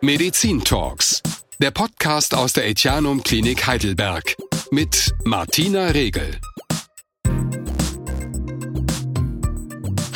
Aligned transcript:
Medizin 0.00 0.62
Talks, 0.62 1.20
der 1.58 1.72
Podcast 1.72 2.32
aus 2.32 2.52
der 2.52 2.68
Etianum 2.68 3.20
Klinik 3.24 3.66
Heidelberg 3.66 4.36
mit 4.70 5.12
Martina 5.24 5.88
Regel. 5.88 6.38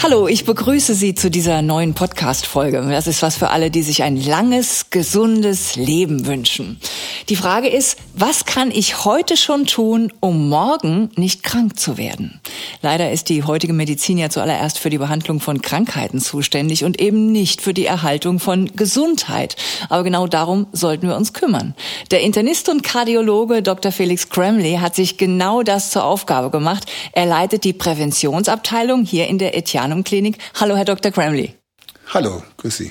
Hallo, 0.04 0.26
ich 0.26 0.44
begrüße 0.44 0.94
Sie 0.94 1.14
zu 1.14 1.30
dieser 1.30 1.62
neuen 1.62 1.94
Podcast-Folge. 1.94 2.84
Das 2.90 3.06
ist 3.06 3.22
was 3.22 3.36
für 3.36 3.50
alle, 3.50 3.70
die 3.70 3.84
sich 3.84 4.02
ein 4.02 4.16
langes, 4.16 4.90
gesundes 4.90 5.76
Leben 5.76 6.26
wünschen. 6.26 6.80
Die 7.28 7.36
Frage 7.36 7.68
ist, 7.68 7.98
was 8.12 8.44
kann 8.44 8.72
ich 8.72 9.04
heute 9.04 9.36
schon 9.36 9.64
tun, 9.64 10.12
um 10.18 10.48
morgen 10.48 11.10
nicht 11.14 11.44
krank 11.44 11.78
zu 11.78 11.98
werden? 11.98 12.40
Leider 12.80 13.12
ist 13.12 13.28
die 13.28 13.44
heutige 13.44 13.72
Medizin 13.72 14.18
ja 14.18 14.28
zuallererst 14.28 14.80
für 14.80 14.90
die 14.90 14.98
Behandlung 14.98 15.38
von 15.38 15.62
Krankheiten 15.62 16.18
zuständig 16.18 16.82
und 16.82 17.00
eben 17.00 17.30
nicht 17.30 17.62
für 17.62 17.72
die 17.72 17.86
Erhaltung 17.86 18.40
von 18.40 18.72
Gesundheit. 18.74 19.54
Aber 19.88 20.02
genau 20.02 20.26
darum 20.26 20.66
sollten 20.72 21.06
wir 21.06 21.16
uns 21.16 21.32
kümmern. 21.32 21.76
Der 22.10 22.22
Internist 22.22 22.68
und 22.68 22.82
Kardiologe 22.82 23.62
Dr. 23.62 23.92
Felix 23.92 24.28
Kremley 24.30 24.78
hat 24.80 24.96
sich 24.96 25.16
genau 25.16 25.62
das 25.62 25.92
zur 25.92 26.02
Aufgabe 26.02 26.50
gemacht. 26.50 26.90
Er 27.12 27.26
leitet 27.26 27.62
die 27.62 27.72
Präventionsabteilung 27.72 29.04
hier 29.04 29.28
in 29.28 29.38
der 29.38 29.56
Etienne 29.56 29.91
Organum 29.92 30.04
Klinik. 30.04 30.38
Hallo, 30.58 30.74
Herr 30.74 30.86
Dr. 30.86 31.12
Gramley. 31.12 31.54
Hallo, 32.08 32.42
grüß 32.56 32.78
Sie. 32.78 32.90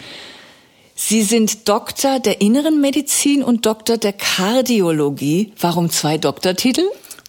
Sie 0.93 1.23
sind 1.23 1.67
Doktor 1.67 2.19
der 2.19 2.41
Inneren 2.41 2.79
Medizin 2.79 3.43
und 3.43 3.65
Doktor 3.65 3.97
der 3.97 4.13
Kardiologie. 4.13 5.51
Warum 5.59 5.89
zwei 5.89 6.19
Doktortitel? 6.19 6.83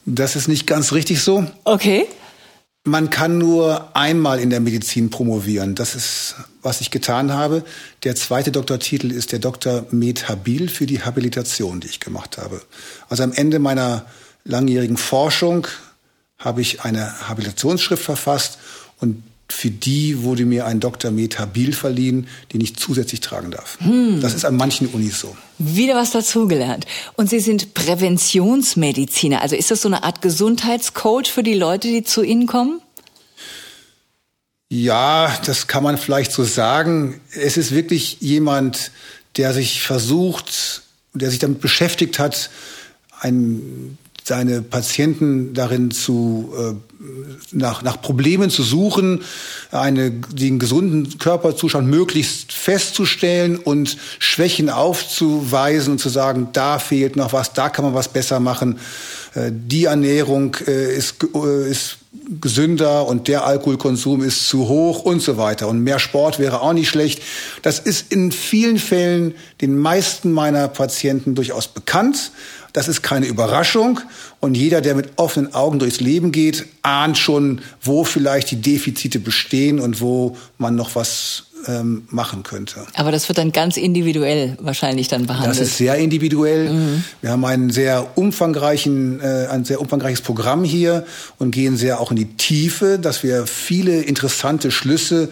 Das 0.04 0.36
ist 0.36 0.46
nicht 0.46 0.66
ganz 0.66 0.92
richtig 0.92 1.22
so. 1.22 1.46
Okay. 1.64 2.06
Man 2.84 3.08
kann 3.08 3.38
nur 3.38 3.96
einmal 3.96 4.40
in 4.40 4.50
der 4.50 4.60
Medizin 4.60 5.08
promovieren. 5.08 5.74
Das 5.74 5.94
ist, 5.94 6.34
was 6.60 6.82
ich 6.82 6.90
getan 6.90 7.32
habe. 7.32 7.64
Der 8.04 8.14
zweite 8.14 8.52
Doktortitel 8.52 9.10
ist 9.10 9.32
der 9.32 9.38
Dr. 9.38 9.86
Med 9.90 10.28
Habil 10.28 10.68
für 10.68 10.84
die 10.84 11.02
Habilitation, 11.02 11.80
die 11.80 11.86
ich 11.86 12.00
gemacht 12.00 12.36
habe. 12.36 12.60
Also 13.08 13.22
am 13.22 13.32
Ende 13.32 13.58
meiner 13.58 14.04
langjährigen 14.44 14.98
Forschung 14.98 15.66
habe 16.36 16.60
ich 16.60 16.82
eine 16.82 17.28
Habilitationsschrift 17.28 18.02
verfasst 18.02 18.58
und 18.98 19.22
für 19.48 19.70
die 19.70 20.22
wurde 20.22 20.44
mir 20.44 20.66
ein 20.66 20.80
Dr. 20.80 21.10
Metabil 21.10 21.72
verliehen, 21.72 22.26
den 22.52 22.60
ich 22.60 22.76
zusätzlich 22.76 23.20
tragen 23.20 23.50
darf. 23.50 23.78
Hm. 23.80 24.20
Das 24.20 24.34
ist 24.34 24.44
an 24.44 24.56
manchen 24.56 24.86
Unis 24.88 25.20
so. 25.20 25.36
Wieder 25.58 25.94
was 25.94 26.10
dazugelernt. 26.10 26.86
Und 27.16 27.28
Sie 27.28 27.40
sind 27.40 27.74
Präventionsmediziner. 27.74 29.42
Also 29.42 29.54
ist 29.54 29.70
das 29.70 29.82
so 29.82 29.88
eine 29.88 30.04
Art 30.04 30.22
Gesundheitscoach 30.22 31.26
für 31.26 31.42
die 31.42 31.54
Leute, 31.54 31.88
die 31.88 32.02
zu 32.02 32.22
Ihnen 32.22 32.46
kommen? 32.46 32.80
Ja, 34.68 35.36
das 35.44 35.66
kann 35.66 35.82
man 35.82 35.98
vielleicht 35.98 36.32
so 36.32 36.44
sagen. 36.44 37.20
Es 37.38 37.56
ist 37.56 37.72
wirklich 37.72 38.18
jemand, 38.20 38.90
der 39.36 39.52
sich 39.52 39.82
versucht, 39.82 40.82
der 41.12 41.30
sich 41.30 41.38
damit 41.38 41.60
beschäftigt 41.60 42.18
hat, 42.18 42.48
ein 43.20 43.98
seine 44.24 44.62
Patienten 44.62 45.52
darin 45.54 45.90
zu 45.90 46.52
äh, 46.56 46.74
nach, 47.50 47.82
nach 47.82 48.00
Problemen 48.00 48.50
zu 48.50 48.62
suchen, 48.62 49.22
eine, 49.70 50.10
den 50.10 50.58
gesunden 50.58 51.18
Körperzustand 51.18 51.88
möglichst 51.88 52.52
festzustellen 52.52 53.56
und 53.56 53.96
Schwächen 54.18 54.70
aufzuweisen 54.70 55.92
und 55.94 55.98
zu 55.98 56.08
sagen, 56.08 56.48
da 56.52 56.78
fehlt 56.78 57.16
noch 57.16 57.32
was, 57.32 57.52
da 57.52 57.68
kann 57.68 57.84
man 57.84 57.94
was 57.94 58.08
besser 58.08 58.40
machen. 58.40 58.78
Äh, 59.34 59.50
die 59.52 59.84
Ernährung 59.84 60.56
äh, 60.66 60.94
ist, 60.96 61.16
äh, 61.34 61.70
ist 61.70 61.98
gesünder 62.40 63.06
und 63.06 63.26
der 63.26 63.46
Alkoholkonsum 63.46 64.22
ist 64.22 64.46
zu 64.46 64.68
hoch 64.68 65.02
und 65.02 65.20
so 65.20 65.38
weiter. 65.38 65.68
Und 65.68 65.82
mehr 65.82 65.98
Sport 65.98 66.38
wäre 66.38 66.60
auch 66.60 66.72
nicht 66.72 66.88
schlecht. 66.88 67.22
Das 67.62 67.78
ist 67.78 68.12
in 68.12 68.32
vielen 68.32 68.78
Fällen 68.78 69.34
den 69.60 69.76
meisten 69.76 70.30
meiner 70.30 70.68
Patienten 70.68 71.34
durchaus 71.34 71.68
bekannt. 71.68 72.32
Das 72.72 72.88
ist 72.88 73.02
keine 73.02 73.26
Überraschung. 73.26 74.00
Und 74.40 74.56
jeder, 74.56 74.80
der 74.80 74.94
mit 74.94 75.12
offenen 75.16 75.54
Augen 75.54 75.78
durchs 75.78 76.00
Leben 76.00 76.32
geht, 76.32 76.66
ahnt 76.82 77.18
schon, 77.18 77.60
wo 77.82 78.04
vielleicht 78.04 78.50
die 78.50 78.60
Defizite 78.60 79.18
bestehen 79.18 79.78
und 79.78 80.00
wo 80.00 80.36
man 80.58 80.74
noch 80.74 80.94
was 80.94 81.44
ähm, 81.68 82.06
machen 82.10 82.42
könnte. 82.42 82.86
Aber 82.94 83.12
das 83.12 83.28
wird 83.28 83.38
dann 83.38 83.52
ganz 83.52 83.76
individuell 83.76 84.56
wahrscheinlich 84.60 85.08
dann 85.08 85.26
behandelt. 85.26 85.60
Das 85.60 85.68
ist 85.68 85.76
sehr 85.76 85.96
individuell. 85.96 86.70
Mhm. 86.70 87.04
Wir 87.20 87.30
haben 87.30 87.44
einen 87.44 87.70
sehr 87.70 88.16
umfangreichen, 88.16 89.20
äh, 89.20 89.46
ein 89.50 89.64
sehr 89.64 89.80
umfangreiches 89.80 90.22
Programm 90.22 90.64
hier 90.64 91.04
und 91.38 91.50
gehen 91.52 91.76
sehr 91.76 92.00
auch 92.00 92.10
in 92.10 92.16
die 92.16 92.36
Tiefe, 92.36 92.98
dass 92.98 93.22
wir 93.22 93.46
viele 93.46 94.02
interessante 94.02 94.70
Schlüsse 94.70 95.28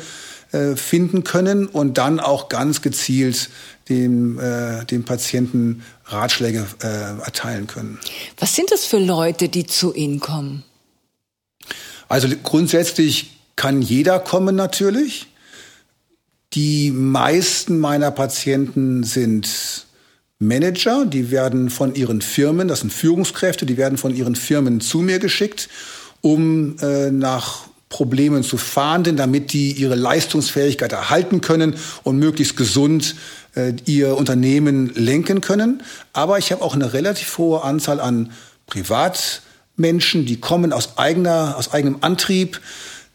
äh, 0.52 0.76
finden 0.76 1.24
können 1.24 1.66
und 1.66 1.98
dann 1.98 2.20
auch 2.20 2.48
ganz 2.48 2.82
gezielt 2.82 3.50
dem, 3.90 4.38
äh, 4.38 4.84
dem 4.86 5.04
Patienten 5.04 5.82
Ratschläge 6.06 6.66
äh, 6.82 6.86
erteilen 6.86 7.66
können. 7.66 7.98
Was 8.38 8.54
sind 8.54 8.70
das 8.70 8.86
für 8.86 8.98
Leute, 8.98 9.48
die 9.48 9.66
zu 9.66 9.92
Ihnen 9.92 10.20
kommen? 10.20 10.64
Also 12.08 12.28
grundsätzlich 12.42 13.36
kann 13.56 13.82
jeder 13.82 14.18
kommen 14.18 14.56
natürlich. 14.56 15.26
Die 16.54 16.90
meisten 16.90 17.78
meiner 17.78 18.10
Patienten 18.10 19.04
sind 19.04 19.86
Manager, 20.40 21.04
die 21.04 21.30
werden 21.30 21.70
von 21.70 21.94
ihren 21.94 22.22
Firmen, 22.22 22.66
das 22.66 22.80
sind 22.80 22.92
Führungskräfte, 22.92 23.66
die 23.66 23.76
werden 23.76 23.98
von 23.98 24.16
ihren 24.16 24.34
Firmen 24.34 24.80
zu 24.80 25.00
mir 25.00 25.18
geschickt, 25.18 25.68
um 26.22 26.76
äh, 26.78 27.10
nach 27.10 27.69
Problemen 27.90 28.44
zu 28.44 28.56
fahnden, 28.56 29.16
damit 29.16 29.52
die 29.52 29.72
ihre 29.72 29.96
Leistungsfähigkeit 29.96 30.92
erhalten 30.92 31.42
können 31.42 31.74
und 32.04 32.18
möglichst 32.18 32.56
gesund 32.56 33.16
äh, 33.56 33.74
ihr 33.84 34.16
Unternehmen 34.16 34.94
lenken 34.94 35.40
können. 35.42 35.82
Aber 36.12 36.38
ich 36.38 36.52
habe 36.52 36.62
auch 36.62 36.74
eine 36.74 36.92
relativ 36.94 37.36
hohe 37.36 37.62
Anzahl 37.62 38.00
an 38.00 38.32
Privatmenschen, 38.66 40.24
die 40.24 40.38
kommen 40.40 40.72
aus 40.72 40.98
eigener, 40.98 41.56
aus 41.58 41.72
eigenem 41.72 41.98
Antrieb. 42.00 42.60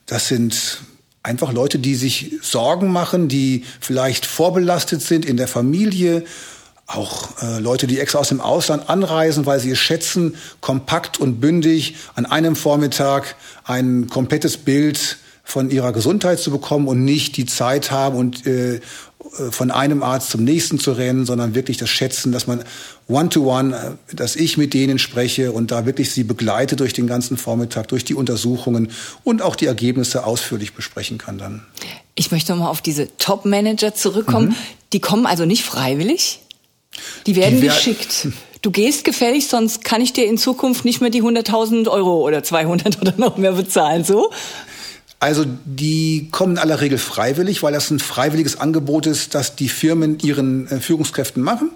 Das 0.06 0.28
sind 0.28 0.82
einfach 1.24 1.54
Leute, 1.54 1.80
die 1.80 1.96
sich 1.96 2.34
Sorgen 2.42 2.92
machen, 2.92 3.30
die 3.30 3.64
vielleicht 3.80 4.26
vorbelastet 4.26 5.02
sind 5.02 5.26
in 5.26 5.38
der 5.38 5.48
Familie, 5.48 6.26
auch 6.88 7.42
äh, 7.42 7.60
Leute, 7.60 7.88
die 7.88 8.00
extra 8.00 8.20
aus 8.20 8.30
dem 8.30 8.42
Ausland 8.42 8.90
anreisen, 8.90 9.46
weil 9.46 9.60
sie 9.60 9.72
es 9.72 9.80
schätzen, 9.80 10.36
kompakt 10.62 11.20
und 11.20 11.40
bündig 11.40 11.96
an 12.14 12.26
einem 12.26 12.56
Vormittag 12.56 13.36
ein 13.64 14.08
komplettes 14.08 14.58
Bild 14.58 15.18
von 15.44 15.70
ihrer 15.70 15.94
Gesundheit 15.94 16.40
zu 16.40 16.52
bekommen 16.52 16.88
und 16.88 17.04
nicht 17.04 17.38
die 17.38 17.46
Zeit 17.46 17.92
haben 17.92 18.18
und 18.18 18.46
äh, 18.46 18.82
von 19.52 19.72
einem 19.72 20.04
Arzt 20.04 20.30
zum 20.30 20.44
nächsten 20.44 20.80
zu 20.80 20.92
rennen, 20.92 21.26
sondern 21.26 21.56
wirklich 21.56 21.78
das 21.78 21.90
Schätzen, 21.90 22.32
dass 22.32 22.48
man 22.48 22.64
one-to-one, 23.08 23.76
-one, 23.76 23.94
äh, 23.94 24.16
dass 24.16 24.36
ich 24.36 24.58
mit 24.58 24.74
denen 24.74 25.00
spreche 25.00 25.52
und 25.52 25.72
da 25.72 25.86
wirklich 25.86 26.12
sie 26.12 26.24
begleite 26.24 26.76
durch 26.76 26.94
den 26.94 27.08
ganzen 27.08 27.38
Vormittag, 27.38 27.88
durch 27.88 28.06
die 28.06 28.14
Untersuchungen 28.14 28.92
und 29.24 29.42
auch 29.42 29.56
die 29.56 29.66
Ergebnisse 29.66 30.26
ausführlich 30.26 30.74
besprechen 30.74 31.18
kann 31.18 31.38
dann. 31.38 31.66
Ich 32.14 32.32
möchte 32.32 32.56
mal 32.56 32.70
auf 32.70 32.82
diese 32.82 33.16
Top-Manager 33.18 33.94
zurückkommen. 33.94 34.50
Mhm. 34.50 34.56
Die 34.94 35.00
kommen 35.00 35.26
also 35.26 35.46
nicht 35.46 35.64
freiwillig? 35.64 36.42
Die 37.26 37.36
werden 37.36 37.62
die 37.62 37.68
geschickt. 37.68 38.28
Du 38.62 38.72
gehst 38.72 39.04
gefällig, 39.04 39.48
sonst 39.48 39.84
kann 39.84 40.02
ich 40.02 40.14
dir 40.14 40.26
in 40.26 40.38
Zukunft 40.38 40.86
nicht 40.86 41.00
mehr 41.00 41.12
die 41.12 41.22
100.000 41.22 41.88
Euro 41.88 42.26
oder 42.26 42.44
200 42.44 43.02
oder 43.02 43.14
noch 43.18 43.38
mehr 43.38 43.54
bezahlen, 43.54 44.04
so? 44.04 44.32
Also 45.20 45.46
die 45.66 46.30
kommen 46.32 46.54
in 46.54 46.58
aller 46.60 46.82
Regel 46.82 46.98
freiwillig, 46.98 47.64
weil 47.64 47.74
das 47.74 47.90
ein 47.90 48.00
freiwilliges 48.00 48.60
Angebot 48.60 49.08
ist, 49.08 49.34
das 49.34 49.56
die 49.56 49.70
Firmen 49.70 50.20
ihren 50.20 50.68
äh, 50.68 50.80
Führungskräften 50.80 51.42
machen. 51.42 51.70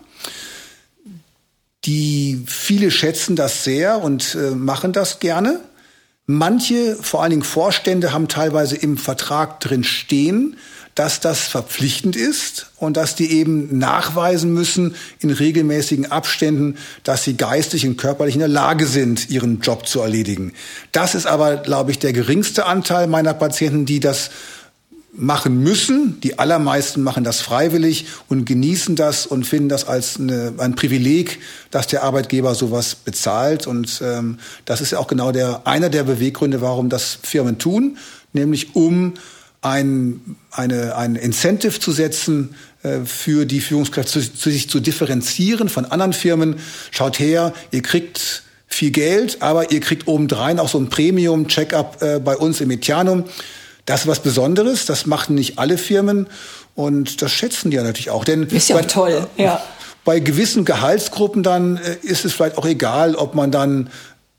Die 1.85 2.43
viele 2.45 2.91
schätzen 2.91 3.35
das 3.35 3.63
sehr 3.63 4.03
und 4.03 4.35
äh, 4.35 4.51
machen 4.51 4.91
das 4.91 5.19
gerne. 5.19 5.61
Manche, 6.25 6.95
vor 6.95 7.23
allen 7.23 7.31
Dingen 7.31 7.43
Vorstände, 7.43 8.13
haben 8.13 8.27
teilweise 8.27 8.75
im 8.75 8.97
Vertrag 8.97 9.59
drin 9.61 9.83
stehen, 9.83 10.57
dass 10.95 11.19
das 11.19 11.41
verpflichtend 11.41 12.15
ist 12.15 12.71
und 12.77 12.97
dass 12.97 13.15
die 13.15 13.31
eben 13.31 13.77
nachweisen 13.77 14.53
müssen 14.53 14.95
in 15.19 15.29
regelmäßigen 15.29 16.11
Abständen, 16.11 16.77
dass 17.03 17.23
sie 17.23 17.37
geistig 17.37 17.85
und 17.87 17.97
körperlich 17.97 18.35
in 18.35 18.39
der 18.39 18.47
Lage 18.47 18.85
sind, 18.85 19.29
ihren 19.29 19.61
Job 19.61 19.87
zu 19.87 20.01
erledigen. 20.01 20.53
Das 20.91 21.15
ist 21.15 21.25
aber, 21.25 21.57
glaube 21.57 21.91
ich, 21.91 21.99
der 21.99 22.13
geringste 22.13 22.65
Anteil 22.65 23.07
meiner 23.07 23.33
Patienten, 23.33 23.85
die 23.85 23.99
das 23.99 24.29
machen 25.11 25.61
müssen. 25.61 26.19
Die 26.21 26.39
allermeisten 26.39 27.01
machen 27.01 27.23
das 27.23 27.41
freiwillig 27.41 28.05
und 28.27 28.45
genießen 28.45 28.95
das 28.95 29.25
und 29.25 29.45
finden 29.45 29.69
das 29.69 29.87
als 29.87 30.19
eine, 30.19 30.53
ein 30.57 30.75
Privileg, 30.75 31.39
dass 31.71 31.87
der 31.87 32.03
Arbeitgeber 32.03 32.55
sowas 32.55 32.95
bezahlt. 32.95 33.67
Und 33.67 34.01
ähm, 34.03 34.39
das 34.65 34.81
ist 34.81 34.91
ja 34.91 34.99
auch 34.99 35.07
genau 35.07 35.31
der 35.31 35.65
einer 35.65 35.89
der 35.89 36.03
Beweggründe, 36.03 36.61
warum 36.61 36.89
das 36.89 37.19
Firmen 37.21 37.57
tun, 37.57 37.97
nämlich 38.33 38.75
um 38.75 39.13
ein, 39.61 40.37
eine, 40.51 40.95
ein 40.95 41.15
Incentive 41.15 41.79
zu 41.79 41.91
setzen 41.91 42.55
äh, 42.83 42.99
für 43.05 43.45
die 43.45 43.59
Führungskräfte, 43.59 44.21
sich 44.21 44.69
zu 44.69 44.79
differenzieren 44.79 45.69
von 45.69 45.85
anderen 45.85 46.13
Firmen. 46.13 46.55
Schaut 46.91 47.19
her, 47.19 47.53
ihr 47.71 47.81
kriegt 47.81 48.43
viel 48.67 48.91
Geld, 48.91 49.41
aber 49.41 49.71
ihr 49.71 49.81
kriegt 49.81 50.07
obendrein 50.07 50.59
auch 50.59 50.69
so 50.69 50.77
ein 50.77 50.89
Premium-Check-up 50.89 52.01
äh, 52.01 52.19
bei 52.19 52.37
uns 52.37 52.61
im 52.61 52.71
Etianum. 52.71 53.25
Das 53.85 54.01
ist 54.01 54.07
was 54.07 54.19
Besonderes, 54.19 54.85
das 54.85 55.05
machen 55.05 55.35
nicht 55.35 55.57
alle 55.59 55.77
Firmen. 55.77 56.27
Und 56.75 57.21
das 57.21 57.31
schätzen 57.31 57.71
die 57.71 57.77
ja 57.77 57.83
natürlich 57.83 58.11
auch. 58.11 58.23
Denn 58.23 58.43
ist 58.43 58.69
ja 58.69 58.77
bei, 58.77 58.83
toll, 58.83 59.27
ja. 59.35 59.61
Bei 60.05 60.19
gewissen 60.19 60.63
Gehaltsgruppen 60.63 61.43
dann 61.43 61.77
äh, 61.77 61.97
ist 62.03 62.23
es 62.23 62.33
vielleicht 62.33 62.57
auch 62.57 62.65
egal, 62.65 63.15
ob 63.15 63.35
man 63.35 63.51
dann 63.51 63.89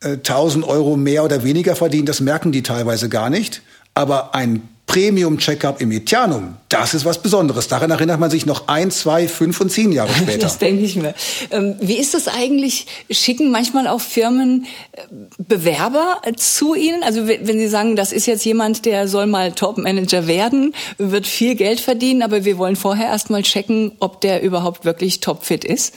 äh, 0.03 0.13
1000 0.13 0.65
Euro 0.67 0.97
mehr 0.97 1.25
oder 1.25 1.45
weniger 1.45 1.77
verdient. 1.77 2.09
Das 2.09 2.21
merken 2.21 2.53
die 2.53 2.63
teilweise 2.63 3.11
gar 3.11 3.29
nicht. 3.29 3.61
Aber 3.93 4.35
ein 4.35 4.63
Premium-Checkup 4.91 5.81
im 5.81 5.93
Etianum, 5.93 6.57
das 6.69 6.95
ist 6.95 7.05
was 7.05 7.23
Besonderes. 7.23 7.69
Daran 7.69 7.93
erinnert 7.93 8.19
man 8.19 8.29
sich 8.29 8.45
noch 8.45 8.67
ein, 8.67 8.91
zwei, 8.91 9.29
fünf 9.29 9.61
und 9.61 9.71
zehn 9.71 9.93
Jahre 9.93 10.13
später. 10.17 10.39
Das 10.39 10.59
denke 10.59 10.83
ich 10.83 10.97
mir. 10.97 11.15
Ähm, 11.53 11.77
wie 11.81 11.97
ist 11.97 12.13
das 12.13 12.27
eigentlich? 12.27 12.89
Schicken 13.09 13.53
manchmal 13.53 13.87
auch 13.87 14.01
Firmen 14.01 14.67
äh, 14.91 15.03
Bewerber 15.39 16.21
zu 16.35 16.75
Ihnen? 16.75 17.05
Also 17.05 17.29
wenn 17.29 17.61
Sie 17.61 17.69
sagen, 17.69 17.95
das 17.95 18.11
ist 18.11 18.27
jetzt 18.27 18.45
jemand, 18.45 18.85
der 18.85 19.07
soll 19.07 19.27
mal 19.29 19.53
Top-Manager 19.53 20.27
werden, 20.27 20.75
wird 20.99 21.29
viel 21.29 21.55
Geld 21.55 21.79
verdienen, 21.79 22.23
aber 22.23 22.45
wir 22.45 22.59
wollen 22.59 22.75
vorher 22.75 23.11
erst 23.11 23.31
mal 23.31 23.43
checken, 23.43 23.93
ob 24.01 24.21
der 24.21 24.43
überhaupt 24.43 24.85
wirklich 24.85 25.21
topfit 25.21 25.65
ist? 25.65 25.95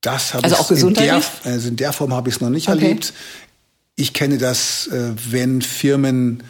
Das 0.00 0.34
habe 0.34 0.42
also 0.42 0.74
ich? 0.74 0.82
In 0.82 0.94
der, 0.94 1.22
also 1.44 1.68
in 1.68 1.76
der 1.76 1.92
Form 1.92 2.12
habe 2.12 2.30
ich 2.30 2.34
es 2.34 2.40
noch 2.40 2.50
nicht 2.50 2.68
okay. 2.68 2.82
erlebt. 2.82 3.14
Ich 3.94 4.12
kenne 4.12 4.38
das, 4.38 4.88
äh, 4.88 5.12
wenn 5.30 5.62
Firmen 5.62 6.42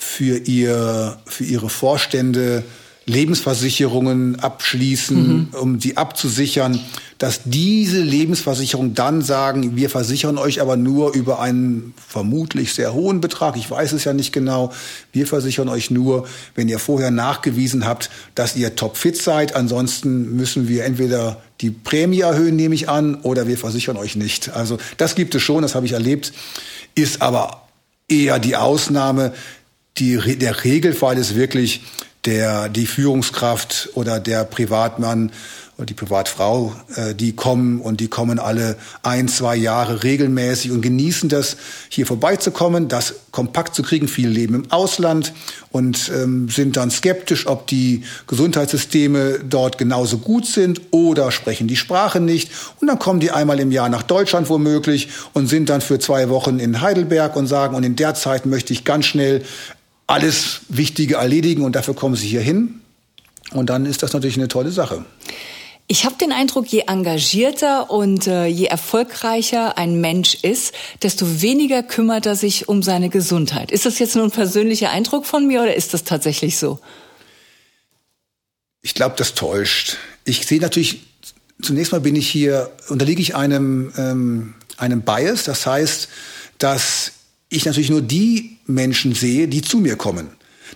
für, 0.00 0.38
ihr, 0.38 1.18
für 1.26 1.44
ihre 1.44 1.68
Vorstände 1.68 2.64
Lebensversicherungen 3.04 4.40
abschließen, 4.40 5.26
mhm. 5.26 5.48
um 5.60 5.80
sie 5.80 5.96
abzusichern, 5.96 6.80
dass 7.18 7.40
diese 7.44 8.00
Lebensversicherungen 8.00 8.94
dann 8.94 9.20
sagen, 9.20 9.76
wir 9.76 9.90
versichern 9.90 10.38
euch 10.38 10.60
aber 10.62 10.76
nur 10.76 11.12
über 11.12 11.40
einen 11.40 11.92
vermutlich 12.08 12.72
sehr 12.72 12.94
hohen 12.94 13.20
Betrag, 13.20 13.56
ich 13.56 13.70
weiß 13.70 13.92
es 13.92 14.04
ja 14.04 14.14
nicht 14.14 14.32
genau, 14.32 14.72
wir 15.12 15.26
versichern 15.26 15.68
euch 15.68 15.90
nur, 15.90 16.26
wenn 16.54 16.68
ihr 16.68 16.78
vorher 16.78 17.10
nachgewiesen 17.10 17.84
habt, 17.84 18.10
dass 18.34 18.56
ihr 18.56 18.74
topfit 18.76 19.20
seid, 19.20 19.54
ansonsten 19.54 20.36
müssen 20.36 20.66
wir 20.66 20.84
entweder 20.84 21.42
die 21.60 21.70
Prämie 21.70 22.20
erhöhen, 22.20 22.56
nehme 22.56 22.74
ich 22.74 22.88
an, 22.88 23.16
oder 23.16 23.46
wir 23.46 23.58
versichern 23.58 23.98
euch 23.98 24.16
nicht. 24.16 24.50
Also 24.50 24.78
das 24.96 25.14
gibt 25.14 25.34
es 25.34 25.42
schon, 25.42 25.62
das 25.62 25.74
habe 25.74 25.84
ich 25.84 25.92
erlebt, 25.92 26.32
ist 26.94 27.20
aber 27.20 27.66
eher 28.08 28.38
die 28.38 28.56
Ausnahme 28.56 29.32
die, 29.98 30.38
der 30.38 30.64
Regelfall 30.64 31.18
ist 31.18 31.34
wirklich 31.34 31.82
der, 32.24 32.68
die 32.68 32.86
Führungskraft 32.86 33.90
oder 33.94 34.20
der 34.20 34.44
Privatmann 34.44 35.32
oder 35.80 35.86
die 35.86 35.94
Privatfrau, 35.94 36.74
äh, 36.96 37.14
die 37.14 37.32
kommen 37.32 37.80
und 37.80 38.00
die 38.00 38.08
kommen 38.08 38.38
alle 38.38 38.76
ein, 39.02 39.28
zwei 39.28 39.56
Jahre 39.56 40.02
regelmäßig 40.02 40.72
und 40.72 40.82
genießen 40.82 41.30
das, 41.30 41.56
hier 41.88 42.04
vorbeizukommen, 42.04 42.88
das 42.88 43.14
kompakt 43.30 43.74
zu 43.74 43.82
kriegen. 43.82 44.06
Viele 44.06 44.28
leben 44.28 44.54
im 44.54 44.70
Ausland 44.70 45.32
und 45.70 46.12
ähm, 46.14 46.50
sind 46.50 46.76
dann 46.76 46.90
skeptisch, 46.90 47.46
ob 47.46 47.66
die 47.66 48.02
Gesundheitssysteme 48.26 49.40
dort 49.48 49.78
genauso 49.78 50.18
gut 50.18 50.44
sind 50.44 50.82
oder 50.90 51.32
sprechen 51.32 51.66
die 51.66 51.76
Sprache 51.76 52.20
nicht. 52.20 52.50
Und 52.82 52.88
dann 52.88 52.98
kommen 52.98 53.20
die 53.20 53.30
einmal 53.30 53.58
im 53.58 53.72
Jahr 53.72 53.88
nach 53.88 54.02
Deutschland 54.02 54.50
womöglich 54.50 55.08
und 55.32 55.46
sind 55.46 55.70
dann 55.70 55.80
für 55.80 55.98
zwei 55.98 56.28
Wochen 56.28 56.58
in 56.58 56.82
Heidelberg 56.82 57.36
und 57.36 57.46
sagen, 57.46 57.74
und 57.74 57.84
in 57.84 57.96
der 57.96 58.14
Zeit 58.14 58.44
möchte 58.44 58.74
ich 58.74 58.84
ganz 58.84 59.06
schnell 59.06 59.42
alles 60.10 60.62
Wichtige 60.68 61.16
erledigen 61.16 61.62
und 61.62 61.76
dafür 61.76 61.94
kommen 61.94 62.16
sie 62.16 62.28
hier 62.28 62.40
hin. 62.40 62.80
Und 63.52 63.70
dann 63.70 63.86
ist 63.86 64.02
das 64.02 64.12
natürlich 64.12 64.36
eine 64.36 64.48
tolle 64.48 64.70
Sache. 64.70 65.04
Ich 65.86 66.04
habe 66.04 66.14
den 66.16 66.30
Eindruck, 66.30 66.68
je 66.68 66.84
engagierter 66.86 67.90
und 67.90 68.28
äh, 68.28 68.46
je 68.46 68.66
erfolgreicher 68.66 69.76
ein 69.76 70.00
Mensch 70.00 70.36
ist, 70.42 70.72
desto 71.02 71.42
weniger 71.42 71.82
kümmert 71.82 72.26
er 72.26 72.36
sich 72.36 72.68
um 72.68 72.82
seine 72.82 73.08
Gesundheit. 73.08 73.72
Ist 73.72 73.86
das 73.86 73.98
jetzt 73.98 74.14
nur 74.14 74.24
ein 74.24 74.30
persönlicher 74.30 74.90
Eindruck 74.90 75.26
von 75.26 75.48
mir 75.48 75.62
oder 75.62 75.74
ist 75.74 75.92
das 75.92 76.04
tatsächlich 76.04 76.58
so? 76.58 76.78
Ich 78.82 78.94
glaube, 78.94 79.16
das 79.18 79.34
täuscht. 79.34 79.96
Ich 80.24 80.46
sehe 80.46 80.60
natürlich, 80.60 81.00
zunächst 81.60 81.90
mal 81.90 82.00
bin 82.00 82.14
ich 82.14 82.28
hier, 82.28 82.70
unterliege 82.88 83.20
ich 83.20 83.34
einem, 83.34 83.92
ähm, 83.96 84.54
einem 84.76 85.02
Bias. 85.02 85.42
Das 85.42 85.66
heißt, 85.66 86.08
dass 86.58 87.12
ich 87.50 87.66
natürlich 87.66 87.90
nur 87.90 88.00
die 88.00 88.56
Menschen 88.66 89.14
sehe, 89.14 89.48
die 89.48 89.60
zu 89.60 89.78
mir 89.78 89.96
kommen. 89.96 90.28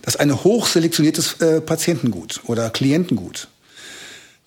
Das 0.03 0.15
ist 0.15 0.19
ein 0.19 0.43
hochselektioniertes 0.43 1.41
äh, 1.41 1.61
Patientengut 1.61 2.41
oder 2.45 2.69
Klientengut. 2.69 3.47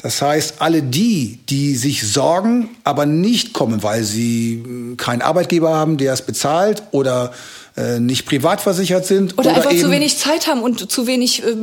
Das 0.01 0.23
heißt, 0.23 0.57
alle 0.61 0.83
die, 0.83 1.41
die 1.49 1.75
sich 1.75 2.07
sorgen, 2.07 2.77
aber 2.85 3.05
nicht 3.05 3.53
kommen, 3.53 3.83
weil 3.83 4.05
sie 4.05 4.63
hm, 4.63 4.97
keinen 4.97 5.23
Arbeitgeber 5.23 5.71
haben, 5.75 5.97
der 5.97 6.13
es 6.13 6.23
bezahlt 6.23 6.85
oder 6.93 7.33
äh, 7.77 7.99
nicht 7.99 8.25
privat 8.25 8.61
versichert 8.61 9.07
sind. 9.07 9.37
Oder, 9.37 9.51
oder 9.51 9.57
einfach 9.57 9.77
zu 9.77 9.91
wenig 9.91 10.19
Zeit 10.19 10.47
haben 10.47 10.63
und 10.63 10.89
zu 10.89 11.09
wenig 11.09 11.43
äh, 11.43 11.57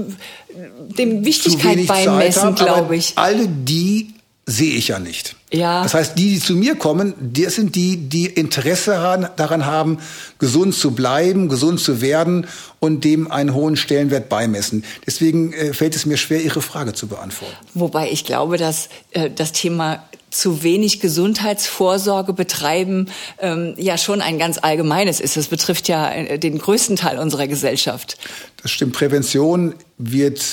dem 0.97 1.23
Wichtigkeit 1.23 1.87
beimessen, 1.87 2.55
glaube 2.55 2.97
ich. 2.97 3.13
Alle 3.15 3.47
die 3.47 4.14
sehe 4.45 4.75
ich 4.75 4.89
ja 4.89 4.99
nicht. 4.99 5.35
Ja. 5.51 5.81
Das 5.81 5.93
heißt, 5.93 6.17
die, 6.17 6.35
die 6.35 6.39
zu 6.39 6.55
mir 6.55 6.75
kommen, 6.75 7.13
das 7.19 7.55
sind 7.55 7.75
die, 7.75 7.97
die 7.97 8.25
Interesse 8.25 8.91
daran 9.35 9.65
haben, 9.65 9.97
gesund 10.37 10.75
zu 10.75 10.91
bleiben, 10.91 11.49
gesund 11.49 11.79
zu 11.79 11.99
werden 12.01 12.47
und 12.79 13.03
dem 13.03 13.31
einen 13.31 13.53
hohen 13.53 13.75
Stellenwert 13.75 14.29
beimessen. 14.29 14.83
Deswegen 15.05 15.51
äh, 15.53 15.73
fällt 15.73 15.95
es 15.95 16.05
mir 16.05 16.17
schwer, 16.17 16.41
Ihre 16.43 16.61
Frage 16.61 16.93
zu 16.93 17.07
beantworten. 17.07 17.55
Wobei 17.73 18.11
ich 18.11 18.23
glaube, 18.23 18.57
dass 18.57 18.89
äh, 19.11 19.31
das 19.31 19.51
Thema 19.51 20.03
zu 20.29 20.63
wenig 20.63 20.99
Gesundheitsvorsorge 20.99 22.33
betreiben 22.33 23.09
ähm, 23.39 23.73
ja 23.77 23.97
schon 23.97 24.21
ein 24.21 24.37
ganz 24.37 24.59
allgemeines 24.61 25.19
ist. 25.19 25.37
Das 25.37 25.47
betrifft 25.47 25.87
ja 25.87 26.11
äh, 26.11 26.37
den 26.37 26.59
größten 26.59 26.97
Teil 26.97 27.17
unserer 27.19 27.47
Gesellschaft. 27.47 28.17
Das 28.61 28.71
stimmt. 28.71 28.93
Prävention 28.93 29.75
wird 29.97 30.43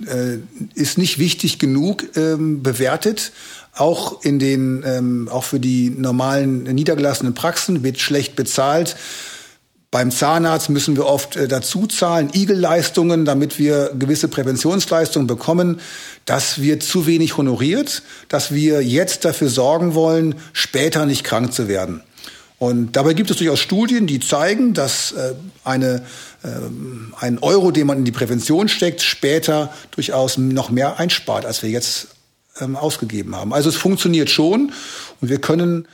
äh, 0.00 0.38
ist 0.74 0.98
nicht 0.98 1.18
wichtig 1.18 1.58
genug 1.58 2.16
ähm, 2.16 2.62
bewertet. 2.62 3.32
Auch 3.74 4.22
in 4.22 4.38
den, 4.38 4.82
ähm, 4.86 5.28
auch 5.30 5.44
für 5.44 5.60
die 5.60 5.90
normalen 5.90 6.64
niedergelassenen 6.64 7.34
Praxen 7.34 7.82
wird 7.82 7.98
schlecht 7.98 8.36
bezahlt. 8.36 8.96
Beim 9.92 10.10
Zahnarzt 10.10 10.70
müssen 10.70 10.96
wir 10.96 11.04
oft 11.04 11.36
äh, 11.36 11.48
dazu 11.48 11.86
zahlen, 11.86 12.30
Igelleistungen, 12.32 13.26
damit 13.26 13.58
wir 13.58 13.92
gewisse 13.98 14.28
Präventionsleistungen 14.28 15.26
bekommen. 15.26 15.80
Das 16.24 16.62
wird 16.62 16.82
zu 16.82 17.06
wenig 17.06 17.36
honoriert, 17.36 18.02
dass 18.28 18.54
wir 18.54 18.82
jetzt 18.82 19.26
dafür 19.26 19.50
sorgen 19.50 19.94
wollen, 19.94 20.36
später 20.54 21.04
nicht 21.04 21.24
krank 21.24 21.52
zu 21.52 21.68
werden. 21.68 22.02
Und 22.62 22.92
dabei 22.92 23.12
gibt 23.14 23.28
es 23.28 23.38
durchaus 23.38 23.58
Studien, 23.58 24.06
die 24.06 24.20
zeigen, 24.20 24.72
dass 24.72 25.10
äh, 25.10 25.34
eine, 25.64 26.04
äh, 26.44 26.48
ein 27.18 27.40
Euro, 27.40 27.72
den 27.72 27.88
man 27.88 27.98
in 27.98 28.04
die 28.04 28.12
Prävention 28.12 28.68
steckt, 28.68 29.02
später 29.02 29.74
durchaus 29.90 30.38
noch 30.38 30.70
mehr 30.70 31.00
einspart, 31.00 31.44
als 31.44 31.64
wir 31.64 31.70
jetzt 31.70 32.14
ähm, 32.60 32.76
ausgegeben 32.76 33.34
haben. 33.34 33.52
Also 33.52 33.68
es 33.68 33.74
funktioniert 33.74 34.30
schon 34.30 34.72
und 35.20 35.28
wir 35.28 35.40
können 35.40 35.88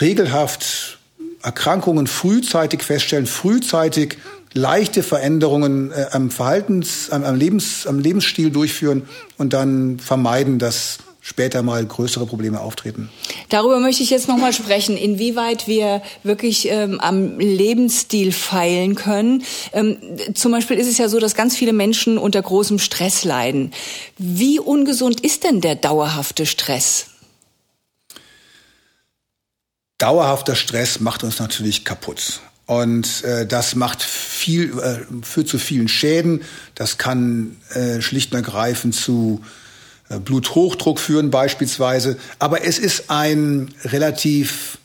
regelhaft 0.00 0.98
Erkrankungen 1.40 2.08
frühzeitig 2.08 2.82
feststellen, 2.82 3.28
frühzeitig 3.28 4.18
leichte 4.54 5.04
Veränderungen 5.04 5.92
äh, 5.92 6.06
am 6.10 6.32
Verhaltens, 6.32 7.10
am, 7.10 7.22
am, 7.22 7.36
Lebens, 7.36 7.86
am 7.86 8.00
Lebensstil 8.00 8.50
durchführen 8.50 9.02
und 9.38 9.52
dann 9.52 10.00
vermeiden, 10.00 10.58
dass 10.58 10.98
später 11.24 11.62
mal 11.62 11.86
größere 11.86 12.26
Probleme 12.26 12.60
auftreten. 12.60 13.08
Darüber 13.48 13.78
möchte 13.78 14.02
ich 14.02 14.10
jetzt 14.10 14.26
noch 14.28 14.36
mal 14.36 14.52
sprechen, 14.52 14.96
inwieweit 14.96 15.68
wir 15.68 16.02
wirklich 16.24 16.68
ähm, 16.68 16.98
am 16.98 17.38
Lebensstil 17.38 18.32
feilen 18.32 18.96
können. 18.96 19.44
Ähm, 19.72 19.98
zum 20.34 20.50
Beispiel 20.50 20.76
ist 20.78 20.88
es 20.88 20.98
ja 20.98 21.08
so, 21.08 21.20
dass 21.20 21.36
ganz 21.36 21.56
viele 21.56 21.72
Menschen 21.72 22.18
unter 22.18 22.42
großem 22.42 22.80
Stress 22.80 23.22
leiden. 23.22 23.72
Wie 24.18 24.58
ungesund 24.58 25.20
ist 25.20 25.44
denn 25.44 25.60
der 25.60 25.76
dauerhafte 25.76 26.44
Stress? 26.44 27.06
Dauerhafter 29.98 30.56
Stress 30.56 30.98
macht 30.98 31.22
uns 31.22 31.38
natürlich 31.38 31.84
kaputt. 31.84 32.40
Und 32.66 33.22
äh, 33.22 33.46
das 33.46 33.76
macht 33.76 34.02
viel, 34.02 34.76
äh, 34.80 35.24
führt 35.24 35.46
zu 35.46 35.58
vielen 35.58 35.86
Schäden. 35.86 36.42
Das 36.74 36.98
kann 36.98 37.58
äh, 37.74 38.00
schlicht 38.00 38.32
und 38.32 38.38
ergreifend 38.38 38.96
zu 38.96 39.42
Bluthochdruck 40.18 40.98
führen 40.98 41.30
beispielsweise. 41.30 42.18
Aber 42.38 42.64
es 42.64 42.78
ist 42.78 43.10
ein 43.10 43.74
relativ 43.84 44.78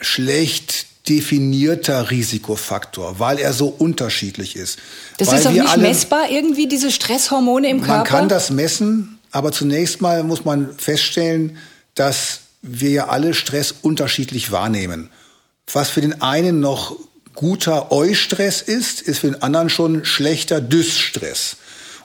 schlecht 0.00 0.86
definierter 1.08 2.10
Risikofaktor, 2.10 3.18
weil 3.18 3.38
er 3.38 3.52
so 3.52 3.68
unterschiedlich 3.68 4.56
ist. 4.56 4.78
Das 5.18 5.28
weil 5.28 5.38
ist 5.38 5.46
auch 5.46 5.52
nicht 5.52 5.68
alle, 5.68 5.82
messbar 5.82 6.30
irgendwie, 6.30 6.66
diese 6.66 6.90
Stresshormone 6.90 7.68
im 7.68 7.80
Körper? 7.80 7.98
Man 7.98 8.04
kann 8.04 8.28
das 8.28 8.50
messen, 8.50 9.18
aber 9.30 9.52
zunächst 9.52 10.00
mal 10.00 10.24
muss 10.24 10.44
man 10.44 10.76
feststellen, 10.76 11.58
dass 11.94 12.40
wir 12.62 12.90
ja 12.90 13.08
alle 13.08 13.34
Stress 13.34 13.72
unterschiedlich 13.82 14.50
wahrnehmen. 14.50 15.10
Was 15.72 15.90
für 15.90 16.00
den 16.00 16.20
einen 16.22 16.60
noch 16.60 16.96
guter 17.34 17.92
Eustress 17.92 18.62
ist, 18.62 19.02
ist 19.02 19.20
für 19.20 19.28
den 19.28 19.42
anderen 19.42 19.68
schon 19.68 20.04
schlechter 20.04 20.60
Dysstress. 20.60 21.56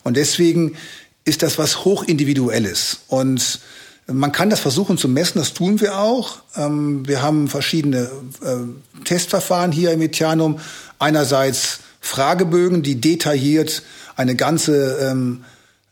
Und 0.03 0.17
deswegen 0.17 0.77
ist 1.25 1.43
das 1.43 1.57
was 1.57 1.85
hochindividuelles. 1.85 2.99
Und 3.07 3.59
man 4.07 4.31
kann 4.31 4.49
das 4.49 4.59
versuchen 4.59 4.97
zu 4.97 5.07
messen, 5.07 5.39
das 5.39 5.53
tun 5.53 5.79
wir 5.79 5.97
auch. 5.97 6.39
Ähm, 6.55 7.07
wir 7.07 7.21
haben 7.21 7.47
verschiedene 7.47 8.09
äh, 8.43 9.03
Testverfahren 9.05 9.71
hier 9.71 9.91
im 9.91 10.01
Etianum. 10.01 10.59
Einerseits 10.99 11.79
Fragebögen, 11.99 12.83
die 12.83 12.99
detailliert 12.99 13.83
eine 14.15 14.35
ganze 14.35 14.97
ähm, 14.97 15.43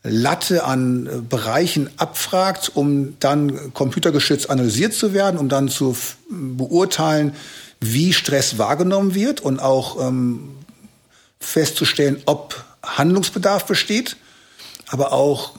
Latte 0.02 0.64
an 0.64 1.06
äh, 1.06 1.10
Bereichen 1.20 1.90
abfragt, 1.96 2.72
um 2.74 3.16
dann 3.20 3.72
computergeschützt 3.74 4.50
analysiert 4.50 4.94
zu 4.94 5.12
werden, 5.12 5.38
um 5.38 5.48
dann 5.48 5.68
zu 5.68 5.96
beurteilen, 6.28 7.34
wie 7.80 8.12
Stress 8.12 8.58
wahrgenommen 8.58 9.14
wird 9.14 9.40
und 9.40 9.60
auch 9.60 10.06
ähm, 10.06 10.50
festzustellen, 11.38 12.22
ob 12.26 12.64
Handlungsbedarf 12.82 13.66
besteht, 13.66 14.16
aber 14.90 15.12
auch 15.12 15.52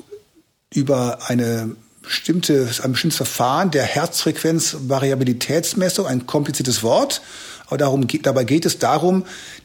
über 0.74 1.20
eine 1.28 1.76
bestimmte, 2.02 2.70
ein 2.84 2.92
bestimmtes 2.92 3.16
Verfahren 3.18 3.72
der 3.72 3.84
Herzfrequenzvariabilitätsmessung, 3.84 6.08
ein 6.08 6.28
kompliziertes 6.28 6.84
Wort, 6.84 7.22
aber 7.68 7.78
darum, 7.78 8.06
dabei 8.08 8.44
geht 8.44 8.66
es 8.66 8.80
darum, 8.80 9.24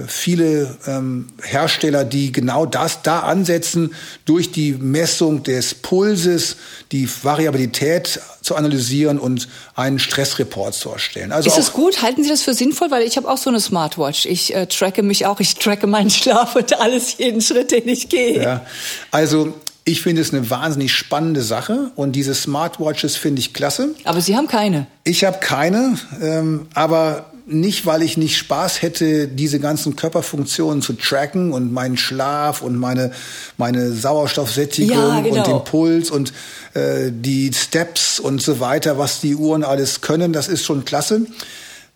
viele 0.07 0.75
ähm, 0.87 1.27
Hersteller, 1.41 2.03
die 2.03 2.31
genau 2.31 2.65
das 2.65 3.01
da 3.01 3.21
ansetzen, 3.21 3.93
durch 4.25 4.51
die 4.51 4.73
Messung 4.73 5.43
des 5.43 5.73
Pulses 5.73 6.57
die 6.91 7.09
Variabilität 7.23 8.19
zu 8.41 8.55
analysieren 8.55 9.19
und 9.19 9.47
einen 9.75 9.99
Stressreport 9.99 10.73
zu 10.73 10.89
erstellen. 10.89 11.31
Also 11.31 11.49
ist 11.49 11.57
es 11.57 11.71
gut? 11.71 12.01
Halten 12.01 12.23
Sie 12.23 12.29
das 12.29 12.41
für 12.41 12.53
sinnvoll? 12.53 12.91
Weil 12.91 13.03
ich 13.03 13.15
habe 13.17 13.29
auch 13.29 13.37
so 13.37 13.49
eine 13.49 13.59
Smartwatch. 13.59 14.25
Ich 14.25 14.53
äh, 14.53 14.67
tracke 14.67 15.01
mich 15.01 15.25
auch. 15.25 15.39
Ich 15.39 15.55
tracke 15.55 15.87
meinen 15.87 16.09
Schlaf 16.09 16.55
und 16.55 16.79
alles, 16.79 17.17
jeden 17.17 17.41
Schritt, 17.41 17.71
den 17.71 17.87
ich 17.87 18.09
gehe. 18.09 18.41
Ja, 18.41 18.65
also 19.11 19.53
ich 19.85 20.01
finde 20.01 20.21
es 20.21 20.33
eine 20.33 20.49
wahnsinnig 20.49 20.91
spannende 20.93 21.41
Sache 21.41 21.91
und 21.95 22.13
diese 22.13 22.35
Smartwatches 22.35 23.15
finde 23.15 23.39
ich 23.39 23.53
klasse. 23.53 23.95
Aber 24.03 24.19
Sie 24.19 24.35
haben 24.35 24.47
keine. 24.47 24.87
Ich 25.03 25.23
habe 25.23 25.37
keine, 25.39 25.97
ähm, 26.21 26.67
aber 26.73 27.31
nicht, 27.47 27.85
weil 27.85 28.01
ich 28.01 28.17
nicht 28.17 28.37
Spaß 28.37 28.81
hätte, 28.81 29.27
diese 29.27 29.59
ganzen 29.59 29.95
Körperfunktionen 29.95 30.81
zu 30.81 30.93
tracken 30.93 31.51
und 31.51 31.71
meinen 31.71 31.97
Schlaf 31.97 32.61
und 32.61 32.75
meine, 32.75 33.11
meine 33.57 33.91
Sauerstoffsättigung 33.91 34.97
ja, 34.97 35.19
genau. 35.21 35.37
und 35.37 35.47
den 35.47 35.63
Puls 35.63 36.09
und 36.09 36.33
äh, 36.73 37.11
die 37.11 37.51
Steps 37.53 38.19
und 38.19 38.41
so 38.41 38.59
weiter, 38.59 38.97
was 38.97 39.21
die 39.21 39.35
Uhren 39.35 39.63
alles 39.63 40.01
können, 40.01 40.33
das 40.33 40.47
ist 40.47 40.65
schon 40.65 40.85
klasse. 40.85 41.27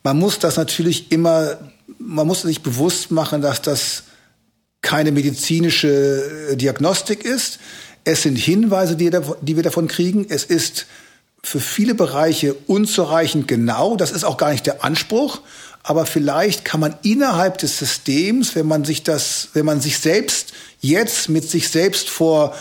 Man 0.03 0.19
muss 0.19 0.37
das 0.39 0.55
natürlich 0.57 1.11
immer, 1.11 1.57
man 1.97 2.27
muss 2.27 2.43
sich 2.43 2.61
bewusst 2.61 3.09
machen, 3.09 3.41
dass 3.41 3.61
das 3.61 4.03
keine 4.81 5.11
medizinische 5.11 6.49
äh, 6.51 6.55
Diagnostik 6.57 7.25
ist. 7.25 7.59
Es 8.03 8.21
sind 8.21 8.37
Hinweise, 8.37 8.95
die, 8.95 9.11
die 9.41 9.55
wir 9.55 9.63
davon 9.63 9.87
kriegen. 9.87 10.25
Es 10.29 10.43
ist 10.43 10.85
für 11.43 11.59
viele 11.59 11.95
Bereiche 11.95 12.53
unzureichend 12.67 13.47
genau. 13.47 13.95
Das 13.95 14.11
ist 14.11 14.23
auch 14.23 14.37
gar 14.37 14.51
nicht 14.51 14.65
der 14.65 14.83
Anspruch. 14.83 15.41
Aber 15.83 16.05
vielleicht 16.05 16.65
kann 16.65 16.79
man 16.79 16.95
innerhalb 17.03 17.57
des 17.57 17.79
Systems, 17.79 18.55
wenn 18.55 18.67
man 18.67 18.83
sich 18.83 19.03
das, 19.03 19.49
wenn 19.53 19.65
man 19.65 19.79
sich 19.79 19.99
selbst 19.99 20.53
jetzt 20.81 21.29
mit 21.29 21.49
sich 21.49 21.69
selbst 21.69 22.09
vor 22.09 22.53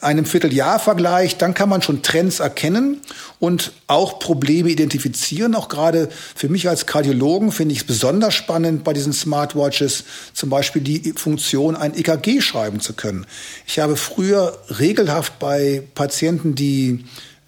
einem 0.00 0.26
Vierteljahr 0.26 0.78
vergleicht, 0.78 1.40
dann 1.40 1.54
kann 1.54 1.68
man 1.68 1.80
schon 1.80 2.02
Trends 2.02 2.40
erkennen 2.40 3.00
und 3.38 3.72
auch 3.86 4.18
Probleme 4.18 4.68
identifizieren. 4.68 5.54
Auch 5.54 5.68
gerade 5.68 6.08
für 6.34 6.48
mich 6.48 6.68
als 6.68 6.86
Kardiologen 6.86 7.52
finde 7.52 7.72
ich 7.72 7.80
es 7.80 7.86
besonders 7.86 8.34
spannend, 8.34 8.84
bei 8.84 8.92
diesen 8.92 9.12
Smartwatches 9.12 10.04
zum 10.34 10.50
Beispiel 10.50 10.82
die 10.82 11.14
Funktion, 11.16 11.74
ein 11.74 11.96
EKG 11.96 12.40
schreiben 12.40 12.80
zu 12.80 12.92
können. 12.92 13.26
Ich 13.66 13.78
habe 13.78 13.96
früher 13.96 14.58
regelhaft 14.78 15.38
bei 15.38 15.82
Patienten, 15.94 16.54
die 16.54 17.04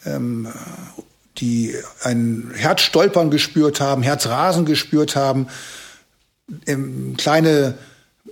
ähm, 0.06 0.48
die 1.38 1.74
ein 2.02 2.52
Herzstolpern 2.54 3.30
gespürt 3.30 3.80
haben, 3.80 4.02
Herzrasen 4.02 4.64
gespürt 4.64 5.16
haben, 5.16 5.48
ähm, 6.66 7.14
kleine 7.16 7.74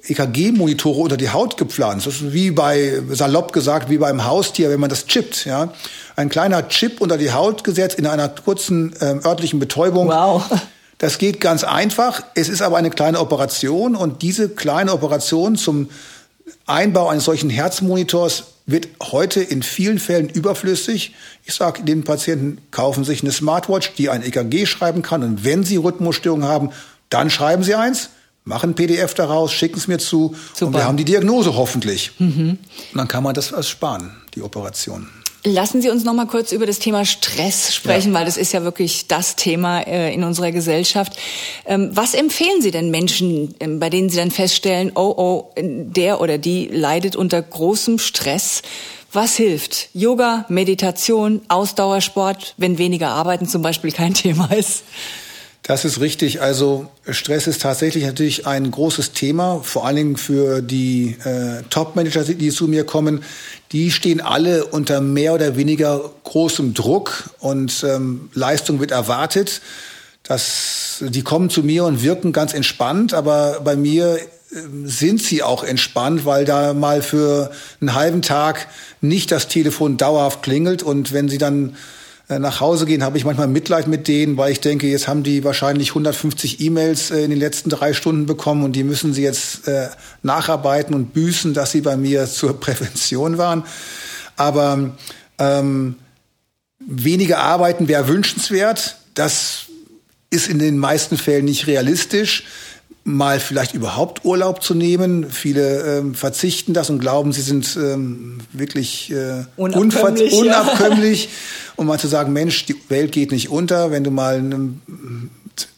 EKG-Monitore 0.07 1.01
unter 1.01 1.17
die 1.17 1.31
Haut 1.31 1.57
gepflanzt. 1.57 2.07
Das 2.07 2.17
ist 2.17 2.33
wie 2.33 2.51
bei, 2.51 3.03
salopp 3.11 3.53
gesagt, 3.53 3.89
wie 3.91 3.99
beim 3.99 4.25
Haustier, 4.25 4.71
wenn 4.71 4.81
man 4.81 4.91
das 4.91 5.07
chippt. 5.07 5.45
Ja? 5.45 5.73
Ein 6.17 6.29
kleiner 6.29 6.69
Chip 6.69 7.01
unter 7.01 7.17
die 7.17 7.33
Haut 7.33 7.65
gesetzt 7.65 7.99
in 7.99 8.07
einer 8.07 8.29
kurzen 8.29 8.95
ähm, 9.01 9.21
örtlichen 9.25 9.61
Betäubung. 9.61 10.09
Wow. 10.09 10.45
Das 10.99 11.19
geht 11.19 11.41
ganz 11.41 11.65
einfach. 11.65 12.23
Es 12.35 12.49
ist 12.49 12.63
aber 12.63 12.77
eine 12.77 12.91
kleine 12.91 13.19
Operation 13.19 13.97
und 13.97 14.23
diese 14.23 14.49
kleine 14.49 14.93
Operation 14.93 15.57
zum 15.57 15.89
Einbau 16.67 17.09
eines 17.09 17.25
solchen 17.25 17.51
Herzmonitors 17.51 18.54
wird 18.67 18.89
heute 19.03 19.43
in 19.43 19.63
vielen 19.63 19.99
Fällen 19.99 20.29
überflüssig. 20.29 21.15
Ich 21.45 21.55
sage 21.55 21.83
den 21.83 22.05
Patienten, 22.05 22.59
kaufen 22.71 23.05
sich 23.05 23.23
eine 23.23 23.33
Smartwatch, 23.33 23.95
die 23.95 24.09
ein 24.09 24.23
EKG 24.23 24.67
schreiben 24.67 25.03
kann. 25.03 25.23
Und 25.23 25.45
wenn 25.45 25.65
sie 25.65 25.77
Rhythmusstörungen 25.77 26.49
haben, 26.49 26.71
dann 27.11 27.31
schreiben 27.31 27.63
sie 27.63 27.75
eins, 27.75 28.11
machen 28.45 28.75
PDF 28.75 29.15
daraus, 29.15 29.53
schicken 29.53 29.79
es 29.79 29.87
mir 29.87 29.99
zu 29.99 30.35
Super. 30.53 30.67
und 30.67 30.75
wir 30.75 30.85
haben 30.85 30.97
die 30.97 31.05
Diagnose 31.05 31.57
hoffentlich. 31.57 32.13
Mhm. 32.19 32.59
Und 32.93 32.99
dann 32.99 33.09
kann 33.09 33.23
man 33.23 33.35
das 33.35 33.69
sparen, 33.69 34.17
die 34.35 34.43
Operation. 34.43 35.09
Lassen 35.47 35.83
Sie 35.83 35.91
uns 35.91 36.05
noch 36.05 36.15
mal 36.15 36.27
kurz 36.27 36.53
über 36.53 36.65
das 36.65 36.79
Thema 36.79 37.05
Stress 37.05 37.75
sprechen, 37.75 38.13
ja. 38.13 38.19
weil 38.19 38.25
das 38.25 38.39
ist 38.39 38.53
ja 38.55 38.65
wirklich 38.65 39.09
das 39.09 39.37
Thema 39.37 39.81
äh, 39.81 40.15
in 40.15 40.25
unserer 40.25 40.53
Gesellschaft. 40.53 41.13
Ähm, 41.67 41.91
was 41.93 42.15
empfehlen 42.15 42.63
Sie 42.63 42.71
denn 42.71 42.91
Menschen, 42.91 43.55
ähm, 43.61 43.79
bei 43.79 43.91
denen 43.91 44.09
Sie 44.09 44.17
dann 44.17 44.31
feststellen, 44.31 44.93
oh, 44.95 45.15
oh, 45.17 45.53
der 45.59 46.23
oder 46.23 46.39
die 46.39 46.69
leidet 46.69 47.15
unter 47.15 47.43
großem 47.43 47.99
Stress? 47.99 48.63
Was 49.13 49.37
hilft? 49.37 49.91
Yoga, 49.93 50.47
Meditation, 50.49 51.43
Ausdauersport, 51.49 52.55
wenn 52.57 52.79
weniger 52.79 53.11
Arbeiten 53.11 53.47
zum 53.47 53.61
Beispiel 53.61 53.93
kein 53.93 54.15
Thema 54.15 54.47
ist? 54.47 54.83
Das 55.67 55.87
ist 55.87 55.99
richtig. 55.99 56.43
Also 56.43 56.91
Stress 57.09 57.47
ist 57.47 57.63
tatsächlich 57.63 58.05
natürlich 58.05 58.47
ein 58.47 58.71
großes 58.71 59.13
Thema, 59.13 59.61
vor 59.63 59.87
allen 59.87 59.97
Dingen 59.97 60.17
für 60.19 60.61
die 60.61 61.17
äh, 61.25 61.63
Top-Manager, 61.71 62.23
die 62.23 62.51
zu 62.51 62.69
mir 62.69 62.85
kommen. 62.85 63.25
Die 63.73 63.91
stehen 63.91 64.21
alle 64.21 64.67
unter 64.67 65.01
mehr 65.01 65.33
oder 65.33 65.57
weniger 65.57 66.11
großem 66.25 66.75
Druck 66.75 67.31
und 67.39 67.83
ähm, 67.83 68.29
Leistung 68.35 68.79
wird 68.79 68.91
erwartet. 68.91 69.63
Das, 70.23 70.99
die 71.01 71.23
kommen 71.23 71.49
zu 71.49 71.63
mir 71.63 71.85
und 71.85 72.03
wirken 72.03 72.33
ganz 72.33 72.53
entspannt, 72.53 73.15
aber 73.15 73.63
bei 73.65 73.75
mir 73.75 74.19
ähm, 74.55 74.87
sind 74.87 75.23
sie 75.23 75.43
auch 75.43 75.65
entspannt, 75.65 76.27
weil 76.27 76.45
da 76.45 76.75
mal 76.75 77.01
für 77.01 77.51
einen 77.81 77.95
halben 77.95 78.21
Tag 78.21 78.69
nicht 79.01 79.33
das 79.33 79.49
Telefon 79.49 79.97
dauerhaft 79.97 80.43
klingelt 80.43 80.83
und 80.83 81.15
wenn 81.15 81.31
sie 81.31 81.39
dann 81.39 81.75
nach 82.29 82.61
Hause 82.61 82.87
gehen, 82.87 83.03
habe 83.03 83.19
ich 83.19 83.25
manchmal 83.25 83.49
Mitleid 83.49 83.87
mit 83.87 84.09
denen, 84.09 84.37
weil 84.39 84.51
ich 84.51 84.61
denke, 84.61 84.87
jetzt 84.87 85.09
haben 85.09 85.23
die 85.23 85.45
wahrscheinlich 85.45 85.91
150 85.91 86.61
E-Mails 86.61 87.11
äh, 87.11 87.23
in 87.23 87.31
den 87.31 87.39
letzten 87.39 87.69
drei 87.69 87.93
Stunden 87.93 88.27
bekommen 88.27 88.65
und 88.65 88.73
die 88.73 88.85
müssen 88.85 89.13
sie 89.13 89.23
jetzt 89.23 89.69
äh, 89.69 89.89
nacharbeiten 90.23 90.95
und 90.95 91.13
büßen, 91.13 91.53
dass 91.53 91.73
sie 91.73 91.83
bei 91.83 91.97
mir 91.97 92.27
zur 92.31 92.59
Prävention 92.59 93.37
waren. 93.37 93.65
Aber 94.37 94.97
ähm, 95.39 95.97
weniger 96.79 97.39
arbeiten 97.41 97.89
wäre 97.89 98.09
wünschenswert. 98.09 98.97
Das 99.15 99.67
ist 100.31 100.49
in 100.49 100.59
den 100.59 100.79
meisten 100.79 101.19
Fällen 101.19 101.45
nicht 101.45 101.67
realistisch. 101.67 102.45
Mal 103.05 103.39
vielleicht 103.39 103.75
überhaupt 103.75 104.25
Urlaub 104.25 104.63
zu 104.63 104.75
nehmen. 104.75 105.31
Viele 105.31 105.99
ähm, 105.99 106.15
verzichten 106.15 106.73
das 106.73 106.89
und 106.89 106.99
glauben, 106.99 107.33
sie 107.33 107.43
sind 107.43 107.77
ähm, 107.77 108.39
wirklich 108.53 109.13
äh, 109.13 109.45
unabkömmlich, 109.57 110.33
unabkömmlich. 110.33 111.25
Ja. 111.25 111.31
Um 111.77 111.87
mal 111.87 111.99
zu 111.99 112.09
sagen, 112.09 112.33
Mensch, 112.33 112.65
die 112.65 112.77
Welt 112.89 113.13
geht 113.13 113.31
nicht 113.31 113.51
unter, 113.51 113.91
wenn 113.91 114.05
du 114.05 114.11
mal 114.11 114.37
eine, 114.37 114.75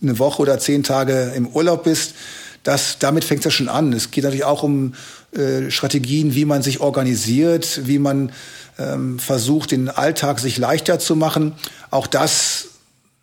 eine 0.02 0.18
Woche 0.18 0.42
oder 0.42 0.58
zehn 0.60 0.84
Tage 0.84 1.32
im 1.34 1.48
Urlaub 1.48 1.84
bist. 1.84 2.14
Das, 2.62 2.98
damit 2.98 3.24
fängt 3.24 3.40
es 3.40 3.44
ja 3.46 3.50
schon 3.50 3.68
an. 3.68 3.92
Es 3.92 4.10
geht 4.10 4.24
natürlich 4.24 4.44
auch 4.44 4.62
um 4.62 4.94
äh, 5.32 5.70
Strategien, 5.70 6.34
wie 6.34 6.44
man 6.44 6.62
sich 6.62 6.80
organisiert, 6.80 7.82
wie 7.86 7.98
man 7.98 8.30
ähm, 8.78 9.18
versucht, 9.18 9.72
den 9.72 9.88
Alltag 9.88 10.38
sich 10.38 10.58
leichter 10.58 10.98
zu 10.98 11.16
machen. 11.16 11.54
Auch 11.90 12.06
das 12.06 12.68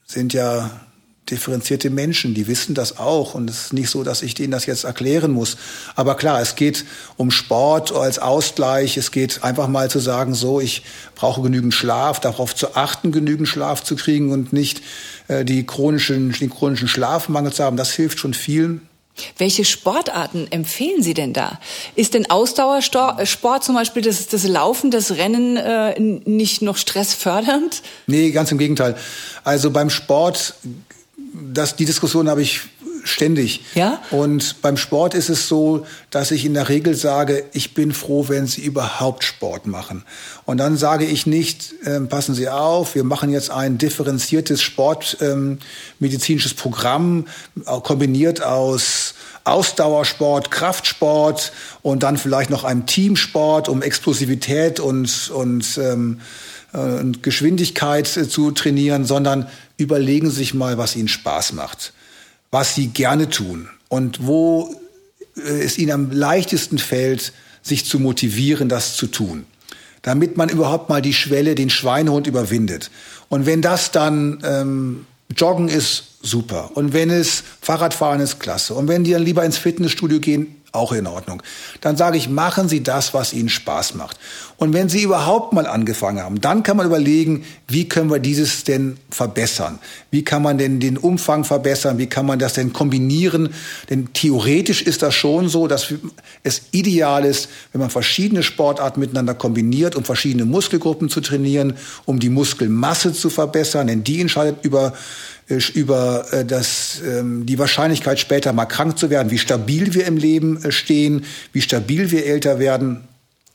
sind 0.05 0.33
ja 0.33 0.69
differenzierte 1.33 1.89
Menschen, 1.89 2.33
die 2.33 2.47
wissen 2.47 2.75
das 2.75 2.97
auch 2.97 3.33
und 3.33 3.49
es 3.49 3.65
ist 3.65 3.73
nicht 3.73 3.89
so, 3.89 4.03
dass 4.03 4.21
ich 4.21 4.35
denen 4.35 4.51
das 4.51 4.65
jetzt 4.65 4.83
erklären 4.83 5.31
muss. 5.31 5.57
Aber 5.95 6.15
klar, 6.15 6.39
es 6.39 6.55
geht 6.55 6.85
um 7.17 7.31
Sport 7.31 7.91
als 7.91 8.19
Ausgleich, 8.19 8.97
es 8.97 9.11
geht 9.11 9.43
einfach 9.43 9.67
mal 9.67 9.89
zu 9.89 9.99
sagen, 9.99 10.35
so, 10.35 10.61
ich 10.61 10.83
brauche 11.15 11.41
genügend 11.41 11.73
Schlaf, 11.73 12.19
darauf 12.19 12.55
zu 12.55 12.75
achten, 12.75 13.11
genügend 13.11 13.47
Schlaf 13.47 13.83
zu 13.83 13.95
kriegen 13.95 14.31
und 14.31 14.53
nicht 14.53 14.81
äh, 15.27 15.43
die 15.43 15.65
chronischen, 15.65 16.31
den 16.31 16.49
chronischen 16.49 16.87
Schlafmangel 16.87 17.51
zu 17.51 17.63
haben, 17.63 17.77
das 17.77 17.91
hilft 17.91 18.19
schon 18.19 18.33
vielen. 18.33 18.87
Welche 19.37 19.63
Sportarten 19.63 20.47
empfehlen 20.49 21.03
Sie 21.03 21.13
denn 21.13 21.33
da? 21.33 21.59
Ist 21.95 22.15
denn 22.15 22.31
Ausdauersport 22.31 23.63
zum 23.63 23.75
Beispiel 23.75 24.01
das, 24.01 24.27
das 24.27 24.43
Laufen, 24.43 24.89
das 24.89 25.11
Rennen 25.11 25.55
äh, 25.55 25.99
nicht 25.99 26.63
noch 26.63 26.77
stressfördernd? 26.77 27.83
Nee, 28.07 28.31
ganz 28.31 28.51
im 28.51 28.57
Gegenteil. 28.57 28.95
Also 29.43 29.69
beim 29.69 29.91
Sport 29.91 30.55
das, 31.33 31.75
die 31.75 31.85
Diskussion 31.85 32.29
habe 32.29 32.41
ich 32.41 32.61
ständig. 33.03 33.61
Ja? 33.75 34.01
Und 34.11 34.61
beim 34.61 34.77
Sport 34.77 35.13
ist 35.13 35.29
es 35.29 35.47
so, 35.47 35.85
dass 36.09 36.31
ich 36.31 36.45
in 36.45 36.53
der 36.53 36.69
Regel 36.69 36.95
sage, 36.95 37.45
ich 37.53 37.73
bin 37.73 37.91
froh, 37.91 38.29
wenn 38.29 38.47
Sie 38.47 38.61
überhaupt 38.61 39.23
Sport 39.23 39.67
machen. 39.67 40.03
Und 40.45 40.57
dann 40.57 40.77
sage 40.77 41.05
ich 41.05 41.25
nicht, 41.25 41.73
äh, 41.83 41.99
passen 42.01 42.33
Sie 42.33 42.49
auf, 42.49 42.95
wir 42.95 43.03
machen 43.03 43.29
jetzt 43.29 43.51
ein 43.51 43.77
differenziertes 43.77 44.61
sportmedizinisches 44.61 46.51
ähm, 46.51 46.57
Programm, 46.57 47.27
äh, 47.65 47.79
kombiniert 47.81 48.41
aus 48.41 49.15
Ausdauersport, 49.45 50.51
Kraftsport 50.51 51.51
und 51.81 52.03
dann 52.03 52.17
vielleicht 52.17 52.49
noch 52.49 52.63
einem 52.63 52.85
Teamsport, 52.85 53.67
um 53.67 53.81
Explosivität 53.81 54.79
und, 54.79 55.29
und 55.31 55.77
ähm, 55.77 56.21
äh, 56.21 56.23
und 56.73 57.23
Geschwindigkeit 57.23 58.17
äh, 58.17 58.27
zu 58.27 58.51
trainieren, 58.51 59.05
sondern 59.05 59.47
überlegen 59.77 60.29
sich 60.29 60.53
mal, 60.53 60.77
was 60.77 60.95
Ihnen 60.95 61.07
Spaß 61.07 61.53
macht, 61.53 61.93
was 62.51 62.75
Sie 62.75 62.87
gerne 62.87 63.29
tun 63.29 63.69
und 63.89 64.25
wo 64.25 64.75
äh, 65.37 65.63
es 65.63 65.77
Ihnen 65.77 65.91
am 65.91 66.11
leichtesten 66.11 66.79
fällt, 66.79 67.33
sich 67.61 67.85
zu 67.85 67.99
motivieren, 67.99 68.69
das 68.69 68.95
zu 68.95 69.07
tun. 69.07 69.45
Damit 70.01 70.35
man 70.35 70.49
überhaupt 70.49 70.89
mal 70.89 71.01
die 71.01 71.13
Schwelle, 71.13 71.55
den 71.55 71.69
Schweinehund 71.69 72.27
überwindet. 72.27 72.91
Und 73.29 73.45
wenn 73.45 73.61
das 73.61 73.91
dann 73.91 74.39
ähm, 74.43 75.05
Joggen 75.37 75.69
ist, 75.69 76.17
super. 76.21 76.71
Und 76.75 76.91
wenn 76.91 77.09
es 77.09 77.43
Fahrradfahren 77.61 78.19
ist, 78.19 78.39
klasse. 78.39 78.73
Und 78.73 78.87
wenn 78.89 79.03
die 79.03 79.11
dann 79.11 79.23
lieber 79.23 79.45
ins 79.45 79.57
Fitnessstudio 79.57 80.19
gehen, 80.19 80.55
auch 80.73 80.91
in 80.91 81.05
Ordnung. 81.05 81.43
Dann 81.81 81.97
sage 81.97 82.17
ich, 82.17 82.29
machen 82.29 82.67
Sie 82.67 82.81
das, 82.81 83.13
was 83.13 83.31
Ihnen 83.31 83.49
Spaß 83.49 83.93
macht. 83.93 84.17
Und 84.57 84.73
wenn 84.73 84.89
Sie 84.89 85.03
überhaupt 85.03 85.53
mal 85.53 85.67
angefangen 85.67 86.19
haben, 86.19 86.41
dann 86.41 86.63
kann 86.63 86.77
man 86.77 86.87
überlegen, 86.87 87.45
wie 87.67 87.87
können 87.87 88.09
wir 88.09 88.17
dieses 88.17 88.63
denn 88.63 88.97
verbessern? 89.11 89.77
Wie 90.09 90.23
kann 90.23 90.41
man 90.41 90.57
denn 90.57 90.79
den 90.79 90.97
Umfang 90.97 91.43
verbessern? 91.43 91.99
Wie 91.99 92.07
kann 92.07 92.25
man 92.25 92.39
das 92.39 92.53
denn 92.53 92.73
kombinieren? 92.73 93.49
Denn 93.91 94.13
theoretisch 94.13 94.81
ist 94.81 95.03
das 95.03 95.13
schon 95.13 95.47
so, 95.47 95.67
dass 95.67 95.93
es 96.41 96.63
ideal 96.71 97.23
ist, 97.23 97.49
wenn 97.71 97.81
man 97.81 97.91
verschiedene 97.91 98.41
Sportarten 98.41 98.99
miteinander 98.99 99.35
kombiniert, 99.35 99.95
um 99.95 100.03
verschiedene 100.03 100.45
Muskelgruppen 100.45 101.07
zu 101.07 101.21
trainieren, 101.21 101.73
um 102.05 102.19
die 102.19 102.29
Muskelmasse 102.29 103.13
zu 103.13 103.29
verbessern, 103.29 103.85
denn 103.85 104.03
die 104.03 104.21
entscheidet 104.21 104.65
über 104.65 104.93
über 105.57 106.25
äh, 106.31 106.45
das, 106.45 107.01
ähm, 107.05 107.45
die 107.45 107.59
Wahrscheinlichkeit, 107.59 108.19
später 108.19 108.53
mal 108.53 108.65
krank 108.65 108.97
zu 108.97 109.09
werden, 109.09 109.31
wie 109.31 109.37
stabil 109.37 109.93
wir 109.93 110.05
im 110.05 110.17
Leben 110.17 110.63
äh, 110.63 110.71
stehen, 110.71 111.25
wie 111.51 111.61
stabil 111.61 112.11
wir 112.11 112.25
älter 112.25 112.59
werden, 112.59 113.07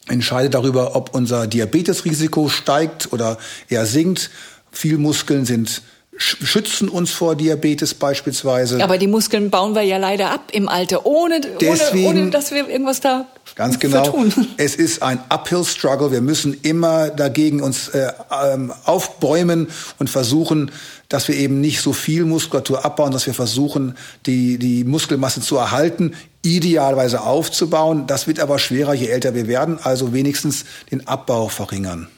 entscheidet 0.09 0.55
darüber, 0.55 0.97
ob 0.97 1.15
unser 1.15 1.47
Diabetesrisiko 1.47 2.49
steigt 2.49 3.13
oder 3.13 3.39
eher 3.69 3.87
sinkt. 3.87 4.31
Viel 4.73 4.99
Muskeln 4.99 5.45
sind 5.45 5.83
schützen 6.19 6.89
uns 6.89 7.11
vor 7.11 7.37
Diabetes 7.37 7.95
beispielsweise. 7.95 8.83
Aber 8.83 8.99
die 8.99 9.07
Muskeln 9.07 9.51
bauen 9.51 9.75
wir 9.75 9.83
ja 9.83 9.97
leider 9.97 10.31
ab 10.31 10.51
im 10.53 10.69
Alter, 10.69 11.07
ohne, 11.07 11.41
Deswegen, 11.61 12.07
ohne, 12.07 12.21
ohne 12.23 12.31
dass 12.31 12.51
wir 12.51 12.69
irgendwas 12.69 13.01
da 13.01 13.27
Ganz 13.59 13.81
genau. 13.81 14.09
Tun. 14.11 14.33
Es 14.57 14.77
ist 14.77 15.03
ein 15.03 15.19
Uphill 15.31 15.65
Struggle. 15.65 16.13
Wir 16.13 16.21
müssen 16.21 16.57
immer 16.63 17.11
dagegen 17.11 17.61
uns 17.61 17.89
äh, 17.89 18.13
ähm, 18.45 18.73
aufbäumen 18.85 19.69
und 19.99 20.09
versuchen, 20.09 20.71
dass 21.09 21.27
wir 21.27 21.35
eben 21.35 21.61
nicht 21.61 21.81
so 21.81 21.93
viel 21.93 22.25
Muskulatur 22.25 22.85
abbauen, 22.85 23.11
dass 23.11 23.27
wir 23.27 23.35
versuchen, 23.35 23.97
die, 24.27 24.59
die 24.59 24.85
Muskelmasse 24.85 25.41
zu 25.41 25.57
erhalten, 25.57 26.15
idealerweise 26.43 27.23
aufzubauen. 27.23 28.07
Das 28.07 28.29
wird 28.29 28.39
aber 28.39 28.61
schwerer, 28.61 28.95
je 28.95 29.09
älter 29.09 29.35
wir 29.35 29.49
werden, 29.49 29.79
also 29.83 30.13
wenigstens 30.13 30.65
den 30.93 31.09
Abbau 31.09 31.49
verringern. 31.49 32.09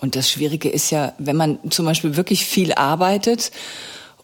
Und 0.00 0.16
das 0.16 0.30
Schwierige 0.30 0.68
ist 0.68 0.90
ja, 0.90 1.12
wenn 1.18 1.36
man 1.36 1.58
zum 1.70 1.86
Beispiel 1.86 2.16
wirklich 2.16 2.44
viel 2.44 2.72
arbeitet 2.72 3.50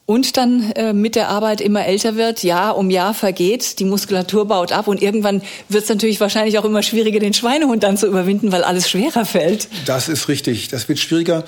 und 0.06 0.36
dann 0.36 0.70
äh, 0.72 0.92
mit 0.92 1.16
der 1.16 1.28
Arbeit 1.28 1.60
immer 1.60 1.84
älter 1.84 2.16
wird, 2.16 2.42
Jahr 2.42 2.76
um 2.76 2.90
Jahr 2.90 3.12
vergeht, 3.12 3.78
die 3.80 3.84
Muskulatur 3.84 4.46
baut 4.46 4.72
ab 4.72 4.88
und 4.88 5.02
irgendwann 5.02 5.42
wird 5.68 5.82
es 5.82 5.88
natürlich 5.88 6.20
wahrscheinlich 6.20 6.58
auch 6.58 6.64
immer 6.64 6.82
schwieriger, 6.82 7.18
den 7.18 7.34
Schweinehund 7.34 7.82
dann 7.82 7.96
zu 7.96 8.06
überwinden, 8.06 8.52
weil 8.52 8.62
alles 8.62 8.88
schwerer 8.88 9.24
fällt. 9.24 9.68
Das 9.84 10.08
ist 10.08 10.28
richtig. 10.28 10.68
Das 10.68 10.88
wird 10.88 10.98
schwieriger. 10.98 11.44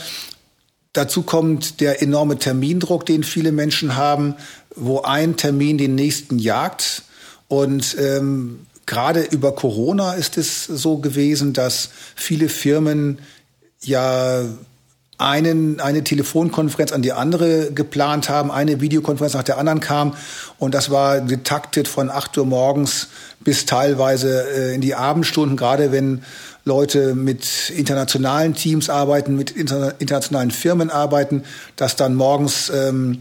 Dazu 0.93 1.23
kommt 1.23 1.81
der 1.81 2.03
enorme 2.03 2.39
Termindruck, 2.39 3.07
den 3.07 3.23
viele 3.23 3.53
Menschen 3.53 3.97
haben, 3.97 4.35
wo 4.75 5.03
ein 5.03 5.37
Termin 5.37 5.79
den 5.79 5.95
nächsten 5.95 6.39
jagt. 6.39 7.03
Und 7.47 7.97
ähm, 7.99 8.67
gerade 8.87 9.23
über 9.23 9.55
Corona 9.55 10.15
ist 10.15 10.37
es 10.39 10.65
so 10.65 10.99
gewesen, 10.99 11.53
dass 11.53 11.91
viele 12.17 12.49
Firmen 12.49 13.21
ja 13.83 14.45
einen, 15.19 15.81
eine 15.81 16.05
Telefonkonferenz 16.05 16.93
an 16.93 17.03
die 17.03 17.13
andere 17.13 17.73
geplant 17.73 18.29
haben, 18.29 18.53
eine 18.53 18.81
Videokonferenz 18.81 19.35
nach 19.35 19.43
der 19.43 19.59
anderen 19.59 19.81
kam 19.81 20.15
und 20.59 20.75
das 20.75 20.91
war 20.91 21.21
getaktet 21.21 21.89
von 21.89 22.09
8 22.09 22.39
Uhr 22.39 22.47
morgens 22.47 23.09
bis 23.41 23.67
teilweise 23.67 24.47
äh, 24.49 24.75
in 24.75 24.81
die 24.81 24.95
Abendstunden, 24.95 25.57
gerade 25.57 25.91
wenn 25.91 26.23
Leute 26.65 27.15
mit 27.15 27.71
internationalen 27.71 28.55
Teams 28.55 28.91
arbeiten, 28.91 29.35
mit 29.37 29.51
interna 29.51 29.89
internationalen 29.99 30.53
Firmen 30.53 30.91
arbeiten, 30.91 31.43
dass 31.75 31.97
dann 31.97 32.15
morgens 32.15 32.71
ähm, 32.71 33.21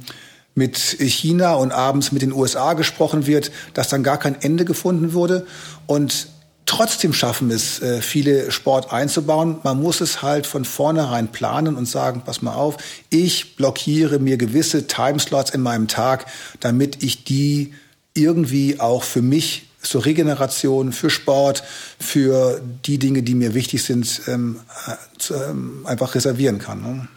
mit 0.53 0.77
China 0.77 1.53
und 1.53 1.71
abends 1.71 2.11
mit 2.11 2.21
den 2.21 2.33
USA 2.33 2.73
gesprochen 2.73 3.25
wird, 3.25 3.51
dass 3.73 3.89
dann 3.89 4.03
gar 4.03 4.17
kein 4.17 4.41
Ende 4.41 4.65
gefunden 4.65 5.13
wurde. 5.13 5.45
Und 5.85 6.27
trotzdem 6.67 7.13
schaffen 7.13 7.49
es, 7.49 7.81
äh, 7.81 8.01
viele 8.01 8.51
Sport 8.51 8.93
einzubauen. 8.93 9.57
Man 9.63 9.81
muss 9.81 10.01
es 10.01 10.21
halt 10.21 10.45
von 10.45 10.65
vornherein 10.65 11.29
planen 11.29 11.75
und 11.75 11.87
sagen, 11.87 12.21
pass 12.23 12.43
mal 12.43 12.53
auf, 12.53 12.77
ich 13.09 13.55
blockiere 13.55 14.19
mir 14.19 14.37
gewisse 14.37 14.85
Timeslots 14.85 15.49
in 15.49 15.61
meinem 15.61 15.87
Tag, 15.87 16.27
damit 16.59 17.01
ich 17.03 17.23
die 17.23 17.73
irgendwie 18.13 18.79
auch 18.79 19.03
für 19.03 19.21
mich 19.21 19.63
zur 19.81 20.05
Regeneration, 20.05 20.91
für 20.91 21.09
Sport, 21.09 21.63
für 21.99 22.61
die 22.85 22.99
Dinge, 22.99 23.23
die 23.23 23.35
mir 23.35 23.53
wichtig 23.53 23.83
sind, 23.83 24.21
ähm, 24.27 24.59
äh, 24.87 25.33
ähm, 25.33 25.85
einfach 25.85 26.13
reservieren 26.15 26.59
kann. 26.59 26.81
Ne? 26.81 27.07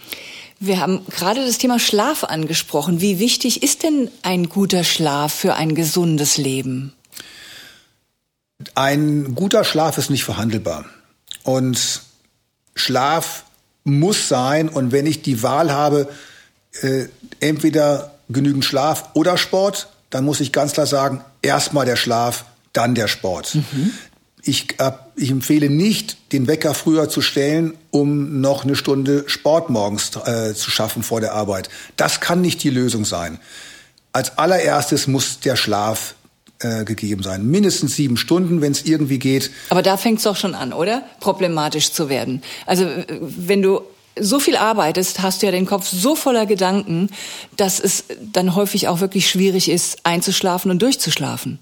Wir 0.60 0.78
haben 0.78 1.00
gerade 1.10 1.44
das 1.44 1.58
Thema 1.58 1.78
Schlaf 1.78 2.22
angesprochen. 2.22 3.00
Wie 3.00 3.18
wichtig 3.18 3.62
ist 3.62 3.82
denn 3.82 4.10
ein 4.22 4.48
guter 4.48 4.84
Schlaf 4.84 5.32
für 5.32 5.54
ein 5.54 5.74
gesundes 5.74 6.36
Leben? 6.36 6.92
Ein 8.74 9.34
guter 9.34 9.64
Schlaf 9.64 9.98
ist 9.98 10.10
nicht 10.10 10.24
verhandelbar. 10.24 10.84
Und 11.44 12.02
Schlaf 12.74 13.44
muss 13.84 14.28
sein. 14.28 14.68
Und 14.68 14.92
wenn 14.92 15.06
ich 15.06 15.22
die 15.22 15.42
Wahl 15.42 15.72
habe, 15.72 16.08
äh, 16.82 17.06
entweder 17.40 18.14
genügend 18.28 18.64
Schlaf 18.64 19.10
oder 19.14 19.36
Sport, 19.36 19.88
dann 20.10 20.24
muss 20.24 20.40
ich 20.40 20.52
ganz 20.52 20.72
klar 20.72 20.86
sagen, 20.86 21.24
erstmal 21.42 21.86
der 21.86 21.96
Schlaf, 21.96 22.44
dann 22.72 22.94
der 22.94 23.08
Sport. 23.08 23.54
Mhm. 23.54 23.92
Ich, 24.42 24.78
äh, 24.80 24.92
ich 25.16 25.30
empfehle 25.30 25.68
nicht, 25.68 26.32
den 26.32 26.46
Wecker 26.46 26.74
früher 26.74 27.08
zu 27.08 27.20
stellen, 27.20 27.74
um 27.90 28.40
noch 28.40 28.64
eine 28.64 28.76
Stunde 28.76 29.24
Sport 29.26 29.70
morgens 29.70 30.16
äh, 30.24 30.54
zu 30.54 30.70
schaffen 30.70 31.02
vor 31.02 31.20
der 31.20 31.34
Arbeit. 31.34 31.68
Das 31.96 32.20
kann 32.20 32.40
nicht 32.40 32.62
die 32.62 32.70
Lösung 32.70 33.04
sein. 33.04 33.38
Als 34.12 34.38
allererstes 34.38 35.06
muss 35.06 35.40
der 35.40 35.56
Schlaf 35.56 36.14
äh, 36.60 36.84
gegeben 36.84 37.22
sein. 37.22 37.46
Mindestens 37.46 37.96
sieben 37.96 38.16
Stunden, 38.16 38.60
wenn 38.60 38.72
es 38.72 38.84
irgendwie 38.84 39.18
geht. 39.18 39.50
Aber 39.70 39.82
da 39.82 39.96
fängt 39.96 40.18
es 40.18 40.24
doch 40.24 40.36
schon 40.36 40.54
an, 40.54 40.72
oder? 40.72 41.02
Problematisch 41.20 41.92
zu 41.92 42.08
werden. 42.08 42.42
Also 42.66 42.86
wenn 43.20 43.62
du 43.62 43.80
so 44.18 44.40
viel 44.40 44.56
arbeitest, 44.56 45.20
hast 45.22 45.42
du 45.42 45.46
ja 45.46 45.52
den 45.52 45.66
Kopf 45.66 45.88
so 45.88 46.14
voller 46.14 46.46
Gedanken, 46.46 47.10
dass 47.56 47.80
es 47.80 48.04
dann 48.32 48.54
häufig 48.54 48.88
auch 48.88 49.00
wirklich 49.00 49.28
schwierig 49.28 49.70
ist, 49.70 49.98
einzuschlafen 50.04 50.70
und 50.70 50.80
durchzuschlafen. 50.82 51.58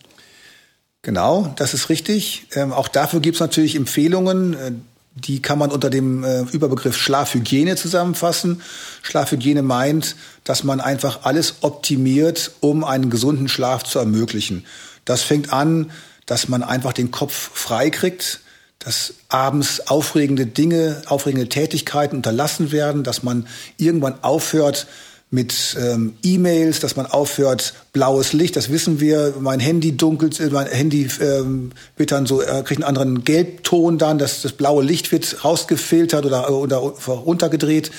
Genau, 1.03 1.53
das 1.57 1.75
ist 1.75 1.89
richtig. 1.89 2.47
Ähm, 2.55 2.73
auch 2.73 2.89
dafür 2.89 3.21
gibt 3.21 3.37
es 3.37 3.41
natürlich 3.41 3.77
Empfehlungen. 3.77 4.55
Äh, 4.55 4.73
die 5.15 5.43
kann 5.43 5.59
man 5.59 5.71
unter 5.71 5.91
dem 5.91 6.23
äh, 6.25 6.43
Überbegriff 6.53 6.97
Schlafhygiene 6.97 7.77
zusammenfassen. 7.77 8.63
Schlafhygiene 9.03 9.63
meint, 9.63 10.17
dass 10.45 10.65
man 10.65 10.81
einfach 10.81 11.21
alles 11.25 11.57
optimiert, 11.61 12.53
um 12.61 12.85
einen 12.85 13.11
gesunden 13.11 13.49
Schlaf 13.49 13.85
zu 13.85 13.99
ermöglichen. 13.99 14.65
Das 15.09 15.23
fängt 15.23 15.53
an, 15.53 15.91
dass 16.27 16.49
man 16.49 16.63
einfach 16.63 16.93
den 16.93 17.11
Kopf 17.11 17.33
frei 17.33 17.89
kriegt, 17.89 18.41
dass 18.79 19.15
abends 19.29 19.89
aufregende 19.89 20.45
Dinge, 20.45 21.03
aufregende 21.07 21.49
Tätigkeiten 21.49 22.17
unterlassen 22.17 22.73
werden, 22.73 23.05
dass 23.05 23.23
man 23.23 23.47
irgendwann 23.79 24.23
aufhört, 24.23 24.87
mit 25.31 25.77
ähm, 25.79 26.15
E-Mails, 26.23 26.81
dass 26.81 26.97
man 26.97 27.05
aufhört, 27.05 27.75
blaues 27.93 28.33
Licht, 28.33 28.57
das 28.57 28.71
wissen 28.71 28.99
wir, 28.99 29.35
mein 29.39 29.61
Handy 29.61 29.95
dunkelt, 29.95 30.41
äh, 30.41 30.49
mein 30.49 30.69
Handy 30.69 31.07
ähm, 31.21 31.73
wird 31.99 32.13
dann 32.13 32.25
so, 32.25 32.41
äh, 32.41 32.63
kriegt 32.63 32.83
einen 32.83 32.85
anderen 32.85 33.25
Gelbton 33.25 33.99
dann, 33.99 34.17
dass 34.17 34.41
das 34.41 34.53
blaue 34.53 34.83
Licht 34.83 35.13
wird 35.13 35.45
rausgefiltert 35.45 36.25
oder, 36.25 36.51
oder 36.51 36.79
runtergedreht, 36.79 37.91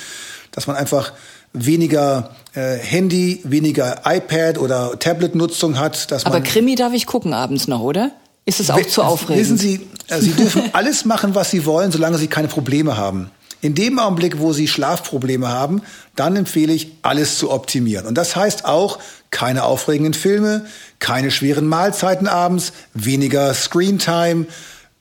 dass 0.51 0.65
man 0.65 0.75
einfach 0.75 1.13
weniger 1.53 2.35
Handy, 2.77 3.41
weniger 3.43 4.01
iPad 4.05 4.57
oder 4.57 4.97
Tablet-Nutzung 4.99 5.79
hat. 5.79 6.11
Dass 6.11 6.25
Aber 6.25 6.41
Krimi 6.41 6.75
darf 6.75 6.93
ich 6.93 7.05
gucken 7.05 7.33
abends 7.33 7.67
noch, 7.67 7.81
oder? 7.81 8.11
Ist 8.45 8.59
es 8.59 8.69
auch 8.69 8.85
zu 8.85 9.03
aufregend? 9.03 9.41
Wissen 9.41 9.57
Sie, 9.57 9.87
äh, 10.07 10.19
Sie 10.19 10.31
dürfen 10.37 10.63
alles 10.73 11.05
machen, 11.05 11.35
was 11.35 11.51
Sie 11.51 11.65
wollen, 11.65 11.91
solange 11.91 12.17
Sie 12.17 12.27
keine 12.27 12.47
Probleme 12.47 12.97
haben. 12.97 13.29
In 13.61 13.75
dem 13.75 13.99
Augenblick, 13.99 14.39
wo 14.39 14.53
Sie 14.53 14.67
Schlafprobleme 14.67 15.49
haben, 15.49 15.81
dann 16.15 16.35
empfehle 16.37 16.71
ich, 16.71 16.93
alles 17.01 17.37
zu 17.37 17.51
optimieren. 17.51 18.05
Und 18.07 18.17
das 18.17 18.35
heißt 18.35 18.65
auch, 18.65 18.99
keine 19.31 19.65
aufregenden 19.65 20.13
Filme, 20.13 20.65
keine 20.99 21.29
schweren 21.29 21.67
Mahlzeiten 21.67 22.27
abends, 22.27 22.71
weniger 22.93 23.53
Screentime, 23.53 24.47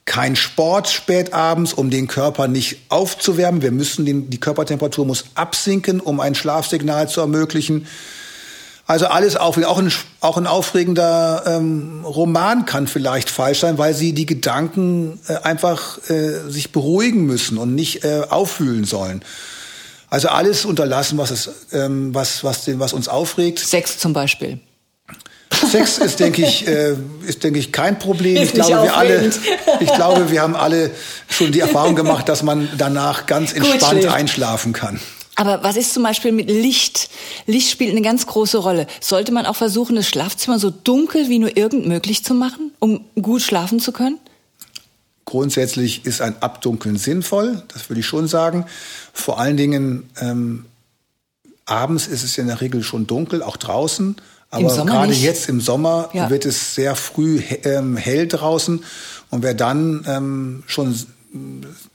kein 0.09 0.37
Sport 0.37 0.89
spät 0.89 1.35
abends, 1.35 1.75
um 1.75 1.91
den 1.91 2.09
Körper 2.09 2.49
nicht 2.49 2.79
aufzuwärmen. 2.89 3.61
Wir 3.61 3.71
müssen 3.71 4.07
den, 4.07 4.31
die 4.31 4.41
Körpertemperatur 4.41 5.05
muss 5.05 5.27
absinken, 5.35 6.01
um 6.01 6.19
ein 6.19 6.35
Schlafsignal 6.35 7.09
zu 7.09 7.21
ermöglichen. 7.21 7.87
Also 8.87 9.07
alles 9.07 9.37
aufregend. 9.37 9.71
Auch 9.71 9.79
ein, 9.79 9.93
auch 10.21 10.37
ein 10.39 10.47
aufregender 10.47 11.43
ähm, 11.47 12.05
Roman 12.07 12.65
kann 12.65 12.87
vielleicht 12.87 13.29
falsch 13.29 13.61
sein, 13.61 13.77
weil 13.77 13.93
sie 13.93 14.15
die 14.15 14.25
Gedanken 14.25 15.21
äh, 15.29 15.35
einfach 15.43 15.99
äh, 16.09 16.49
sich 16.49 16.73
beruhigen 16.73 17.27
müssen 17.27 17.59
und 17.59 17.75
nicht 17.75 18.03
äh, 18.05 18.23
auffühlen 18.31 18.85
sollen. 18.85 19.23
Also 20.09 20.29
alles 20.29 20.65
unterlassen, 20.65 21.19
was 21.19 21.31
es, 21.31 21.51
ähm, 21.73 22.15
was, 22.15 22.43
was, 22.45 22.65
den, 22.65 22.81
was 22.81 22.95
uns 22.95 23.09
aufregt. 23.09 23.59
Sex 23.59 23.99
zum 23.99 24.15
Beispiel. 24.15 24.59
Sex 25.67 25.99
ist, 25.99 26.21
denke 26.21 26.43
ich, 26.43 26.67
äh, 26.67 26.95
ist, 27.27 27.45
denke 27.45 27.59
ich, 27.59 27.73
kein 27.73 27.99
Problem. 27.99 28.43
ich 28.43 28.53
glaube, 28.53 28.83
wir 28.83 28.97
alle, 28.97 29.31
ich 29.81 29.93
glaube, 29.95 30.31
wir 30.31 30.43
haben 30.43 30.57
alle 30.57 30.91
schon 31.29 31.53
die 31.53 31.61
Erfahrung 31.61 31.95
gemacht, 31.95 32.29
dass 32.29 32.43
man 32.43 32.69
danach 32.79 33.27
ganz 33.27 33.53
entspannt 33.53 34.07
einschlafen 34.07 34.73
kann. 34.73 35.01
Aber 35.39 35.63
was 35.63 35.77
ist 35.77 35.95
zum 35.95 36.03
Beispiel 36.03 36.33
mit 36.33 36.51
Licht? 36.51 37.11
Licht 37.47 37.71
spielt 37.71 37.93
eine 37.93 38.03
ganz 38.03 38.27
große 38.27 38.59
Rolle. 38.59 38.89
Sollte 39.01 39.31
man 39.31 39.47
auch 39.47 39.55
versuchen, 39.55 39.95
das 39.95 40.09
Schlafzimmer 40.09 40.59
so 40.59 40.71
dunkel 40.71 41.29
wie 41.29 41.39
nur 41.39 41.57
irgend 41.57 41.87
möglich 41.87 42.25
zu 42.25 42.35
machen, 42.35 42.73
um 42.81 43.05
gut 43.23 43.43
schlafen 43.43 43.79
zu 43.79 43.93
können? 43.93 44.19
Grundsätzlich 45.25 46.05
ist 46.07 46.23
ein 46.23 46.43
Abdunkeln 46.43 46.97
sinnvoll, 46.97 47.63
das 47.69 47.89
würde 47.89 48.01
ich 48.01 48.07
schon 48.07 48.27
sagen. 48.27 48.67
Vor 49.13 49.39
allen 49.39 49.57
Dingen 49.57 50.11
ähm, 50.21 50.65
abends 51.67 52.09
ist 52.09 52.25
es 52.25 52.35
ja 52.35 52.43
in 52.43 52.49
der 52.49 52.61
Regel 52.61 52.83
schon 52.83 53.07
dunkel, 53.07 53.43
auch 53.43 53.57
draußen. 53.57 54.17
Aber 54.51 54.85
gerade 54.87 55.11
nicht. 55.11 55.23
jetzt 55.23 55.49
im 55.49 55.61
Sommer 55.61 56.11
ja. 56.15 56.31
wird 56.31 56.47
es 56.47 56.75
sehr 56.75 56.95
früh 56.95 57.43
ähm, 57.65 57.97
hell 57.97 58.27
draußen. 58.27 58.83
Und 59.31 59.43
wer 59.43 59.55
dann 59.55 60.05
ähm, 60.07 60.63
schon 60.67 60.95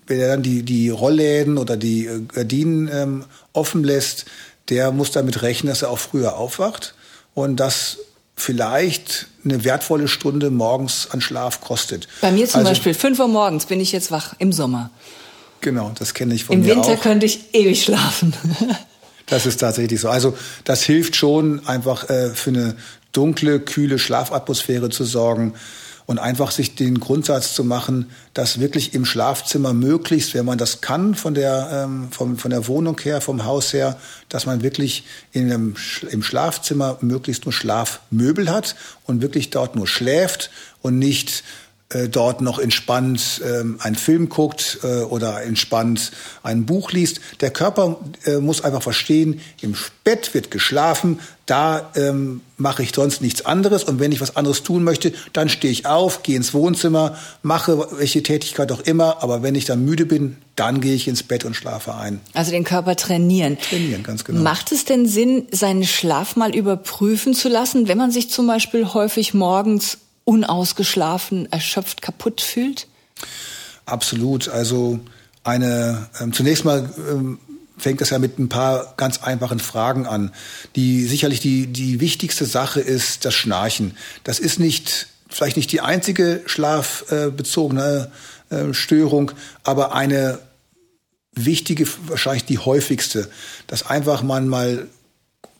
wenn 0.07 0.19
er 0.19 0.27
dann 0.29 0.43
die, 0.43 0.63
die 0.63 0.89
Rollläden 0.89 1.57
oder 1.57 1.77
die 1.77 2.05
äh, 2.05 2.21
Gardinen 2.21 2.89
ähm, 2.91 3.25
offen 3.53 3.83
lässt, 3.83 4.25
der 4.69 4.91
muss 4.91 5.11
damit 5.11 5.41
rechnen, 5.41 5.69
dass 5.69 5.81
er 5.81 5.89
auch 5.89 5.99
früher 5.99 6.37
aufwacht 6.37 6.93
und 7.33 7.57
das 7.57 7.97
vielleicht 8.35 9.27
eine 9.43 9.63
wertvolle 9.63 10.07
Stunde 10.07 10.49
morgens 10.49 11.09
an 11.11 11.21
Schlaf 11.21 11.61
kostet. 11.61 12.07
Bei 12.21 12.31
mir 12.31 12.47
zum 12.47 12.59
also, 12.59 12.71
Beispiel, 12.71 12.93
5 12.93 13.19
Uhr 13.19 13.27
morgens 13.27 13.65
bin 13.65 13.79
ich 13.79 13.91
jetzt 13.91 14.11
wach 14.11 14.33
im 14.39 14.51
Sommer. 14.51 14.89
Genau, 15.61 15.91
das 15.97 16.13
kenne 16.13 16.33
ich 16.33 16.45
von 16.45 16.55
Im 16.55 16.61
mir 16.61 16.75
Winter 16.75 16.93
auch. 16.93 17.01
könnte 17.01 17.25
ich 17.25 17.53
ewig 17.53 17.83
schlafen. 17.83 18.33
das 19.25 19.45
ist 19.45 19.59
tatsächlich 19.59 19.99
so. 20.01 20.09
Also 20.09 20.38
das 20.63 20.83
hilft 20.83 21.15
schon, 21.15 21.65
einfach 21.67 22.09
äh, 22.09 22.29
für 22.31 22.49
eine 22.49 22.75
dunkle, 23.12 23.59
kühle 23.59 23.99
Schlafatmosphäre 23.99 24.89
zu 24.89 25.03
sorgen 25.03 25.53
und 26.05 26.19
einfach 26.19 26.51
sich 26.51 26.75
den 26.75 26.99
Grundsatz 26.99 27.53
zu 27.53 27.63
machen, 27.63 28.09
dass 28.33 28.59
wirklich 28.59 28.93
im 28.93 29.05
Schlafzimmer 29.05 29.73
möglichst, 29.73 30.33
wenn 30.33 30.45
man 30.45 30.57
das 30.57 30.81
kann 30.81 31.15
von 31.15 31.33
der, 31.33 31.86
ähm, 31.86 32.12
vom, 32.12 32.38
von 32.38 32.51
der 32.51 32.67
Wohnung 32.67 32.99
her, 33.01 33.21
vom 33.21 33.45
Haus 33.45 33.71
her, 33.71 33.97
dass 34.27 34.45
man 34.45 34.63
wirklich 34.63 35.05
in 35.31 35.45
einem, 35.45 35.75
im 36.09 36.23
Schlafzimmer 36.23 36.97
möglichst 37.01 37.45
nur 37.45 37.53
Schlafmöbel 37.53 38.51
hat 38.51 38.75
und 39.05 39.21
wirklich 39.21 39.49
dort 39.49 39.75
nur 39.75 39.88
schläft 39.88 40.49
und 40.81 40.99
nicht 40.99 41.43
dort 42.10 42.41
noch 42.41 42.60
entspannt 42.60 43.41
ähm, 43.45 43.77
einen 43.79 43.95
Film 43.95 44.29
guckt 44.29 44.79
äh, 44.84 45.01
oder 45.01 45.43
entspannt 45.43 46.12
ein 46.41 46.65
Buch 46.65 46.91
liest. 46.91 47.19
Der 47.41 47.51
Körper 47.51 47.97
äh, 48.25 48.38
muss 48.38 48.63
einfach 48.63 48.82
verstehen, 48.82 49.41
im 49.62 49.75
Bett 50.03 50.34
wird 50.34 50.51
geschlafen, 50.51 51.19
da 51.45 51.91
ähm, 51.95 52.41
mache 52.58 52.84
ich 52.84 52.93
sonst 52.95 53.21
nichts 53.21 53.45
anderes 53.45 53.84
und 53.84 53.99
wenn 53.99 54.12
ich 54.12 54.21
was 54.21 54.36
anderes 54.36 54.63
tun 54.63 54.84
möchte, 54.84 55.13
dann 55.34 55.49
stehe 55.49 55.71
ich 55.71 55.86
auf, 55.86 56.23
gehe 56.23 56.38
ins 56.38 56.53
Wohnzimmer, 56.53 57.17
mache 57.41 57.88
welche 57.97 58.23
Tätigkeit 58.23 58.71
auch 58.71 58.82
immer, 58.82 59.21
aber 59.21 59.43
wenn 59.43 59.56
ich 59.56 59.65
dann 59.65 59.84
müde 59.84 60.06
bin, 60.06 60.38
dann 60.56 60.79
gehe 60.79 60.93
ich 60.93 61.08
ins 61.08 61.23
Bett 61.23 61.45
und 61.45 61.56
schlafe 61.56 61.95
ein. 61.95 62.21
Also 62.34 62.51
den 62.51 62.63
Körper 62.63 62.95
trainieren. 62.95 63.58
Trainieren, 63.60 64.03
ganz 64.03 64.23
genau. 64.23 64.41
Macht 64.41 64.71
es 64.71 64.86
denn 64.86 65.06
Sinn, 65.06 65.47
seinen 65.51 65.84
Schlaf 65.84 66.36
mal 66.36 66.56
überprüfen 66.56 67.34
zu 67.34 67.49
lassen, 67.49 67.88
wenn 67.88 67.97
man 67.97 68.12
sich 68.12 68.29
zum 68.29 68.47
Beispiel 68.47 68.93
häufig 68.93 69.34
morgens 69.34 69.97
unausgeschlafen, 70.25 71.51
erschöpft, 71.51 72.01
kaputt 72.01 72.41
fühlt? 72.41 72.88
Absolut. 73.86 74.49
Also 74.49 74.99
eine 75.43 76.07
ähm, 76.19 76.33
zunächst 76.33 76.65
mal 76.65 76.89
ähm, 77.09 77.39
fängt 77.77 78.01
das 78.01 78.12
ja 78.12 78.19
mit 78.19 78.39
ein 78.39 78.49
paar 78.49 78.93
ganz 78.97 79.23
einfachen 79.23 79.59
Fragen 79.59 80.05
an. 80.05 80.31
Die 80.75 81.05
sicherlich 81.05 81.41
die 81.41 81.67
die 81.67 81.99
wichtigste 81.99 82.45
Sache 82.45 82.79
ist 82.79 83.25
das 83.25 83.33
Schnarchen. 83.33 83.97
Das 84.23 84.39
ist 84.39 84.59
nicht 84.59 85.07
vielleicht 85.29 85.57
nicht 85.57 85.71
die 85.71 85.81
einzige 85.81 86.43
schlafbezogene 86.45 88.12
äh, 88.49 88.73
Störung, 88.73 89.31
aber 89.63 89.95
eine 89.95 90.39
wichtige, 91.33 91.88
wahrscheinlich 92.07 92.45
die 92.45 92.59
häufigste, 92.59 93.29
dass 93.67 93.86
einfach 93.86 94.21
man 94.21 94.47
mal 94.47 94.88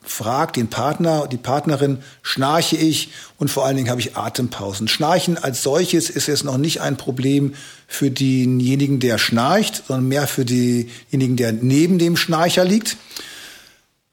fragt 0.04 0.58
den 0.58 0.70
Partner, 0.70 1.28
die 1.28 1.38
Partnerin, 1.38 2.00
schnarche 2.22 2.76
ich 2.76 3.10
und 3.38 3.50
vor 3.50 3.66
allen 3.66 3.78
Dingen 3.78 3.90
habe 3.90 4.02
ich 4.02 4.16
Atempausen. 4.16 4.88
Schnarchen 4.88 5.38
als 5.38 5.64
solches 5.64 6.10
ist 6.10 6.28
jetzt 6.28 6.44
noch 6.44 6.58
nicht 6.58 6.82
ein 6.82 6.98
Problem 6.98 7.54
für 7.88 8.12
denjenigen, 8.12 9.00
der 9.00 9.18
schnarcht, 9.18 9.84
sondern 9.88 10.08
mehr 10.08 10.28
für 10.28 10.46
denjenigen, 10.46 11.36
der 11.38 11.54
neben 11.54 12.00
dem 12.00 12.18
Schnarcher 12.18 12.66
liegt. 12.66 12.98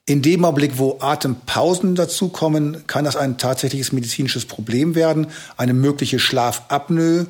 In 0.07 0.23
dem 0.23 0.45
Augenblick, 0.45 0.79
wo 0.79 0.99
Atempausen 1.01 1.95
dazukommen, 1.95 2.87
kann 2.87 3.05
das 3.05 3.17
ein 3.17 3.39
tatsächliches 3.39 3.93
medizinisches 3.93 4.45
Problem 4.45 4.95
werden, 4.95 5.29
eine 5.57 5.75
mögliche 5.75 6.19
Schlafapnoe 6.19 7.27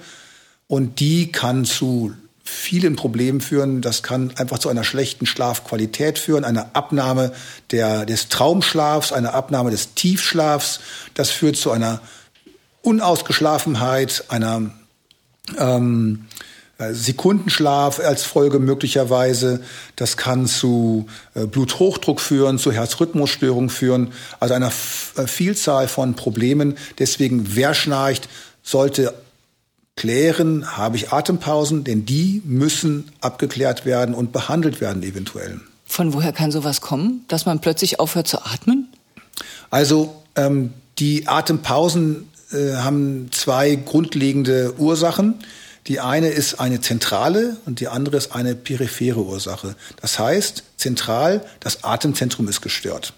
und 0.66 1.00
die 1.00 1.32
kann 1.32 1.64
zu 1.64 2.14
vielen 2.50 2.96
Problemen 2.96 3.40
führen. 3.40 3.80
Das 3.80 4.02
kann 4.02 4.32
einfach 4.36 4.58
zu 4.58 4.68
einer 4.68 4.84
schlechten 4.84 5.26
Schlafqualität 5.26 6.18
führen, 6.18 6.44
einer 6.44 6.70
Abnahme 6.74 7.32
der, 7.70 8.04
des 8.04 8.28
Traumschlafs, 8.28 9.12
einer 9.12 9.34
Abnahme 9.34 9.70
des 9.70 9.94
Tiefschlafs. 9.94 10.80
Das 11.14 11.30
führt 11.30 11.56
zu 11.56 11.70
einer 11.70 12.00
Unausgeschlafenheit, 12.82 14.24
einer 14.28 14.70
ähm, 15.58 16.26
äh, 16.78 16.92
Sekundenschlaf 16.92 18.00
als 18.00 18.24
Folge 18.24 18.58
möglicherweise. 18.58 19.60
Das 19.96 20.16
kann 20.16 20.46
zu 20.46 21.06
äh, 21.34 21.46
Bluthochdruck 21.46 22.20
führen, 22.20 22.58
zu 22.58 22.72
Herzrhythmusstörungen 22.72 23.70
führen, 23.70 24.12
also 24.40 24.54
einer 24.54 24.72
äh, 25.16 25.26
Vielzahl 25.26 25.88
von 25.88 26.14
Problemen. 26.14 26.76
Deswegen, 26.98 27.54
wer 27.54 27.74
schnarcht, 27.74 28.28
sollte 28.62 29.14
klären, 29.96 30.76
habe 30.76 30.96
ich 30.96 31.12
Atempausen, 31.12 31.84
denn 31.84 32.06
die 32.06 32.42
müssen 32.44 33.10
abgeklärt 33.20 33.84
werden 33.84 34.14
und 34.14 34.32
behandelt 34.32 34.80
werden 34.80 35.02
eventuell. 35.02 35.60
Von 35.86 36.14
woher 36.14 36.32
kann 36.32 36.52
sowas 36.52 36.80
kommen, 36.80 37.24
dass 37.28 37.46
man 37.46 37.60
plötzlich 37.60 38.00
aufhört 38.00 38.28
zu 38.28 38.44
atmen? 38.44 38.88
Also 39.70 40.22
ähm, 40.36 40.72
die 40.98 41.26
Atempausen 41.28 42.28
äh, 42.52 42.74
haben 42.76 43.30
zwei 43.32 43.74
grundlegende 43.74 44.74
Ursachen. 44.78 45.34
Die 45.86 45.98
eine 46.00 46.28
ist 46.28 46.60
eine 46.60 46.80
zentrale 46.80 47.56
und 47.66 47.80
die 47.80 47.88
andere 47.88 48.16
ist 48.16 48.34
eine 48.34 48.54
periphere 48.54 49.24
Ursache. 49.24 49.74
Das 50.00 50.18
heißt, 50.18 50.62
zentral, 50.76 51.44
das 51.58 51.84
Atemzentrum 51.84 52.48
ist 52.48 52.60
gestört. 52.60 53.14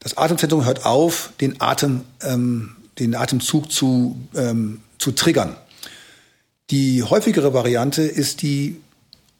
Das 0.00 0.16
Atemzentrum 0.18 0.64
hört 0.64 0.84
auf, 0.84 1.32
den 1.40 1.60
Atem, 1.60 2.02
ähm, 2.22 2.76
den 2.98 3.14
Atemzug 3.14 3.72
zu 3.72 4.16
ähm, 4.34 4.80
zu 5.02 5.12
triggern. 5.12 5.56
Die 6.72 7.02
häufigere 7.02 7.52
Variante 7.52 8.00
ist 8.00 8.40
die 8.40 8.80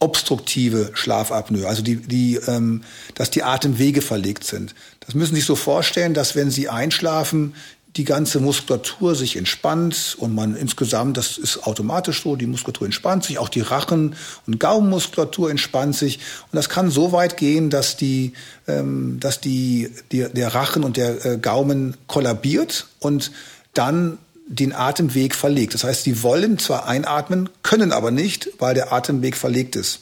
obstruktive 0.00 0.90
Schlafapnoe, 0.92 1.66
also 1.66 1.82
die, 1.82 1.96
die, 1.96 2.38
ähm, 2.46 2.82
dass 3.14 3.30
die 3.30 3.42
Atemwege 3.42 4.02
verlegt 4.02 4.44
sind. 4.44 4.74
Das 5.00 5.14
müssen 5.14 5.34
Sie 5.34 5.40
sich 5.40 5.46
so 5.46 5.56
vorstellen, 5.56 6.12
dass 6.12 6.36
wenn 6.36 6.50
Sie 6.50 6.68
einschlafen, 6.68 7.54
die 7.96 8.04
ganze 8.04 8.40
Muskulatur 8.40 9.14
sich 9.14 9.36
entspannt 9.36 10.16
und 10.18 10.34
man 10.34 10.56
insgesamt, 10.56 11.16
das 11.16 11.38
ist 11.38 11.66
automatisch 11.66 12.22
so, 12.22 12.36
die 12.36 12.46
Muskulatur 12.46 12.86
entspannt 12.86 13.24
sich, 13.24 13.38
auch 13.38 13.48
die 13.48 13.60
Rachen- 13.60 14.14
und 14.46 14.60
Gaumenmuskulatur 14.60 15.50
entspannt 15.50 15.96
sich 15.96 16.18
und 16.50 16.56
das 16.56 16.68
kann 16.68 16.90
so 16.90 17.12
weit 17.12 17.38
gehen, 17.38 17.70
dass 17.70 17.96
die, 17.96 18.34
ähm, 18.68 19.20
dass 19.20 19.40
die, 19.40 19.90
die 20.10 20.26
der 20.30 20.54
Rachen 20.54 20.84
und 20.84 20.98
der 20.98 21.24
äh, 21.24 21.38
Gaumen 21.38 21.96
kollabiert 22.06 22.88
und 22.98 23.32
dann 23.72 24.18
den 24.48 24.72
Atemweg 24.74 25.35
verlegt. 25.35 25.74
Das 25.74 25.85
heißt, 25.85 26.05
sie 26.05 26.22
wollen 26.22 26.59
zwar 26.59 26.87
einatmen, 26.87 27.48
können 27.62 27.92
aber 27.92 28.11
nicht, 28.11 28.50
weil 28.59 28.74
der 28.74 28.92
Atemweg 28.92 29.37
verlegt 29.37 29.76
ist. 29.76 30.00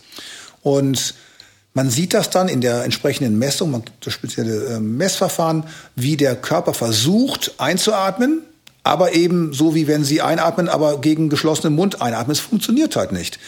Und 0.62 1.14
man 1.72 1.88
sieht 1.88 2.14
das 2.14 2.31
dann 2.31 2.48
in 2.48 2.61
der 2.61 2.85
entsprechenden 2.85 3.38
Messung, 3.38 3.70
man 3.70 3.85
das 4.00 4.12
spezielle 4.12 4.76
äh, 4.76 4.81
Messverfahren, 4.81 5.64
wie 5.94 6.16
der 6.16 6.35
Körper 6.35 6.74
versucht 6.74 7.55
einzuatmen, 7.59 8.42
aber 8.83 9.12
eben 9.12 9.53
so 9.53 9.74
wie 9.74 9.87
wenn 9.87 10.05
sie 10.05 10.20
einatmen, 10.20 10.68
aber 10.68 11.00
gegen 11.00 11.29
geschlossenen 11.29 11.74
Mund 11.74 12.03
einatmen. 12.03 12.33
Es 12.33 12.40
funktioniert 12.40 12.96
halt 12.96 13.12
nicht. 13.12 13.38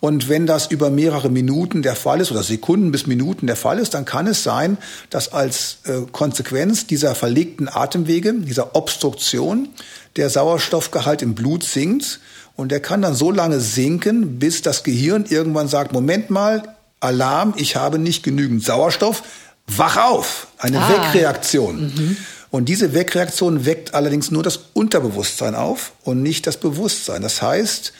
Und 0.00 0.30
wenn 0.30 0.46
das 0.46 0.66
über 0.66 0.88
mehrere 0.90 1.28
Minuten 1.28 1.82
der 1.82 1.94
Fall 1.94 2.20
ist 2.20 2.30
oder 2.30 2.42
Sekunden 2.42 2.90
bis 2.90 3.06
Minuten 3.06 3.46
der 3.46 3.56
Fall 3.56 3.78
ist, 3.78 3.92
dann 3.92 4.06
kann 4.06 4.26
es 4.26 4.42
sein, 4.42 4.78
dass 5.10 5.32
als 5.32 5.78
äh, 5.84 6.00
Konsequenz 6.10 6.86
dieser 6.86 7.14
verlegten 7.14 7.68
Atemwege, 7.68 8.32
dieser 8.32 8.74
Obstruktion, 8.74 9.68
der 10.16 10.30
Sauerstoffgehalt 10.30 11.22
im 11.22 11.34
Blut 11.34 11.64
sinkt. 11.64 12.20
Und 12.56 12.70
der 12.70 12.80
kann 12.80 13.02
dann 13.02 13.14
so 13.14 13.30
lange 13.30 13.60
sinken, 13.60 14.38
bis 14.38 14.62
das 14.62 14.82
Gehirn 14.82 15.24
irgendwann 15.28 15.68
sagt, 15.68 15.92
Moment 15.92 16.30
mal, 16.30 16.76
Alarm, 17.00 17.54
ich 17.56 17.76
habe 17.76 17.98
nicht 17.98 18.22
genügend 18.22 18.62
Sauerstoff, 18.62 19.22
wach 19.66 19.96
auf. 19.96 20.48
Eine 20.58 20.80
ah. 20.80 20.88
Wegreaktion. 20.90 21.82
Mhm. 21.82 22.16
Und 22.50 22.68
diese 22.68 22.92
Wegreaktion 22.92 23.64
weckt 23.64 23.94
allerdings 23.94 24.30
nur 24.30 24.42
das 24.42 24.58
Unterbewusstsein 24.74 25.54
auf 25.54 25.92
und 26.02 26.22
nicht 26.22 26.46
das 26.46 26.56
Bewusstsein. 26.56 27.22
Das 27.22 27.40
heißt, 27.40 27.92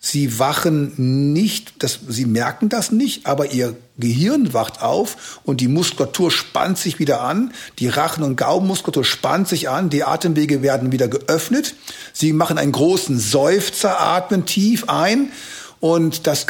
Sie 0.00 0.38
wachen 0.38 1.32
nicht, 1.32 1.82
das, 1.82 1.98
sie 2.08 2.24
merken 2.24 2.68
das 2.68 2.92
nicht, 2.92 3.26
aber 3.26 3.50
ihr 3.50 3.76
Gehirn 3.98 4.54
wacht 4.54 4.80
auf 4.80 5.40
und 5.42 5.60
die 5.60 5.66
Muskulatur 5.66 6.30
spannt 6.30 6.78
sich 6.78 7.00
wieder 7.00 7.20
an, 7.20 7.52
die 7.80 7.88
Rachen- 7.88 8.22
und 8.22 8.36
Gaumenmuskulatur 8.36 9.04
spannt 9.04 9.48
sich 9.48 9.68
an, 9.68 9.90
die 9.90 10.04
Atemwege 10.04 10.62
werden 10.62 10.92
wieder 10.92 11.08
geöffnet. 11.08 11.74
Sie 12.12 12.32
machen 12.32 12.58
einen 12.58 12.70
großen 12.70 13.18
Seufzer, 13.18 14.00
atmen 14.00 14.46
tief 14.46 14.88
ein. 14.88 15.32
Und 15.80 16.28
das 16.28 16.46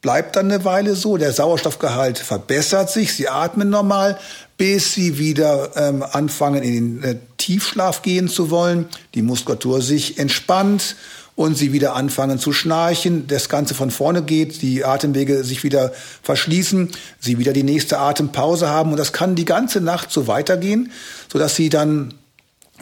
bleibt 0.00 0.34
dann 0.34 0.50
eine 0.50 0.64
Weile 0.64 0.96
so. 0.96 1.16
Der 1.16 1.32
Sauerstoffgehalt 1.32 2.18
verbessert 2.18 2.90
sich, 2.90 3.14
sie 3.14 3.28
atmen 3.28 3.70
normal, 3.70 4.18
bis 4.56 4.92
sie 4.92 5.18
wieder 5.18 5.70
ähm, 5.76 6.02
anfangen, 6.02 6.64
in 6.64 7.00
den 7.00 7.04
äh, 7.04 7.16
Tiefschlaf 7.38 8.02
gehen 8.02 8.28
zu 8.28 8.50
wollen, 8.50 8.88
die 9.14 9.22
Muskulatur 9.22 9.82
sich 9.82 10.18
entspannt 10.18 10.96
und 11.42 11.56
sie 11.56 11.72
wieder 11.72 11.94
anfangen 11.96 12.38
zu 12.38 12.52
schnarchen, 12.52 13.26
das 13.26 13.48
Ganze 13.48 13.74
von 13.74 13.90
vorne 13.90 14.22
geht, 14.22 14.62
die 14.62 14.84
Atemwege 14.84 15.42
sich 15.42 15.64
wieder 15.64 15.92
verschließen, 16.22 16.90
sie 17.18 17.38
wieder 17.38 17.52
die 17.52 17.64
nächste 17.64 17.98
Atempause 17.98 18.68
haben. 18.68 18.92
Und 18.92 18.96
das 18.96 19.12
kann 19.12 19.34
die 19.34 19.44
ganze 19.44 19.80
Nacht 19.80 20.12
so 20.12 20.28
weitergehen, 20.28 20.92
so 21.30 21.38
dass 21.38 21.56
sie 21.56 21.68
dann 21.68 22.14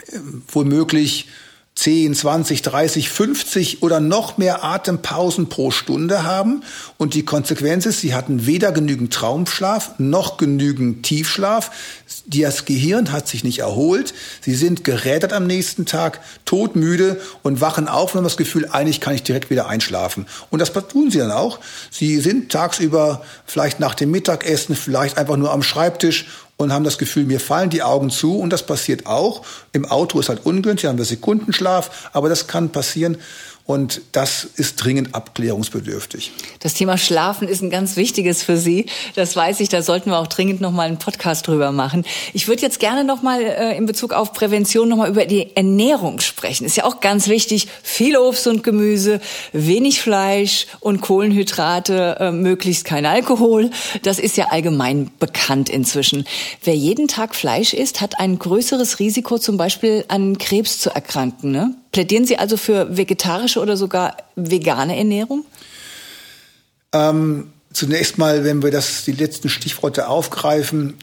äh, 0.06 0.18
womöglich 0.48 1.28
10, 1.76 2.14
20, 2.14 2.60
30, 2.60 3.08
50 3.08 3.82
oder 3.82 4.00
noch 4.00 4.36
mehr 4.36 4.64
Atempausen 4.64 5.48
pro 5.48 5.70
Stunde 5.70 6.24
haben. 6.24 6.62
Und 6.98 7.14
die 7.14 7.24
Konsequenz 7.24 7.86
ist, 7.86 8.00
sie 8.00 8.12
hatten 8.12 8.44
weder 8.44 8.70
genügend 8.70 9.14
Traumschlaf 9.14 9.98
noch 9.98 10.36
genügend 10.36 11.04
Tiefschlaf. 11.04 11.70
Das 12.26 12.66
Gehirn 12.66 13.12
hat 13.12 13.28
sich 13.28 13.44
nicht 13.44 13.60
erholt. 13.60 14.12
Sie 14.42 14.54
sind 14.54 14.84
gerädert 14.84 15.32
am 15.32 15.46
nächsten 15.46 15.86
Tag, 15.86 16.20
todmüde 16.44 17.18
und 17.42 17.62
wachen 17.62 17.88
auf 17.88 18.12
und 18.12 18.18
haben 18.18 18.24
das 18.24 18.36
Gefühl, 18.36 18.68
eigentlich 18.70 19.00
kann 19.00 19.14
ich 19.14 19.22
direkt 19.22 19.48
wieder 19.48 19.66
einschlafen. 19.66 20.26
Und 20.50 20.58
das 20.58 20.72
tun 20.72 21.10
sie 21.10 21.18
dann 21.18 21.32
auch. 21.32 21.60
Sie 21.90 22.20
sind 22.20 22.52
tagsüber 22.52 23.22
vielleicht 23.46 23.80
nach 23.80 23.94
dem 23.94 24.10
Mittagessen, 24.10 24.76
vielleicht 24.76 25.16
einfach 25.16 25.38
nur 25.38 25.50
am 25.50 25.62
Schreibtisch 25.62 26.26
und 26.60 26.72
haben 26.72 26.84
das 26.84 26.98
Gefühl, 26.98 27.24
mir 27.24 27.40
fallen 27.40 27.70
die 27.70 27.82
Augen 27.82 28.10
zu 28.10 28.38
und 28.38 28.50
das 28.50 28.64
passiert 28.64 29.06
auch. 29.06 29.42
Im 29.72 29.86
Auto 29.86 30.20
ist 30.20 30.28
halt 30.28 30.44
ungünstig, 30.44 30.88
haben 30.88 30.98
wir 30.98 31.04
Sekundenschlaf, 31.04 32.10
aber 32.12 32.28
das 32.28 32.46
kann 32.46 32.70
passieren. 32.70 33.16
Und 33.70 34.00
das 34.10 34.48
ist 34.56 34.82
dringend 34.82 35.14
abklärungsbedürftig. 35.14 36.32
Das 36.58 36.74
Thema 36.74 36.98
Schlafen 36.98 37.46
ist 37.46 37.62
ein 37.62 37.70
ganz 37.70 37.94
wichtiges 37.94 38.42
für 38.42 38.56
Sie. 38.56 38.86
Das 39.14 39.36
weiß 39.36 39.60
ich. 39.60 39.68
Da 39.68 39.80
sollten 39.80 40.10
wir 40.10 40.18
auch 40.18 40.26
dringend 40.26 40.60
noch 40.60 40.72
mal 40.72 40.88
einen 40.88 40.98
Podcast 40.98 41.46
drüber 41.46 41.70
machen. 41.70 42.04
Ich 42.32 42.48
würde 42.48 42.62
jetzt 42.62 42.80
gerne 42.80 43.04
noch 43.04 43.22
mal 43.22 43.40
äh, 43.40 43.76
in 43.76 43.86
Bezug 43.86 44.12
auf 44.12 44.32
Prävention 44.32 44.88
noch 44.88 44.96
mal 44.96 45.08
über 45.08 45.24
die 45.24 45.54
Ernährung 45.54 46.18
sprechen. 46.18 46.64
Ist 46.64 46.78
ja 46.78 46.84
auch 46.84 46.98
ganz 46.98 47.28
wichtig. 47.28 47.68
Viel 47.84 48.16
Obst 48.16 48.48
und 48.48 48.64
Gemüse, 48.64 49.20
wenig 49.52 50.00
Fleisch 50.00 50.66
und 50.80 51.00
Kohlenhydrate, 51.00 52.16
äh, 52.18 52.32
möglichst 52.32 52.84
kein 52.84 53.06
Alkohol. 53.06 53.70
Das 54.02 54.18
ist 54.18 54.36
ja 54.36 54.46
allgemein 54.50 55.12
bekannt 55.20 55.68
inzwischen. 55.70 56.24
Wer 56.64 56.74
jeden 56.74 57.06
Tag 57.06 57.36
Fleisch 57.36 57.72
isst, 57.72 58.00
hat 58.00 58.18
ein 58.18 58.36
größeres 58.36 58.98
Risiko, 58.98 59.38
zum 59.38 59.56
Beispiel 59.56 60.04
an 60.08 60.38
Krebs 60.38 60.80
zu 60.80 60.90
erkranken. 60.90 61.52
Ne? 61.52 61.76
Plädieren 61.92 62.24
Sie 62.24 62.36
also 62.36 62.56
für 62.56 62.96
vegetarische 62.96 63.60
oder 63.60 63.76
sogar 63.76 64.16
vegane 64.36 64.96
Ernährung? 64.96 65.44
Ähm, 66.92 67.52
zunächst 67.72 68.18
mal, 68.18 68.44
wenn 68.44 68.62
wir 68.62 68.70
das, 68.70 69.04
die 69.04 69.12
letzten 69.12 69.48
Stichworte 69.48 70.08
aufgreifen, 70.08 70.96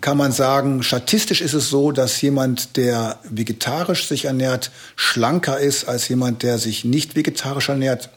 kann 0.00 0.16
man 0.16 0.32
sagen, 0.32 0.82
statistisch 0.82 1.42
ist 1.42 1.52
es 1.52 1.68
so, 1.68 1.92
dass 1.92 2.20
jemand, 2.22 2.76
der 2.76 3.18
vegetarisch 3.28 4.06
sich 4.08 4.24
ernährt, 4.24 4.70
schlanker 4.96 5.58
ist 5.58 5.84
als 5.84 6.08
jemand, 6.08 6.42
der 6.42 6.58
sich 6.58 6.84
nicht 6.84 7.16
vegetarisch 7.16 7.68
ernährt. 7.68 8.08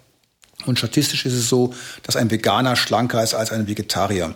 Und 0.66 0.80
statistisch 0.80 1.26
ist 1.26 1.34
es 1.34 1.50
so, 1.50 1.74
dass 2.04 2.16
ein 2.16 2.32
Veganer 2.32 2.76
schlanker 2.76 3.22
ist 3.22 3.34
als 3.34 3.52
ein 3.52 3.68
Vegetarier. 3.68 4.36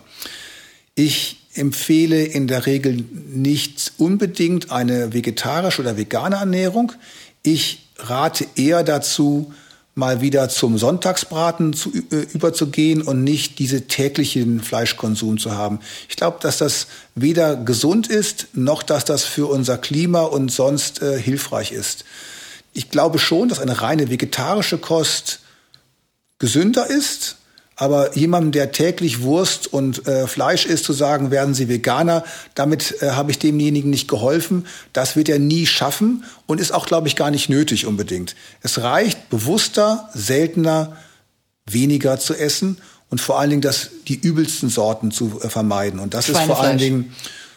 Ich 0.94 1.38
empfehle 1.54 2.22
in 2.22 2.46
der 2.46 2.66
Regel 2.66 3.04
nicht 3.12 3.92
unbedingt 3.98 4.70
eine 4.70 5.12
vegetarische 5.12 5.82
oder 5.82 5.96
vegane 5.96 6.36
Ernährung. 6.36 6.92
Ich 7.42 7.81
rate 7.98 8.46
eher 8.56 8.82
dazu, 8.82 9.52
mal 9.94 10.22
wieder 10.22 10.48
zum 10.48 10.78
Sonntagsbraten 10.78 11.74
zu, 11.74 11.92
äh, 11.92 12.22
überzugehen 12.32 13.02
und 13.02 13.24
nicht 13.24 13.58
diese 13.58 13.82
täglichen 13.88 14.60
Fleischkonsum 14.60 15.38
zu 15.38 15.52
haben. 15.52 15.80
Ich 16.08 16.16
glaube, 16.16 16.38
dass 16.40 16.58
das 16.58 16.86
weder 17.14 17.56
gesund 17.56 18.06
ist, 18.06 18.48
noch 18.54 18.82
dass 18.82 19.04
das 19.04 19.24
für 19.24 19.46
unser 19.46 19.76
Klima 19.76 20.22
und 20.22 20.50
sonst 20.50 21.02
äh, 21.02 21.20
hilfreich 21.20 21.72
ist. 21.72 22.04
Ich 22.72 22.88
glaube 22.88 23.18
schon, 23.18 23.50
dass 23.50 23.58
eine 23.58 23.82
reine 23.82 24.08
vegetarische 24.08 24.78
Kost 24.78 25.40
gesünder 26.38 26.88
ist, 26.88 27.36
aber 27.82 28.16
jemandem, 28.16 28.52
der 28.52 28.70
täglich 28.70 29.22
Wurst 29.22 29.66
und 29.66 30.06
äh, 30.06 30.28
Fleisch 30.28 30.66
isst, 30.66 30.84
zu 30.84 30.92
sagen, 30.92 31.32
werden 31.32 31.52
Sie 31.52 31.68
Veganer, 31.68 32.22
damit 32.54 33.02
äh, 33.02 33.10
habe 33.10 33.32
ich 33.32 33.40
demjenigen 33.40 33.90
nicht 33.90 34.06
geholfen. 34.06 34.66
Das 34.92 35.16
wird 35.16 35.28
er 35.28 35.40
nie 35.40 35.66
schaffen 35.66 36.22
und 36.46 36.60
ist 36.60 36.70
auch, 36.70 36.86
glaube 36.86 37.08
ich, 37.08 37.16
gar 37.16 37.32
nicht 37.32 37.48
nötig 37.48 37.84
unbedingt. 37.86 38.36
Es 38.60 38.82
reicht, 38.82 39.30
bewusster, 39.30 40.08
seltener, 40.14 40.96
weniger 41.66 42.20
zu 42.20 42.34
essen 42.34 42.78
und 43.10 43.20
vor 43.20 43.40
allen 43.40 43.50
Dingen 43.50 43.62
das, 43.62 43.90
die 44.06 44.14
übelsten 44.14 44.68
Sorten 44.68 45.10
zu 45.10 45.40
äh, 45.42 45.48
vermeiden. 45.48 45.98
Und 45.98 46.14
das 46.14 46.28
ist 46.28 46.38
vor 46.38 46.60
allen 46.60 46.78
Dingen 46.78 47.12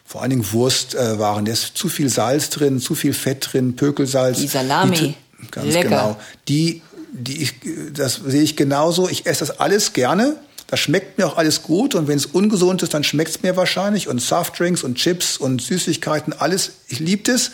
vor 0.08 0.24
allen 0.24 0.32
Dingen 0.32 0.52
Wurstwaren. 0.52 1.46
Äh, 1.46 1.50
da 1.50 1.54
ist 1.54 1.78
zu 1.78 1.88
viel 1.88 2.10
Salz 2.10 2.50
drin, 2.50 2.80
zu 2.80 2.96
viel 2.96 3.14
Fett 3.14 3.54
drin, 3.54 3.76
Pökelsalz. 3.76 4.40
Die 4.40 4.48
Salami. 4.48 4.96
Die, 4.96 5.16
ganz 5.52 5.72
Lecker. 5.72 5.90
genau. 5.90 6.18
Die 6.48 6.82
die 7.16 7.42
ich, 7.42 7.54
das 7.94 8.20
sehe 8.26 8.44
ich 8.44 8.56
genauso. 8.56 9.08
Ich 9.08 9.26
esse 9.26 9.46
das 9.46 9.60
alles 9.60 9.94
gerne. 9.94 10.36
Das 10.68 10.80
schmeckt 10.80 11.18
mir 11.18 11.28
auch 11.28 11.38
alles 11.38 11.64
gut. 11.64 11.96
Und 11.96 12.08
wenn 12.08 12.18
es 12.18 12.26
ungesund 12.26 12.84
ist, 12.84 12.94
dann 12.94 13.04
schmeckt 13.04 13.30
es 13.30 13.44
mir 13.44 13.56
wahrscheinlich. 13.56 14.08
Und 14.08 14.22
Softdrinks 14.22 14.84
und 14.84 14.96
Chips 14.96 15.38
und 15.38 15.62
Süßigkeiten, 15.62 16.34
alles. 16.34 16.72
Ich 16.88 17.00
liebe 17.00 17.24
das. 17.32 17.52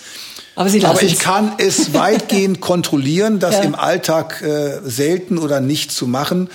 Aber, 0.56 0.70
Sie 0.70 0.84
Aber 0.84 1.02
ich 1.02 1.20
kann 1.20 1.54
es 1.58 1.94
weitgehend 1.94 2.62
kontrollieren, 2.62 3.40
das 3.40 3.56
ja. 3.56 3.62
im 3.62 3.76
Alltag 3.76 4.42
äh, 4.42 4.80
selten 4.84 5.38
oder 5.38 5.60
nicht 5.60 5.92
zu 5.92 6.08
machen. 6.08 6.50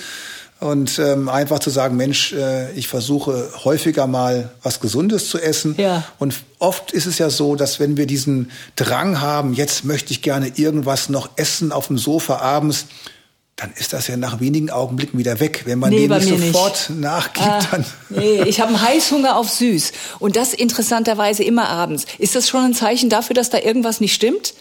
Und 0.59 0.97
ähm, 0.97 1.29
einfach 1.29 1.59
zu 1.59 1.69
sagen, 1.69 1.97
Mensch, 1.97 2.33
äh, 2.33 2.71
ich 2.71 2.87
versuche 2.87 3.49
häufiger 3.63 4.07
mal 4.07 4.49
was 4.63 4.79
Gesundes 4.79 5.29
zu 5.29 5.39
essen. 5.39 5.75
Ja. 5.77 6.03
Und 6.17 6.33
oft 6.57 6.91
ist 6.91 7.05
es 7.05 7.19
ja 7.19 7.29
so, 7.29 7.55
dass 7.55 7.79
wenn 7.79 7.95
wir 7.95 8.07
diesen 8.07 8.49
Drang 8.75 9.21
haben, 9.21 9.53
jetzt 9.53 9.85
möchte 9.85 10.11
ich 10.11 10.23
gerne 10.23 10.53
irgendwas 10.55 11.09
noch 11.09 11.29
essen 11.35 11.71
auf 11.71 11.87
dem 11.87 11.99
Sofa 11.99 12.37
abends, 12.37 12.87
dann 13.57 13.71
ist 13.75 13.91
das 13.91 14.07
ja 14.07 14.17
nach 14.17 14.39
wenigen 14.39 14.69
Augenblicken 14.69 15.19
wieder 15.19 15.39
weg. 15.39 15.63
Wenn 15.65 15.79
man 15.79 15.89
nee, 15.89 16.07
dem 16.07 16.17
nicht 16.17 16.29
sofort 16.29 16.89
nicht. 16.89 17.01
nachgibt, 17.01 17.47
ah, 17.47 17.59
dann. 17.71 17.85
Nee, 18.09 18.41
ich 18.45 18.59
habe 18.59 18.69
einen 18.69 18.81
Heißhunger 18.81 19.35
auf 19.35 19.49
süß. 19.49 19.91
Und 20.19 20.35
das 20.35 20.53
interessanterweise 20.53 21.43
immer 21.43 21.67
abends. 21.67 22.05
Ist 22.19 22.35
das 22.35 22.47
schon 22.47 22.63
ein 22.63 22.73
Zeichen 22.73 23.09
dafür, 23.09 23.33
dass 23.33 23.49
da 23.49 23.57
irgendwas 23.59 23.99
nicht 23.99 24.13
stimmt? 24.13 24.53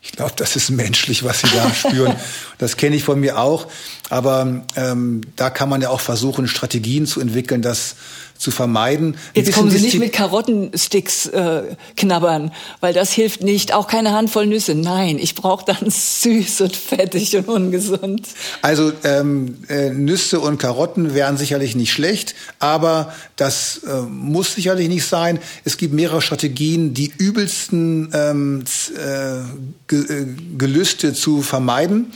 Ich 0.00 0.12
glaube, 0.12 0.32
das 0.36 0.54
ist 0.54 0.70
menschlich, 0.70 1.24
was 1.24 1.40
sie 1.40 1.48
da 1.52 1.72
spüren. 1.74 2.14
Das 2.58 2.76
kenne 2.76 2.96
ich 2.96 3.04
von 3.04 3.18
mir 3.18 3.38
auch. 3.38 3.66
Aber 4.10 4.64
ähm, 4.76 5.20
da 5.36 5.50
kann 5.50 5.68
man 5.68 5.82
ja 5.82 5.90
auch 5.90 6.00
versuchen, 6.00 6.48
Strategien 6.48 7.06
zu 7.06 7.20
entwickeln, 7.20 7.62
dass 7.62 7.96
zu 8.38 8.50
vermeiden. 8.50 9.16
Jetzt 9.34 9.52
kommen 9.52 9.70
Sie 9.70 9.80
nicht 9.80 9.98
mit 9.98 10.12
Karottensticks 10.12 11.26
äh, 11.26 11.62
knabbern, 11.96 12.52
weil 12.80 12.94
das 12.94 13.12
hilft 13.12 13.42
nicht. 13.42 13.74
Auch 13.74 13.88
keine 13.88 14.12
Handvoll 14.12 14.46
Nüsse. 14.46 14.74
Nein, 14.74 15.18
ich 15.18 15.34
brauche 15.34 15.64
dann 15.64 15.90
süß 15.90 16.62
und 16.62 16.76
fettig 16.76 17.36
und 17.36 17.48
ungesund. 17.48 18.28
Also 18.62 18.92
ähm, 19.02 19.58
äh, 19.68 19.90
Nüsse 19.90 20.40
und 20.40 20.58
Karotten 20.58 21.14
wären 21.14 21.36
sicherlich 21.36 21.74
nicht 21.74 21.92
schlecht, 21.92 22.34
aber 22.60 23.12
das 23.36 23.82
äh, 23.86 24.02
muss 24.02 24.54
sicherlich 24.54 24.88
nicht 24.88 25.04
sein. 25.04 25.40
Es 25.64 25.76
gibt 25.76 25.92
mehrere 25.92 26.22
Strategien, 26.22 26.94
die 26.94 27.12
übelsten 27.18 28.10
ähm, 28.14 28.64
äh, 28.96 29.40
äh, 29.40 30.26
Gelüste 30.56 31.12
zu 31.12 31.42
vermeiden. 31.42 32.12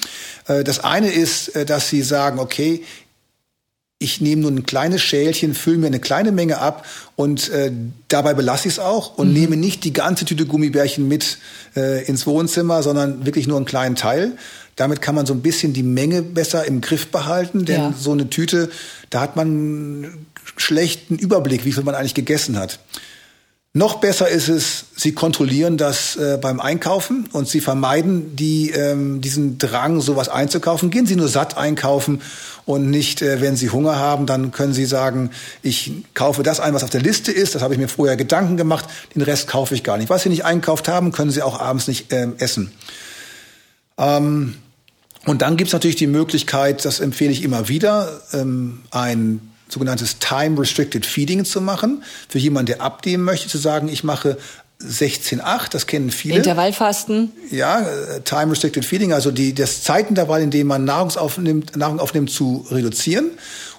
Äh, 0.46 0.64
das 0.64 0.80
eine 0.80 1.10
ist, 1.10 1.48
äh, 1.56 1.64
dass 1.64 1.88
Sie 1.88 2.02
sagen, 2.02 2.38
okay, 2.38 2.82
ich 4.02 4.20
nehme 4.20 4.42
nur 4.42 4.50
ein 4.50 4.64
kleines 4.64 5.00
Schälchen, 5.02 5.54
fülle 5.54 5.78
mir 5.78 5.86
eine 5.86 6.00
kleine 6.00 6.32
Menge 6.32 6.58
ab 6.58 6.86
und 7.16 7.48
äh, 7.50 7.72
dabei 8.08 8.34
belasse 8.34 8.68
ich 8.68 8.74
es 8.74 8.78
auch 8.78 9.16
und 9.16 9.28
mhm. 9.28 9.34
nehme 9.34 9.56
nicht 9.56 9.84
die 9.84 9.92
ganze 9.92 10.24
Tüte 10.24 10.46
Gummibärchen 10.46 11.08
mit 11.08 11.38
äh, 11.76 12.04
ins 12.04 12.26
Wohnzimmer, 12.26 12.82
sondern 12.82 13.24
wirklich 13.24 13.46
nur 13.46 13.56
einen 13.56 13.66
kleinen 13.66 13.96
Teil. 13.96 14.32
Damit 14.76 15.02
kann 15.02 15.14
man 15.14 15.26
so 15.26 15.34
ein 15.34 15.42
bisschen 15.42 15.72
die 15.72 15.82
Menge 15.82 16.22
besser 16.22 16.64
im 16.64 16.80
Griff 16.80 17.08
behalten, 17.08 17.64
denn 17.64 17.80
ja. 17.80 17.94
so 17.98 18.12
eine 18.12 18.30
Tüte, 18.30 18.70
da 19.10 19.20
hat 19.20 19.36
man 19.36 19.46
einen 19.46 20.26
schlechten 20.56 21.16
Überblick, 21.16 21.64
wie 21.64 21.72
viel 21.72 21.84
man 21.84 21.94
eigentlich 21.94 22.14
gegessen 22.14 22.58
hat. 22.58 22.78
Noch 23.74 24.00
besser 24.00 24.28
ist 24.28 24.48
es, 24.48 24.84
Sie 24.96 25.12
kontrollieren 25.12 25.78
das 25.78 26.16
äh, 26.16 26.36
beim 26.38 26.60
Einkaufen 26.60 27.26
und 27.32 27.48
Sie 27.48 27.62
vermeiden 27.62 28.36
die, 28.36 28.68
ähm, 28.68 29.22
diesen 29.22 29.56
Drang, 29.56 30.02
sowas 30.02 30.28
einzukaufen. 30.28 30.90
Gehen 30.90 31.06
Sie 31.06 31.16
nur 31.16 31.28
satt 31.28 31.56
einkaufen 31.56 32.20
und 32.66 32.90
nicht, 32.90 33.22
äh, 33.22 33.40
wenn 33.40 33.56
Sie 33.56 33.70
Hunger 33.70 33.96
haben, 33.96 34.26
dann 34.26 34.52
können 34.52 34.74
Sie 34.74 34.84
sagen, 34.84 35.30
ich 35.62 35.90
kaufe 36.12 36.42
das 36.42 36.60
ein, 36.60 36.74
was 36.74 36.84
auf 36.84 36.90
der 36.90 37.00
Liste 37.00 37.32
ist. 37.32 37.54
Das 37.54 37.62
habe 37.62 37.72
ich 37.72 37.80
mir 37.80 37.88
vorher 37.88 38.18
Gedanken 38.18 38.58
gemacht. 38.58 38.84
Den 39.14 39.22
Rest 39.22 39.48
kaufe 39.48 39.74
ich 39.74 39.82
gar 39.82 39.96
nicht. 39.96 40.10
Was 40.10 40.24
Sie 40.24 40.28
nicht 40.28 40.44
einkauft 40.44 40.86
haben, 40.86 41.10
können 41.10 41.30
Sie 41.30 41.40
auch 41.40 41.58
abends 41.58 41.88
nicht 41.88 42.12
ähm, 42.12 42.34
essen. 42.36 42.72
Ähm, 43.96 44.56
und 45.24 45.40
dann 45.40 45.56
gibt 45.56 45.68
es 45.68 45.72
natürlich 45.72 45.96
die 45.96 46.08
Möglichkeit, 46.08 46.84
das 46.84 47.00
empfehle 47.00 47.32
ich 47.32 47.42
immer 47.42 47.68
wieder, 47.68 48.20
ähm, 48.34 48.82
ein 48.90 49.51
sogenanntes 49.72 50.18
Time 50.18 50.60
Restricted 50.60 51.06
Feeding 51.06 51.44
zu 51.44 51.60
machen. 51.60 52.02
Für 52.28 52.38
jemanden, 52.38 52.66
der 52.66 52.82
abnehmen 52.82 53.24
möchte, 53.24 53.48
zu 53.48 53.58
sagen, 53.58 53.88
ich 53.88 54.04
mache 54.04 54.36
16,8, 54.82 55.70
das 55.70 55.86
kennen 55.86 56.10
viele. 56.10 56.36
Intervallfasten. 56.36 57.32
Ja, 57.50 57.80
äh, 57.80 58.20
Time 58.22 58.50
Restricted 58.50 58.84
Feeding, 58.84 59.12
also 59.12 59.30
die, 59.30 59.54
das 59.54 59.82
Zeitintervall, 59.82 60.42
in 60.42 60.50
dem 60.50 60.66
man 60.66 60.84
Nahrung 60.84 61.16
aufnimmt, 61.16 61.76
Nahrung 61.76 62.00
aufnimmt, 62.00 62.30
zu 62.30 62.66
reduzieren. 62.70 63.30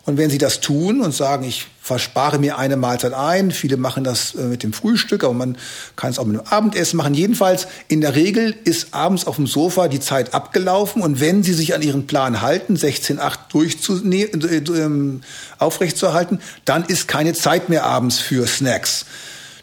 Und 0.05 0.17
wenn 0.17 0.29
Sie 0.29 0.37
das 0.37 0.59
tun 0.59 0.99
und 0.99 1.13
sagen, 1.13 1.45
ich 1.45 1.67
verspare 1.79 2.37
mir 2.37 2.57
eine 2.57 2.75
Mahlzeit 2.75 3.13
ein, 3.13 3.51
viele 3.51 3.77
machen 3.77 4.03
das 4.03 4.35
äh, 4.35 4.43
mit 4.43 4.61
dem 4.63 4.73
Frühstück, 4.73 5.23
aber 5.23 5.33
man 5.33 5.57
kann 5.95 6.11
es 6.11 6.19
auch 6.19 6.25
mit 6.25 6.37
dem 6.39 6.45
Abendessen 6.45 6.97
machen. 6.97 7.13
Jedenfalls, 7.13 7.67
in 7.87 8.01
der 8.01 8.13
Regel 8.13 8.53
ist 8.65 8.93
abends 8.93 9.27
auf 9.27 9.37
dem 9.37 9.47
Sofa 9.47 9.87
die 9.87 10.01
Zeit 10.01 10.33
abgelaufen 10.33 11.01
und 11.01 11.21
wenn 11.21 11.41
Sie 11.41 11.53
sich 11.53 11.73
an 11.73 11.81
Ihren 11.81 12.05
Plan 12.05 12.41
halten, 12.41 12.75
16,8 12.75 13.37
durchzunehmen, 13.49 14.41
äh, 14.41 14.57
ähm, 14.57 15.21
aufrechtzuerhalten, 15.57 16.39
dann 16.65 16.83
ist 16.83 17.07
keine 17.07 17.33
Zeit 17.33 17.69
mehr 17.69 17.85
abends 17.85 18.19
für 18.19 18.45
Snacks. 18.45 19.05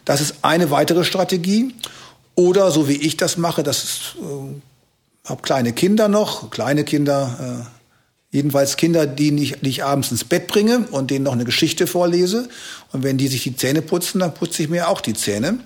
Das 0.05 0.21
ist 0.21 0.35
eine 0.41 0.71
weitere 0.71 1.03
Strategie. 1.03 1.75
Oder 2.33 2.71
so 2.71 2.87
wie 2.87 2.95
ich 2.95 3.17
das 3.17 3.37
mache, 3.37 3.61
das 3.61 3.83
ist, 3.83 4.15
äh, 4.19 5.29
habe 5.29 5.41
kleine 5.43 5.73
Kinder 5.73 6.07
noch, 6.07 6.49
kleine 6.49 6.83
Kinder, 6.83 7.67
äh, 7.67 7.80
Jedenfalls 8.31 8.77
Kinder, 8.77 9.05
die, 9.05 9.31
nicht, 9.31 9.57
die 9.61 9.69
ich 9.69 9.83
abends 9.83 10.09
ins 10.09 10.23
Bett 10.23 10.47
bringe 10.47 10.87
und 10.91 11.11
denen 11.11 11.25
noch 11.25 11.33
eine 11.33 11.43
Geschichte 11.43 11.85
vorlese. 11.85 12.47
Und 12.93 13.03
wenn 13.03 13.17
die 13.17 13.27
sich 13.27 13.43
die 13.43 13.57
Zähne 13.57 13.81
putzen, 13.81 14.19
dann 14.19 14.33
putze 14.33 14.63
ich 14.63 14.69
mir 14.69 14.87
auch 14.87 15.01
die 15.01 15.13
Zähne. 15.13 15.59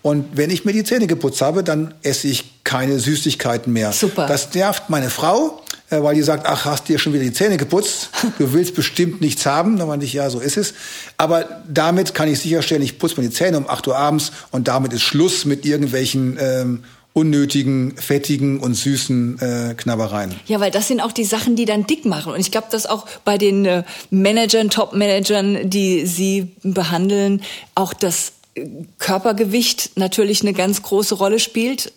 Und 0.00 0.24
wenn 0.32 0.50
ich 0.50 0.64
mir 0.64 0.72
die 0.72 0.84
Zähne 0.84 1.08
geputzt 1.08 1.42
habe, 1.42 1.62
dann 1.62 1.94
esse 2.02 2.28
ich 2.28 2.62
keine 2.64 2.98
Süßigkeiten 3.00 3.72
mehr. 3.72 3.92
Super. 3.92 4.26
Das 4.26 4.54
nervt 4.54 4.88
meine 4.88 5.10
Frau, 5.10 5.62
äh, 5.90 6.00
weil 6.02 6.14
die 6.14 6.22
sagt, 6.22 6.46
ach, 6.46 6.64
hast 6.64 6.88
dir 6.88 6.98
schon 6.98 7.12
wieder 7.12 7.24
die 7.24 7.32
Zähne 7.32 7.58
geputzt? 7.58 8.10
Du 8.38 8.52
willst 8.52 8.74
bestimmt 8.74 9.20
nichts 9.20 9.44
haben. 9.44 9.76
Dann 9.76 9.88
meinte 9.88 10.06
ich, 10.06 10.12
ja, 10.14 10.30
so 10.30 10.40
ist 10.40 10.56
es. 10.56 10.72
Aber 11.18 11.62
damit 11.68 12.14
kann 12.14 12.28
ich 12.28 12.38
sicherstellen, 12.38 12.82
ich 12.82 12.98
putze 12.98 13.20
mir 13.20 13.28
die 13.28 13.34
Zähne 13.34 13.58
um 13.58 13.68
8 13.68 13.88
Uhr 13.88 13.96
abends 13.98 14.32
und 14.52 14.68
damit 14.68 14.92
ist 14.92 15.02
Schluss 15.02 15.44
mit 15.44 15.66
irgendwelchen 15.66 16.38
ähm, 16.40 16.84
unnötigen, 17.16 17.96
fettigen 17.96 18.60
und 18.60 18.74
süßen 18.74 19.38
äh, 19.40 19.74
Knabbereien. 19.74 20.34
Ja, 20.48 20.60
weil 20.60 20.70
das 20.70 20.86
sind 20.86 21.00
auch 21.00 21.12
die 21.12 21.24
Sachen, 21.24 21.56
die 21.56 21.64
dann 21.64 21.86
dick 21.86 22.04
machen. 22.04 22.34
Und 22.34 22.40
ich 22.40 22.50
glaube, 22.50 22.66
dass 22.70 22.84
auch 22.84 23.06
bei 23.24 23.38
den 23.38 23.64
äh, 23.64 23.84
Managern, 24.10 24.68
Top-Managern, 24.68 25.70
die 25.70 26.04
sie 26.04 26.48
behandeln, 26.62 27.40
auch 27.74 27.94
das 27.94 28.32
äh, 28.54 28.66
Körpergewicht 28.98 29.92
natürlich 29.96 30.42
eine 30.42 30.52
ganz 30.52 30.82
große 30.82 31.14
Rolle 31.14 31.38
spielt. 31.38 31.94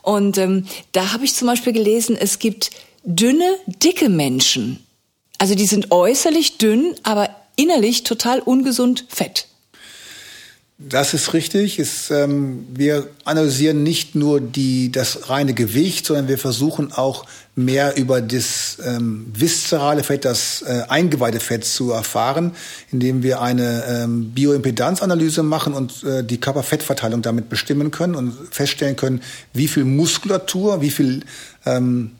Und 0.00 0.38
ähm, 0.38 0.64
da 0.92 1.12
habe 1.12 1.26
ich 1.26 1.34
zum 1.34 1.48
Beispiel 1.48 1.74
gelesen, 1.74 2.16
es 2.18 2.38
gibt 2.38 2.70
dünne, 3.04 3.56
dicke 3.66 4.08
Menschen. 4.08 4.78
Also 5.36 5.54
die 5.54 5.66
sind 5.66 5.92
äußerlich 5.92 6.56
dünn, 6.56 6.94
aber 7.02 7.28
innerlich 7.56 8.04
total 8.04 8.40
ungesund 8.40 9.04
fett. 9.10 9.48
Das 10.88 11.14
ist 11.14 11.32
richtig. 11.34 11.78
Es, 11.78 12.10
ähm, 12.10 12.66
wir 12.72 13.06
analysieren 13.24 13.82
nicht 13.82 14.14
nur 14.14 14.40
die, 14.40 14.90
das 14.90 15.28
reine 15.28 15.54
Gewicht, 15.54 16.06
sondern 16.06 16.28
wir 16.28 16.38
versuchen 16.38 16.92
auch 16.92 17.26
mehr 17.54 17.96
über 17.96 18.20
das 18.20 18.78
ähm, 18.84 19.26
viszerale 19.34 20.02
Fett, 20.02 20.24
das 20.24 20.62
äh, 20.62 20.82
eingeweihte 20.88 21.40
Fett 21.40 21.64
zu 21.64 21.92
erfahren, 21.92 22.52
indem 22.90 23.22
wir 23.22 23.42
eine 23.42 23.84
ähm, 23.86 24.30
Bioimpedanzanalyse 24.30 25.42
machen 25.42 25.74
und 25.74 26.02
äh, 26.04 26.24
die 26.24 26.40
Körperfettverteilung 26.40 27.22
damit 27.22 27.48
bestimmen 27.48 27.90
können 27.90 28.14
und 28.14 28.34
feststellen 28.50 28.96
können, 28.96 29.20
wie 29.52 29.68
viel 29.68 29.84
Muskulatur, 29.84 30.80
wie 30.80 30.90
viel 30.90 31.24
ähm, 31.66 32.12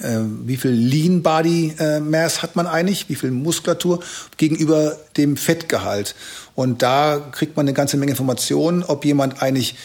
äh, 0.00 0.18
wie 0.44 0.56
viel 0.56 0.72
Lean 0.72 1.22
Body 1.22 1.74
äh, 1.78 2.00
Mass 2.00 2.42
hat 2.42 2.56
man 2.56 2.66
eigentlich, 2.66 3.08
wie 3.08 3.14
viel 3.14 3.30
Muskulatur 3.30 4.00
gegenüber 4.36 4.96
dem 5.16 5.36
Fettgehalt. 5.36 6.14
Und 6.54 6.82
da 6.82 7.18
kriegt 7.32 7.56
man 7.56 7.66
eine 7.66 7.74
ganze 7.74 7.96
Menge 7.96 8.12
Informationen, 8.12 8.82
ob 8.82 9.04
jemand 9.04 9.42
eigentlich 9.42 9.76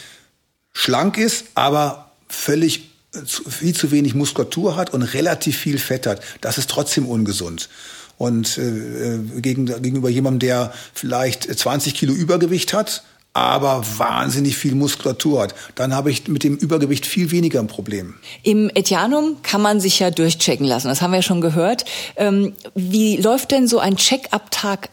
schlank 0.73 1.17
ist, 1.17 1.45
aber 1.55 2.11
völlig 2.27 2.91
äh, 3.13 3.19
viel 3.25 3.75
zu 3.75 3.91
wenig 3.91 4.15
Muskulatur 4.15 4.75
hat 4.75 4.93
und 4.93 5.03
relativ 5.03 5.57
viel 5.57 5.77
Fett 5.77 6.07
hat. 6.07 6.21
Das 6.41 6.57
ist 6.57 6.69
trotzdem 6.69 7.07
ungesund. 7.07 7.69
Und 8.17 8.57
äh, 8.57 9.17
gegen, 9.39 9.65
gegenüber 9.65 10.09
jemandem, 10.09 10.47
der 10.47 10.73
vielleicht 10.93 11.43
20 11.57 11.95
Kilo 11.95 12.13
Übergewicht 12.13 12.73
hat, 12.73 13.03
aber 13.33 13.83
wahnsinnig 13.97 14.57
viel 14.57 14.75
Muskulatur 14.75 15.43
hat, 15.43 15.55
dann 15.75 15.95
habe 15.95 16.11
ich 16.11 16.27
mit 16.27 16.43
dem 16.43 16.57
Übergewicht 16.57 17.05
viel 17.05 17.31
weniger 17.31 17.59
ein 17.59 17.67
Problem. 17.67 18.15
Im 18.43 18.69
Etianum 18.73 19.37
kann 19.41 19.61
man 19.61 19.79
sich 19.79 19.99
ja 19.99 20.11
durchchecken 20.11 20.65
lassen, 20.65 20.89
das 20.89 21.01
haben 21.01 21.11
wir 21.11 21.17
ja 21.17 21.23
schon 21.23 21.41
gehört. 21.41 21.85
Ähm, 22.17 22.53
wie 22.75 23.17
läuft 23.17 23.51
denn 23.51 23.67
so 23.67 23.79
ein 23.79 23.95
Check-up-Tag 23.95 24.89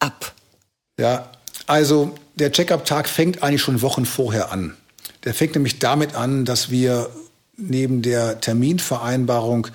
ab? 0.00 0.34
Ja, 0.98 1.30
also 1.66 2.14
der 2.34 2.52
Check-up-Tag 2.52 3.08
fängt 3.08 3.42
eigentlich 3.42 3.62
schon 3.62 3.82
Wochen 3.82 4.04
vorher 4.04 4.50
an. 4.50 4.76
Der 5.24 5.34
fängt 5.34 5.54
nämlich 5.54 5.78
damit 5.78 6.14
an, 6.14 6.44
dass 6.44 6.70
wir 6.70 7.10
neben 7.56 8.02
der 8.02 8.40
Terminvereinbarung 8.40 9.68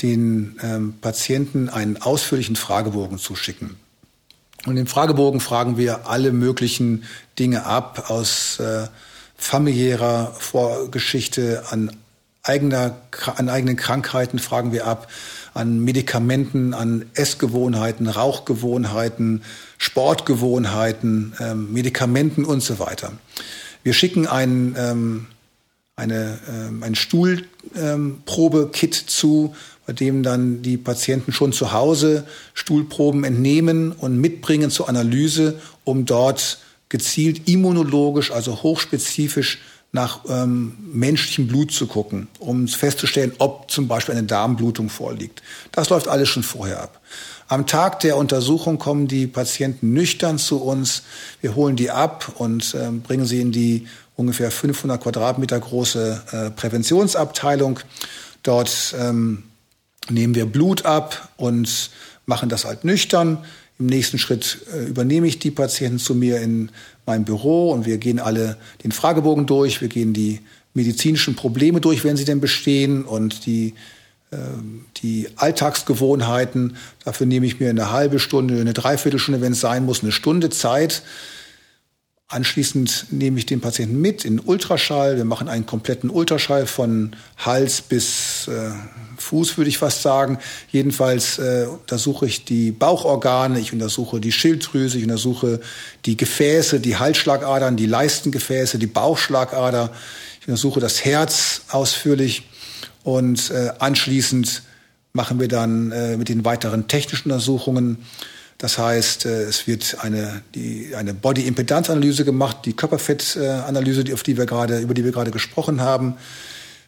den 0.00 0.58
ähm, 0.62 0.94
Patienten 1.00 1.68
einen 1.68 2.00
ausführlichen 2.00 2.56
Fragebogen 2.56 3.18
zuschicken. 3.18 3.76
Und 4.64 4.76
im 4.76 4.86
Fragebogen 4.86 5.40
fragen 5.40 5.76
wir 5.76 6.06
alle 6.08 6.32
möglichen 6.32 7.04
Dinge 7.38 7.64
ab 7.64 8.10
aus 8.10 8.60
äh, 8.60 8.88
familiärer 9.36 10.34
Vorgeschichte, 10.38 11.62
an, 11.70 11.90
eigener, 12.42 12.96
an 13.36 13.48
eigenen 13.48 13.76
Krankheiten 13.76 14.38
fragen 14.38 14.72
wir 14.72 14.86
ab, 14.86 15.08
an 15.54 15.80
Medikamenten, 15.80 16.74
an 16.74 17.06
Essgewohnheiten, 17.14 18.08
Rauchgewohnheiten, 18.08 19.42
Sportgewohnheiten, 19.78 21.32
ähm, 21.40 21.72
Medikamenten 21.72 22.44
und 22.44 22.62
so 22.62 22.78
weiter. 22.78 23.12
Wir 23.82 23.94
schicken 23.94 24.28
ein, 24.28 24.76
ähm, 24.78 25.26
eine, 25.96 26.38
ähm, 26.48 26.82
ein 26.82 26.94
Stuhlprobe-Kit 26.94 28.94
zu, 28.94 29.54
bei 29.86 29.92
dem 29.92 30.22
dann 30.22 30.62
die 30.62 30.76
Patienten 30.76 31.32
schon 31.32 31.52
zu 31.52 31.72
Hause 31.72 32.24
Stuhlproben 32.54 33.24
entnehmen 33.24 33.90
und 33.92 34.18
mitbringen 34.18 34.70
zur 34.70 34.88
Analyse, 34.88 35.60
um 35.84 36.06
dort 36.06 36.58
gezielt 36.92 37.48
immunologisch, 37.48 38.30
also 38.30 38.62
hochspezifisch 38.62 39.60
nach 39.92 40.20
ähm, 40.28 40.76
menschlichem 40.92 41.46
Blut 41.46 41.72
zu 41.72 41.86
gucken, 41.86 42.28
um 42.38 42.68
festzustellen, 42.68 43.32
ob 43.38 43.70
zum 43.70 43.88
Beispiel 43.88 44.14
eine 44.14 44.26
Darmblutung 44.26 44.90
vorliegt. 44.90 45.42
Das 45.72 45.88
läuft 45.88 46.06
alles 46.06 46.28
schon 46.28 46.42
vorher 46.42 46.82
ab. 46.82 47.00
Am 47.48 47.66
Tag 47.66 48.00
der 48.00 48.18
Untersuchung 48.18 48.78
kommen 48.78 49.08
die 49.08 49.26
Patienten 49.26 49.94
nüchtern 49.94 50.38
zu 50.38 50.62
uns. 50.62 51.02
Wir 51.40 51.54
holen 51.54 51.76
die 51.76 51.90
ab 51.90 52.32
und 52.36 52.74
äh, 52.74 52.90
bringen 52.90 53.24
sie 53.24 53.40
in 53.40 53.52
die 53.52 53.86
ungefähr 54.14 54.50
500 54.50 55.02
Quadratmeter 55.02 55.58
große 55.58 56.22
äh, 56.30 56.50
Präventionsabteilung. 56.50 57.80
Dort 58.42 58.94
ähm, 58.98 59.44
nehmen 60.10 60.34
wir 60.34 60.44
Blut 60.44 60.84
ab 60.84 61.30
und 61.38 61.90
machen 62.26 62.50
das 62.50 62.66
halt 62.66 62.84
nüchtern. 62.84 63.38
Im 63.82 63.86
nächsten 63.86 64.16
Schritt 64.16 64.58
äh, 64.72 64.84
übernehme 64.84 65.26
ich 65.26 65.40
die 65.40 65.50
Patienten 65.50 65.98
zu 65.98 66.14
mir 66.14 66.40
in 66.40 66.70
mein 67.04 67.24
Büro 67.24 67.72
und 67.72 67.84
wir 67.84 67.98
gehen 67.98 68.20
alle 68.20 68.56
den 68.84 68.92
Fragebogen 68.92 69.46
durch, 69.46 69.80
wir 69.80 69.88
gehen 69.88 70.12
die 70.12 70.38
medizinischen 70.72 71.34
Probleme 71.34 71.80
durch, 71.80 72.04
wenn 72.04 72.16
sie 72.16 72.24
denn 72.24 72.40
bestehen 72.40 73.04
und 73.04 73.44
die, 73.44 73.74
äh, 74.30 74.36
die 75.02 75.26
Alltagsgewohnheiten. 75.34 76.76
Dafür 77.04 77.26
nehme 77.26 77.44
ich 77.44 77.58
mir 77.58 77.70
eine 77.70 77.90
halbe 77.90 78.20
Stunde, 78.20 78.60
eine 78.60 78.72
Dreiviertelstunde, 78.72 79.40
wenn 79.40 79.52
es 79.52 79.60
sein 79.60 79.84
muss, 79.84 80.04
eine 80.04 80.12
Stunde 80.12 80.50
Zeit 80.50 81.02
Anschließend 82.32 83.08
nehme 83.10 83.38
ich 83.38 83.44
den 83.44 83.60
Patienten 83.60 84.00
mit 84.00 84.24
in 84.24 84.40
Ultraschall. 84.40 85.18
Wir 85.18 85.26
machen 85.26 85.50
einen 85.50 85.66
kompletten 85.66 86.08
Ultraschall 86.08 86.66
von 86.66 87.14
Hals 87.36 87.82
bis 87.82 88.31
Fuß, 89.18 89.56
würde 89.56 89.68
ich 89.68 89.78
fast 89.78 90.02
sagen. 90.02 90.38
Jedenfalls 90.70 91.38
äh, 91.38 91.66
untersuche 91.68 92.26
ich 92.26 92.44
die 92.44 92.72
Bauchorgane, 92.72 93.60
ich 93.60 93.72
untersuche 93.72 94.20
die 94.20 94.32
Schilddrüse, 94.32 94.98
ich 94.98 95.04
untersuche 95.04 95.60
die 96.04 96.16
Gefäße, 96.16 96.80
die 96.80 96.96
Halsschlagadern, 96.96 97.76
die 97.76 97.86
Leistengefäße, 97.86 98.78
die 98.78 98.86
Bauchschlagader. 98.86 99.90
Ich 100.40 100.48
untersuche 100.48 100.80
das 100.80 101.04
Herz 101.04 101.62
ausführlich 101.70 102.48
und 103.04 103.50
äh, 103.50 103.72
anschließend 103.78 104.62
machen 105.12 105.38
wir 105.40 105.48
dann 105.48 105.92
äh, 105.92 106.16
mit 106.16 106.28
den 106.28 106.44
weiteren 106.44 106.88
technischen 106.88 107.30
Untersuchungen 107.30 107.98
das 108.62 108.78
heißt, 108.78 109.26
äh, 109.26 109.42
es 109.42 109.66
wird 109.66 109.96
eine, 110.02 110.40
die, 110.54 110.94
eine 110.94 111.14
Body-Impedanz-Analyse 111.14 112.24
gemacht, 112.24 112.58
die 112.64 112.74
Körperfett-Analyse, 112.74 114.04
auf 114.14 114.22
die 114.22 114.38
wir 114.38 114.46
gerade, 114.46 114.78
über 114.78 114.94
die 114.94 115.04
wir 115.04 115.10
gerade 115.10 115.32
gesprochen 115.32 115.80
haben. 115.80 116.14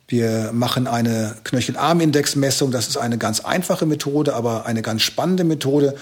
Wir 0.07 0.51
machen 0.53 0.87
eine 0.87 1.37
Knöchel-Arm-Index-Messung. 1.45 2.71
Das 2.71 2.89
ist 2.89 2.99
eine 2.99 3.17
ganz 3.17 3.41
einfache 3.41 3.87
Methode, 3.87 4.35
aber 4.35 4.67
eine 4.67 4.83
ganz 4.83 5.03
spannende 5.03 5.45
Methode. 5.45 5.97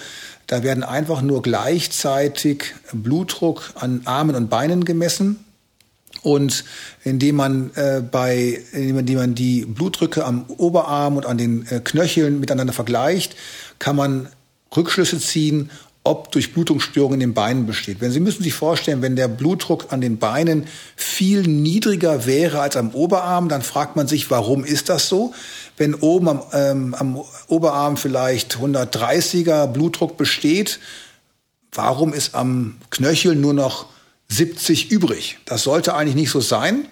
Da 0.47 0.61
werden 0.61 0.83
einfach 0.83 1.21
nur 1.21 1.41
gleichzeitig 1.41 2.73
Blutdruck 2.91 3.71
an 3.75 4.01
Armen 4.05 4.35
und 4.35 4.49
Beinen 4.49 4.83
gemessen. 4.83 5.45
Und 6.21 6.63
indem 7.03 7.37
man 7.37 7.71
äh, 7.75 8.01
bei, 8.01 8.61
indem 8.71 9.17
man 9.17 9.35
die 9.35 9.65
Blutdrücke 9.65 10.25
am 10.25 10.45
Oberarm 10.47 11.17
und 11.17 11.25
an 11.25 11.37
den 11.37 11.65
äh, 11.67 11.79
Knöcheln 11.79 12.39
miteinander 12.39 12.73
vergleicht, 12.73 13.35
kann 13.79 13.95
man 13.95 14.27
Rückschlüsse 14.75 15.19
ziehen, 15.19 15.69
ob 16.05 16.31
Durchblutungsstörungen 16.31 17.21
in 17.21 17.29
den 17.29 17.33
Beinen 17.33 17.65
besteht. 17.65 18.01
Wenn 18.01 18.11
Sie 18.11 18.19
müssen 18.19 18.43
sich 18.43 18.53
vorstellen, 18.53 19.01
wenn 19.01 19.15
der 19.15 19.29
Blutdruck 19.29 19.93
an 19.93 20.01
den 20.01 20.17
Beinen 20.17 20.67
viel 20.97 21.43
niedriger 21.43 22.25
wäre 22.25 22.59
als 22.59 22.75
am 22.75 22.91
Oberarm, 22.91 23.47
dann 23.47 23.61
fragt 23.61 23.95
man 23.95 24.07
sich, 24.07 24.29
warum 24.29 24.65
ist 24.65 24.89
das 24.89 25.07
so? 25.07 25.33
Wenn 25.77 25.95
oben 25.95 26.27
am, 26.27 26.43
ähm, 26.51 26.93
am 26.93 27.21
Oberarm 27.47 27.95
vielleicht 27.95 28.57
130er 28.57 29.67
Blutdruck 29.67 30.17
besteht, 30.17 30.79
warum 31.71 32.13
ist 32.13 32.35
am 32.35 32.77
Knöchel 32.89 33.35
nur 33.35 33.53
noch 33.53 33.85
70 34.27 34.91
übrig? 34.91 35.37
Das 35.45 35.63
sollte 35.63 35.95
eigentlich 35.95 36.15
nicht 36.15 36.31
so 36.31 36.41
sein. 36.41 36.85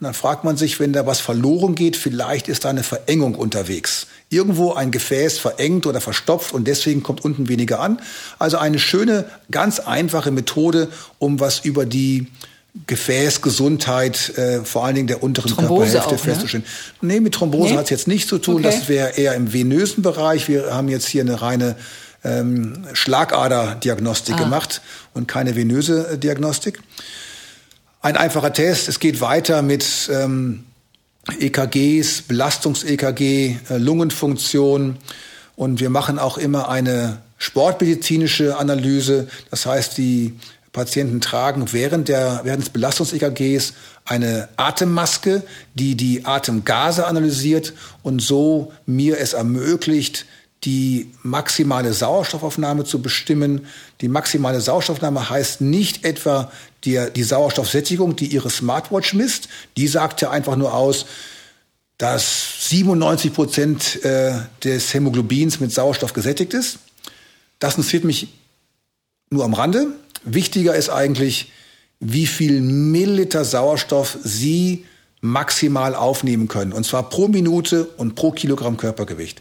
Und 0.00 0.04
dann 0.04 0.14
fragt 0.14 0.44
man 0.44 0.56
sich, 0.56 0.80
wenn 0.80 0.92
da 0.92 1.06
was 1.06 1.20
verloren 1.20 1.74
geht, 1.74 1.96
vielleicht 1.96 2.48
ist 2.48 2.64
da 2.64 2.70
eine 2.70 2.82
Verengung 2.82 3.34
unterwegs. 3.34 4.06
Irgendwo 4.30 4.72
ein 4.72 4.90
Gefäß 4.92 5.38
verengt 5.38 5.86
oder 5.86 6.00
verstopft 6.00 6.52
und 6.54 6.66
deswegen 6.68 7.02
kommt 7.02 7.24
unten 7.24 7.48
weniger 7.48 7.80
an. 7.80 8.00
Also 8.38 8.58
eine 8.58 8.78
schöne, 8.78 9.24
ganz 9.50 9.80
einfache 9.80 10.30
Methode, 10.30 10.88
um 11.18 11.40
was 11.40 11.60
über 11.64 11.84
die 11.84 12.28
Gefäßgesundheit, 12.86 14.38
äh, 14.38 14.64
vor 14.64 14.84
allen 14.84 14.94
Dingen 14.94 15.08
der 15.08 15.22
unteren 15.24 15.50
Thrombose 15.50 15.92
Körperhälfte 15.92 16.06
auch, 16.06 16.12
ne? 16.12 16.18
festzustellen. 16.18 16.64
Nee, 17.00 17.18
mit 17.20 17.34
Thrombose 17.34 17.72
Nee? 17.72 17.78
hat 17.78 17.84
es 17.84 17.90
jetzt 17.90 18.08
nichts 18.08 18.28
zu 18.28 18.38
tun. 18.38 18.64
Okay. 18.64 18.76
Das 18.76 18.88
wäre 18.88 19.10
eher 19.16 19.34
im 19.34 19.52
venösen 19.52 20.02
Bereich. 20.02 20.48
Wir 20.48 20.72
haben 20.72 20.88
jetzt 20.88 21.08
hier 21.08 21.22
eine 21.22 21.42
reine 21.42 21.74
ähm, 22.22 22.84
Schlagaderdiagnostik 22.92 24.36
Ah. 24.36 24.38
gemacht 24.38 24.80
und 25.14 25.26
keine 25.26 25.56
venöse 25.56 26.06
äh, 26.12 26.18
Diagnostik. 26.18 26.80
Ein 28.02 28.16
einfacher 28.16 28.52
Test. 28.52 28.88
Es 28.88 29.00
geht 29.00 29.20
weiter 29.20 29.62
mit 29.62 30.08
ähm, 30.12 30.64
EKGs, 31.28 32.22
Belastungs-EKG, 32.22 33.56
äh, 33.68 33.76
Lungenfunktion. 33.78 34.96
Und 35.56 35.80
wir 35.80 35.90
machen 35.90 36.18
auch 36.18 36.38
immer 36.38 36.68
eine 36.68 37.18
sportmedizinische 37.38 38.56
Analyse. 38.56 39.28
Das 39.50 39.66
heißt, 39.66 39.98
die 39.98 40.34
Patienten 40.72 41.20
tragen 41.20 41.72
während, 41.72 42.08
der, 42.08 42.40
während 42.44 42.62
des 42.62 42.70
Belastungs-EKGs 42.70 43.74
eine 44.04 44.48
Atemmaske, 44.56 45.42
die 45.74 45.96
die 45.96 46.24
Atemgase 46.24 47.06
analysiert 47.06 47.74
und 48.02 48.22
so 48.22 48.72
mir 48.86 49.18
es 49.18 49.32
ermöglicht, 49.32 50.26
die 50.64 51.10
maximale 51.22 51.92
Sauerstoffaufnahme 51.92 52.84
zu 52.84 53.00
bestimmen. 53.00 53.66
Die 54.00 54.08
maximale 54.08 54.60
Sauerstoffaufnahme 54.60 55.30
heißt 55.30 55.62
nicht 55.62 56.04
etwa 56.04 56.52
die, 56.84 57.00
die 57.14 57.22
Sauerstoffsättigung, 57.22 58.16
die 58.16 58.26
Ihre 58.26 58.50
Smartwatch 58.50 59.14
misst. 59.14 59.48
Die 59.76 59.88
sagt 59.88 60.20
ja 60.20 60.30
einfach 60.30 60.56
nur 60.56 60.74
aus, 60.74 61.06
dass 61.96 62.68
97 62.68 63.32
Prozent 63.32 64.04
äh, 64.04 64.32
des 64.64 64.92
Hämoglobins 64.92 65.60
mit 65.60 65.72
Sauerstoff 65.72 66.12
gesättigt 66.12 66.54
ist. 66.54 66.78
Das 67.58 67.76
interessiert 67.76 68.04
mich 68.04 68.28
nur 69.30 69.44
am 69.44 69.54
Rande. 69.54 69.88
Wichtiger 70.24 70.74
ist 70.74 70.90
eigentlich, 70.90 71.52
wie 72.00 72.26
viel 72.26 72.60
Milliliter 72.60 73.44
Sauerstoff 73.44 74.18
Sie 74.24 74.86
maximal 75.20 75.94
aufnehmen 75.94 76.48
können. 76.48 76.72
Und 76.72 76.84
zwar 76.84 77.08
pro 77.08 77.28
Minute 77.28 77.84
und 77.84 78.14
pro 78.14 78.30
Kilogramm 78.30 78.76
Körpergewicht. 78.76 79.40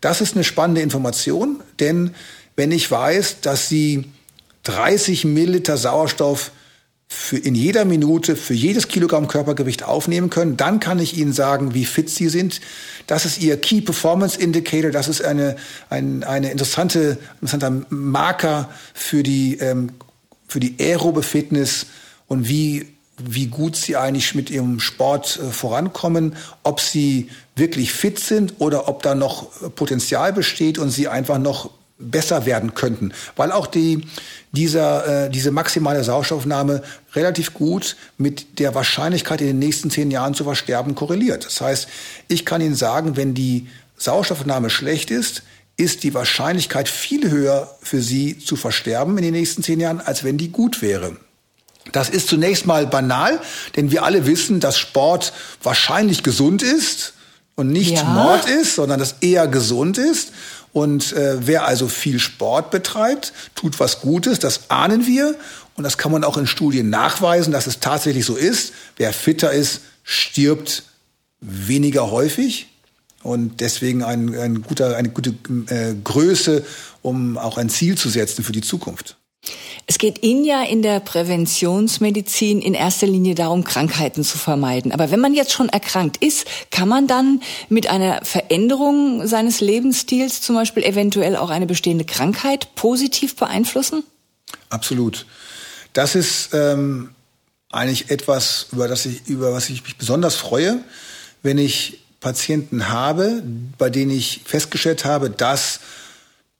Das 0.00 0.20
ist 0.20 0.34
eine 0.34 0.44
spannende 0.44 0.82
Information, 0.82 1.62
denn 1.80 2.14
wenn 2.56 2.72
ich 2.72 2.90
weiß, 2.90 3.40
dass 3.40 3.68
Sie 3.68 4.04
30 4.64 5.24
Milliliter 5.24 5.76
Sauerstoff 5.76 6.50
für 7.08 7.36
in 7.36 7.54
jeder 7.54 7.84
Minute 7.84 8.34
für 8.34 8.54
jedes 8.54 8.88
Kilogramm 8.88 9.28
Körpergewicht 9.28 9.84
aufnehmen 9.84 10.28
können, 10.28 10.56
dann 10.56 10.80
kann 10.80 10.98
ich 10.98 11.16
Ihnen 11.16 11.32
sagen, 11.32 11.72
wie 11.72 11.84
fit 11.84 12.10
Sie 12.10 12.28
sind. 12.28 12.60
Das 13.06 13.24
ist 13.24 13.40
Ihr 13.40 13.56
Key 13.58 13.80
Performance 13.80 14.38
Indicator. 14.38 14.90
Das 14.90 15.06
ist 15.06 15.24
eine, 15.24 15.56
ein, 15.88 16.24
eine 16.24 16.50
interessante, 16.50 17.18
interessanter 17.40 17.86
Marker 17.90 18.70
für 18.92 19.22
die, 19.22 19.58
ähm, 19.58 19.92
für 20.48 20.58
die 20.58 20.76
aerobe 20.80 21.22
Fitness 21.22 21.86
und 22.26 22.48
wie, 22.48 22.95
wie 23.18 23.46
gut 23.46 23.76
Sie 23.76 23.96
eigentlich 23.96 24.34
mit 24.34 24.50
Ihrem 24.50 24.80
Sport 24.80 25.38
äh, 25.42 25.50
vorankommen, 25.50 26.36
ob 26.62 26.80
Sie 26.80 27.30
wirklich 27.54 27.92
fit 27.92 28.18
sind 28.18 28.54
oder 28.58 28.88
ob 28.88 29.02
da 29.02 29.14
noch 29.14 29.62
äh, 29.62 29.70
Potenzial 29.70 30.32
besteht 30.32 30.78
und 30.78 30.90
Sie 30.90 31.08
einfach 31.08 31.38
noch 31.38 31.70
besser 31.98 32.44
werden 32.44 32.74
könnten, 32.74 33.12
weil 33.36 33.52
auch 33.52 33.66
die, 33.66 34.06
dieser, 34.52 35.26
äh, 35.26 35.30
diese 35.30 35.50
maximale 35.50 36.04
Sauerstoffnahme 36.04 36.82
relativ 37.14 37.54
gut 37.54 37.96
mit 38.18 38.58
der 38.58 38.74
Wahrscheinlichkeit 38.74 39.40
in 39.40 39.46
den 39.46 39.58
nächsten 39.58 39.90
zehn 39.90 40.10
Jahren 40.10 40.34
zu 40.34 40.44
versterben 40.44 40.94
korreliert. 40.94 41.46
Das 41.46 41.60
heißt, 41.60 41.88
ich 42.28 42.44
kann 42.44 42.60
Ihnen 42.60 42.74
sagen, 42.74 43.16
wenn 43.16 43.32
die 43.32 43.68
Sauerstoffnahme 43.96 44.68
schlecht 44.68 45.10
ist, 45.10 45.42
ist 45.78 46.04
die 46.04 46.12
Wahrscheinlichkeit 46.12 46.88
viel 46.88 47.30
höher 47.30 47.76
für 47.80 48.02
Sie 48.02 48.38
zu 48.38 48.56
versterben 48.56 49.16
in 49.16 49.24
den 49.24 49.34
nächsten 49.34 49.62
zehn 49.62 49.80
Jahren, 49.80 50.00
als 50.00 50.22
wenn 50.22 50.36
die 50.36 50.50
gut 50.50 50.82
wäre. 50.82 51.16
Das 51.92 52.08
ist 52.08 52.28
zunächst 52.28 52.66
mal 52.66 52.86
banal, 52.86 53.40
denn 53.76 53.90
wir 53.90 54.04
alle 54.04 54.26
wissen, 54.26 54.60
dass 54.60 54.78
Sport 54.78 55.32
wahrscheinlich 55.62 56.22
gesund 56.22 56.62
ist 56.62 57.14
und 57.54 57.68
nicht 57.68 57.92
Ja. 57.92 58.04
Mord 58.04 58.48
ist, 58.48 58.74
sondern 58.74 58.98
dass 58.98 59.16
eher 59.20 59.48
gesund 59.48 59.98
ist. 59.98 60.32
Und 60.72 61.12
äh, 61.14 61.46
wer 61.46 61.66
also 61.66 61.88
viel 61.88 62.18
Sport 62.18 62.70
betreibt, 62.70 63.32
tut 63.54 63.80
was 63.80 64.00
Gutes, 64.00 64.38
das 64.38 64.68
ahnen 64.70 65.06
wir. 65.06 65.34
Und 65.76 65.84
das 65.84 65.96
kann 65.96 66.12
man 66.12 66.24
auch 66.24 66.36
in 66.36 66.46
Studien 66.46 66.90
nachweisen, 66.90 67.52
dass 67.52 67.66
es 67.66 67.80
tatsächlich 67.80 68.24
so 68.24 68.36
ist. 68.36 68.72
Wer 68.96 69.12
fitter 69.12 69.52
ist, 69.52 69.80
stirbt 70.04 70.82
weniger 71.40 72.10
häufig. 72.10 72.68
Und 73.22 73.60
deswegen 73.60 74.02
ein, 74.02 74.34
ein 74.38 74.62
guter, 74.62 74.96
eine 74.96 75.08
gute 75.08 75.30
äh, 75.68 75.94
Größe, 76.04 76.64
um 77.02 77.38
auch 77.38 77.58
ein 77.58 77.68
Ziel 77.68 77.96
zu 77.96 78.08
setzen 78.08 78.44
für 78.44 78.52
die 78.52 78.60
Zukunft. 78.60 79.15
Es 79.86 79.98
geht 79.98 80.24
Ihnen 80.24 80.44
ja 80.44 80.62
in 80.62 80.82
der 80.82 80.98
Präventionsmedizin 80.98 82.60
in 82.60 82.74
erster 82.74 83.06
Linie 83.06 83.36
darum, 83.36 83.62
Krankheiten 83.62 84.24
zu 84.24 84.36
vermeiden. 84.36 84.90
Aber 84.90 85.12
wenn 85.12 85.20
man 85.20 85.32
jetzt 85.32 85.52
schon 85.52 85.68
erkrankt 85.68 86.16
ist, 86.16 86.46
kann 86.72 86.88
man 86.88 87.06
dann 87.06 87.40
mit 87.68 87.88
einer 87.88 88.24
Veränderung 88.24 89.26
seines 89.26 89.60
Lebensstils 89.60 90.40
zum 90.40 90.56
Beispiel 90.56 90.82
eventuell 90.82 91.36
auch 91.36 91.50
eine 91.50 91.66
bestehende 91.66 92.04
Krankheit 92.04 92.74
positiv 92.74 93.36
beeinflussen? 93.36 94.02
Absolut. 94.70 95.26
Das 95.92 96.16
ist 96.16 96.50
ähm, 96.52 97.10
eigentlich 97.70 98.10
etwas, 98.10 98.66
über 98.72 98.88
das 98.88 99.06
ich, 99.06 99.26
über 99.28 99.52
was 99.52 99.70
ich 99.70 99.84
mich 99.84 99.96
besonders 99.96 100.34
freue, 100.34 100.80
wenn 101.42 101.58
ich 101.58 102.00
Patienten 102.20 102.88
habe, 102.88 103.42
bei 103.78 103.88
denen 103.88 104.10
ich 104.10 104.40
festgestellt 104.44 105.04
habe, 105.04 105.30
dass 105.30 105.80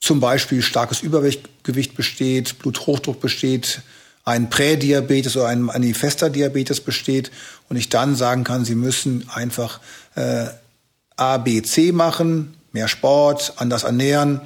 zum 0.00 0.20
Beispiel 0.20 0.62
starkes 0.62 1.02
Übergewicht 1.02 1.94
besteht, 1.94 2.58
Bluthochdruck 2.58 3.20
besteht, 3.20 3.82
ein 4.24 4.50
Prädiabetes 4.50 5.36
oder 5.36 5.46
ein 5.46 5.62
manifester 5.62 6.30
Diabetes 6.30 6.80
besteht 6.80 7.30
und 7.68 7.76
ich 7.76 7.88
dann 7.88 8.16
sagen 8.16 8.44
kann, 8.44 8.64
sie 8.64 8.74
müssen 8.74 9.28
einfach 9.32 9.80
äh, 10.16 10.46
A, 11.16 11.38
B, 11.38 11.62
C 11.62 11.92
machen, 11.92 12.54
mehr 12.72 12.88
Sport, 12.88 13.54
anders 13.56 13.84
ernähren 13.84 14.40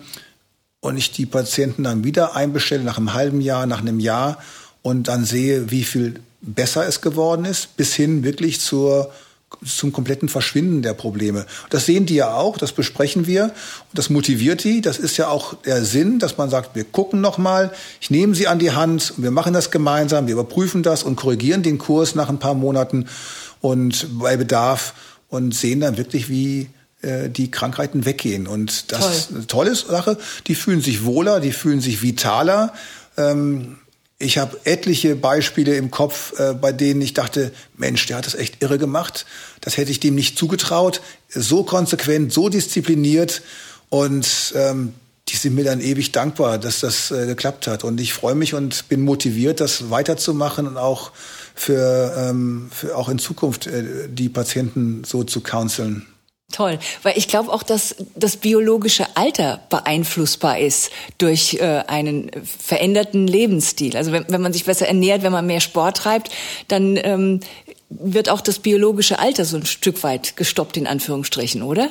und 0.80 0.96
ich 0.96 1.12
die 1.12 1.26
Patienten 1.26 1.84
dann 1.84 2.04
wieder 2.04 2.36
einbestelle 2.36 2.84
nach 2.84 2.98
einem 2.98 3.14
halben 3.14 3.40
Jahr, 3.40 3.66
nach 3.66 3.80
einem 3.80 4.00
Jahr 4.00 4.38
und 4.82 5.08
dann 5.08 5.24
sehe, 5.24 5.70
wie 5.70 5.84
viel 5.84 6.20
besser 6.42 6.86
es 6.86 7.00
geworden 7.00 7.44
ist, 7.44 7.76
bis 7.76 7.94
hin 7.94 8.22
wirklich 8.22 8.60
zur 8.60 9.12
zum 9.64 9.92
kompletten 9.92 10.28
Verschwinden 10.28 10.82
der 10.82 10.94
Probleme. 10.94 11.44
Das 11.70 11.86
sehen 11.86 12.06
die 12.06 12.14
ja 12.14 12.34
auch, 12.34 12.56
das 12.56 12.72
besprechen 12.72 13.26
wir 13.26 13.44
und 13.44 13.52
das 13.94 14.08
motiviert 14.08 14.64
die. 14.64 14.80
Das 14.80 14.98
ist 14.98 15.16
ja 15.16 15.28
auch 15.28 15.54
der 15.54 15.84
Sinn, 15.84 16.18
dass 16.18 16.38
man 16.38 16.50
sagt, 16.50 16.74
wir 16.74 16.84
gucken 16.84 17.20
noch 17.20 17.36
mal, 17.36 17.72
ich 18.00 18.10
nehme 18.10 18.34
sie 18.34 18.46
an 18.46 18.58
die 18.58 18.72
Hand, 18.72 19.14
wir 19.16 19.30
machen 19.30 19.52
das 19.52 19.70
gemeinsam, 19.70 20.26
wir 20.26 20.34
überprüfen 20.34 20.82
das 20.82 21.02
und 21.02 21.16
korrigieren 21.16 21.62
den 21.62 21.78
Kurs 21.78 22.14
nach 22.14 22.28
ein 22.28 22.38
paar 22.38 22.54
Monaten 22.54 23.06
und 23.60 24.06
bei 24.18 24.36
Bedarf 24.36 24.94
und 25.28 25.54
sehen 25.54 25.80
dann 25.80 25.96
wirklich, 25.96 26.28
wie 26.28 26.70
äh, 27.02 27.28
die 27.28 27.50
Krankheiten 27.50 28.04
weggehen. 28.04 28.46
Und 28.46 28.92
das 28.92 29.00
Toll. 29.00 29.10
ist 29.10 29.30
eine 29.30 29.46
tolle 29.46 29.74
Sache. 29.74 30.18
Die 30.46 30.54
fühlen 30.54 30.80
sich 30.80 31.04
wohler, 31.04 31.40
die 31.40 31.52
fühlen 31.52 31.80
sich 31.80 32.02
vitaler. 32.02 32.72
Ähm, 33.16 33.78
ich 34.20 34.36
habe 34.36 34.60
etliche 34.64 35.16
Beispiele 35.16 35.74
im 35.76 35.90
Kopf, 35.90 36.38
äh, 36.38 36.52
bei 36.52 36.72
denen 36.72 37.00
ich 37.00 37.14
dachte, 37.14 37.52
Mensch, 37.76 38.04
der 38.06 38.18
hat 38.18 38.26
das 38.26 38.34
echt 38.34 38.62
irre 38.62 38.78
gemacht. 38.78 39.24
Das 39.62 39.78
hätte 39.78 39.90
ich 39.90 39.98
dem 39.98 40.14
nicht 40.14 40.38
zugetraut. 40.38 41.00
So 41.28 41.64
konsequent, 41.64 42.32
so 42.32 42.50
diszipliniert 42.50 43.42
und 43.88 44.52
ähm, 44.54 44.92
die 45.28 45.36
sind 45.36 45.54
mir 45.54 45.64
dann 45.64 45.80
ewig 45.80 46.12
dankbar, 46.12 46.58
dass 46.58 46.80
das 46.80 47.10
äh, 47.10 47.26
geklappt 47.26 47.66
hat. 47.66 47.82
Und 47.82 47.98
ich 47.98 48.12
freue 48.12 48.34
mich 48.34 48.52
und 48.52 48.88
bin 48.88 49.00
motiviert, 49.00 49.60
das 49.60 49.90
weiterzumachen 49.90 50.66
und 50.66 50.76
auch 50.76 51.12
für, 51.54 52.14
ähm, 52.16 52.68
für 52.70 52.96
auch 52.96 53.08
in 53.08 53.18
Zukunft 53.18 53.68
äh, 53.68 54.08
die 54.08 54.28
Patienten 54.28 55.02
so 55.04 55.24
zu 55.24 55.40
counseln. 55.40 56.06
Toll, 56.52 56.80
weil 57.04 57.16
ich 57.16 57.28
glaube 57.28 57.52
auch, 57.52 57.62
dass 57.62 57.94
das 58.16 58.36
biologische 58.36 59.06
Alter 59.16 59.60
beeinflussbar 59.68 60.58
ist 60.58 60.90
durch 61.18 61.54
äh, 61.54 61.84
einen 61.86 62.30
veränderten 62.44 63.28
Lebensstil. 63.28 63.96
Also 63.96 64.10
wenn, 64.10 64.24
wenn 64.28 64.40
man 64.40 64.52
sich 64.52 64.64
besser 64.64 64.88
ernährt, 64.88 65.22
wenn 65.22 65.30
man 65.30 65.46
mehr 65.46 65.60
Sport 65.60 65.98
treibt, 65.98 66.30
dann 66.66 66.96
ähm, 66.96 67.40
wird 67.88 68.28
auch 68.28 68.40
das 68.40 68.58
biologische 68.58 69.20
Alter 69.20 69.44
so 69.44 69.56
ein 69.56 69.66
Stück 69.66 70.02
weit 70.02 70.36
gestoppt 70.36 70.76
in 70.76 70.88
Anführungsstrichen, 70.88 71.62
oder? 71.62 71.90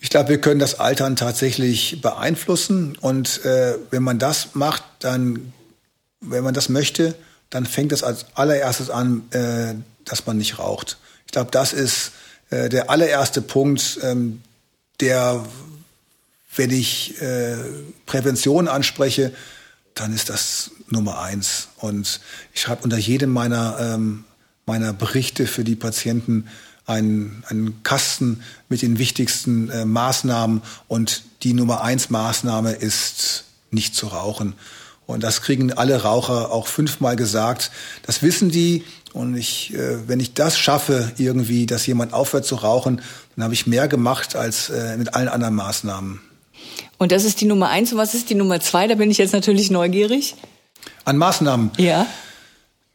Ich 0.00 0.10
glaube, 0.10 0.30
wir 0.30 0.40
können 0.40 0.60
das 0.60 0.80
Altern 0.80 1.14
tatsächlich 1.14 2.00
beeinflussen 2.00 2.96
und 3.00 3.44
äh, 3.44 3.76
wenn 3.90 4.02
man 4.02 4.18
das 4.18 4.54
macht, 4.54 4.82
dann, 5.00 5.52
wenn 6.20 6.42
man 6.42 6.54
das 6.54 6.68
möchte, 6.68 7.14
dann 7.50 7.66
fängt 7.66 7.92
es 7.92 8.02
als 8.02 8.26
allererstes 8.34 8.90
an, 8.90 9.22
äh, 9.30 9.74
dass 10.04 10.26
man 10.26 10.38
nicht 10.38 10.58
raucht. 10.58 10.98
Ich 11.26 11.32
glaube, 11.32 11.50
das 11.50 11.72
ist 11.72 12.12
äh, 12.50 12.68
der 12.68 12.90
allererste 12.90 13.42
Punkt, 13.42 13.98
ähm, 14.02 14.42
der, 15.00 15.44
wenn 16.54 16.70
ich 16.70 17.20
äh, 17.20 17.56
Prävention 18.06 18.68
anspreche, 18.68 19.32
dann 19.94 20.12
ist 20.12 20.28
das 20.30 20.72
Nummer 20.88 21.20
eins. 21.20 21.68
Und 21.78 22.20
ich 22.52 22.62
schreibe 22.62 22.84
unter 22.84 22.98
jedem 22.98 23.30
meiner, 23.30 23.78
ähm, 23.80 24.24
meiner 24.66 24.92
Berichte 24.92 25.46
für 25.46 25.64
die 25.64 25.76
Patienten 25.76 26.48
einen, 26.86 27.44
einen 27.48 27.82
Kasten 27.82 28.42
mit 28.68 28.82
den 28.82 28.98
wichtigsten 28.98 29.70
äh, 29.70 29.84
Maßnahmen. 29.84 30.62
Und 30.88 31.22
die 31.42 31.54
Nummer 31.54 31.82
eins 31.82 32.10
Maßnahme 32.10 32.72
ist 32.72 33.44
nicht 33.70 33.94
zu 33.94 34.08
rauchen. 34.08 34.54
Und 35.06 35.22
das 35.22 35.42
kriegen 35.42 35.72
alle 35.72 36.02
Raucher 36.02 36.52
auch 36.52 36.66
fünfmal 36.66 37.16
gesagt. 37.16 37.70
Das 38.02 38.22
wissen 38.22 38.50
die. 38.50 38.84
Und 39.12 39.36
ich, 39.36 39.74
äh, 39.74 40.08
wenn 40.08 40.20
ich 40.20 40.34
das 40.34 40.58
schaffe, 40.58 41.12
irgendwie, 41.18 41.66
dass 41.66 41.86
jemand 41.86 42.12
aufhört 42.12 42.44
zu 42.44 42.56
rauchen, 42.56 43.00
dann 43.34 43.44
habe 43.44 43.54
ich 43.54 43.66
mehr 43.66 43.88
gemacht 43.88 44.36
als 44.36 44.70
äh, 44.70 44.96
mit 44.96 45.14
allen 45.14 45.28
anderen 45.28 45.54
Maßnahmen. 45.54 46.20
Und 46.98 47.12
das 47.12 47.24
ist 47.24 47.40
die 47.40 47.46
Nummer 47.46 47.68
eins. 47.68 47.92
Und 47.92 47.98
was 47.98 48.14
ist 48.14 48.30
die 48.30 48.34
Nummer 48.34 48.60
zwei? 48.60 48.86
Da 48.86 48.94
bin 48.94 49.10
ich 49.10 49.18
jetzt 49.18 49.32
natürlich 49.32 49.70
neugierig. 49.70 50.36
An 51.04 51.16
Maßnahmen? 51.16 51.70
Ja. 51.78 52.06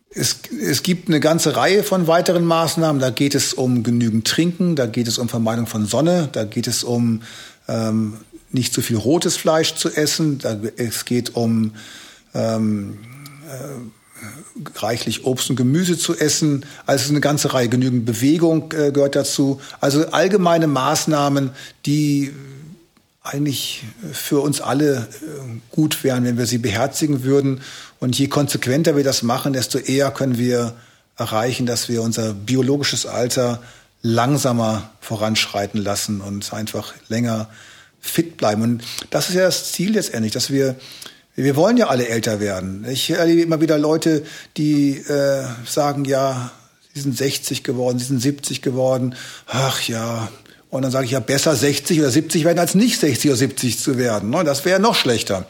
Es, 0.09 0.37
es 0.61 0.83
gibt 0.83 1.09
eine 1.09 1.19
ganze 1.19 1.57
Reihe 1.57 1.83
von 1.83 2.07
weiteren 2.07 2.45
Maßnahmen. 2.45 3.01
Da 3.01 3.09
geht 3.09 3.35
es 3.35 3.53
um 3.53 3.83
genügend 3.83 4.27
Trinken, 4.27 4.75
da 4.75 4.85
geht 4.85 5.07
es 5.07 5.17
um 5.17 5.27
Vermeidung 5.27 5.67
von 5.67 5.85
Sonne, 5.85 6.29
da 6.31 6.45
geht 6.45 6.67
es 6.67 6.83
um 6.83 7.23
ähm, 7.67 8.17
nicht 8.51 8.73
zu 8.73 8.81
viel 8.81 8.97
rotes 8.97 9.35
Fleisch 9.35 9.75
zu 9.75 9.89
essen, 9.89 10.39
da, 10.39 10.57
es 10.77 11.05
geht 11.05 11.35
um 11.35 11.73
ähm, 12.33 12.99
äh, 13.49 14.04
reichlich 14.75 15.25
Obst 15.25 15.49
und 15.49 15.55
Gemüse 15.55 15.97
zu 15.97 16.17
essen. 16.17 16.65
Also 16.85 17.09
eine 17.09 17.21
ganze 17.21 17.53
Reihe, 17.53 17.69
genügend 17.69 18.05
Bewegung 18.05 18.71
äh, 18.73 18.91
gehört 18.91 19.15
dazu. 19.15 19.59
Also 19.81 20.07
allgemeine 20.07 20.67
Maßnahmen, 20.67 21.51
die 21.85 22.33
eigentlich 23.21 23.83
für 24.13 24.39
uns 24.39 24.61
alle 24.61 25.07
äh, 25.21 25.75
gut 25.75 26.03
wären, 26.03 26.23
wenn 26.25 26.37
wir 26.37 26.45
sie 26.45 26.59
beherzigen 26.59 27.23
würden. 27.23 27.61
Und 27.99 28.17
je 28.17 28.27
konsequenter 28.27 28.95
wir 28.95 29.03
das 29.03 29.23
machen, 29.23 29.53
desto 29.53 29.79
eher 29.79 30.11
können 30.11 30.37
wir 30.37 30.75
erreichen, 31.17 31.65
dass 31.65 31.89
wir 31.89 32.01
unser 32.01 32.33
biologisches 32.33 33.05
Alter 33.05 33.61
langsamer 34.01 34.91
voranschreiten 35.01 35.81
lassen 35.81 36.21
und 36.21 36.53
einfach 36.53 36.93
länger 37.07 37.49
fit 37.99 38.37
bleiben. 38.37 38.61
Und 38.61 38.83
das 39.09 39.29
ist 39.29 39.35
ja 39.35 39.43
das 39.43 39.71
Ziel 39.71 39.93
letztendlich, 39.93 40.33
dass 40.33 40.51
wir 40.51 40.75
wir 41.35 41.55
wollen 41.55 41.77
ja 41.77 41.87
alle 41.87 42.07
älter 42.07 42.39
werden. 42.39 42.85
Ich 42.89 43.09
erlebe 43.09 43.41
immer 43.41 43.59
wieder 43.59 43.77
Leute, 43.77 44.23
die 44.55 44.97
äh, 44.97 45.43
sagen, 45.65 46.05
ja, 46.05 46.51
sie 46.93 47.01
sind 47.01 47.17
60 47.17 47.63
geworden, 47.63 47.99
sie 47.99 48.05
sind 48.05 48.21
70 48.21 48.61
geworden. 48.61 49.15
Ach 49.47 49.81
ja. 49.81 50.29
Und 50.69 50.81
dann 50.81 50.91
sage 50.91 51.05
ich 51.05 51.11
ja, 51.11 51.19
besser 51.19 51.55
60 51.55 51.99
oder 51.99 52.09
70 52.09 52.45
werden, 52.45 52.59
als 52.59 52.75
nicht 52.75 52.99
60 52.99 53.31
oder 53.31 53.37
70 53.37 53.79
zu 53.79 53.97
werden. 53.97 54.29
Ne? 54.29 54.43
Das 54.43 54.65
wäre 54.65 54.79
noch 54.79 54.95
schlechter. 54.95 55.45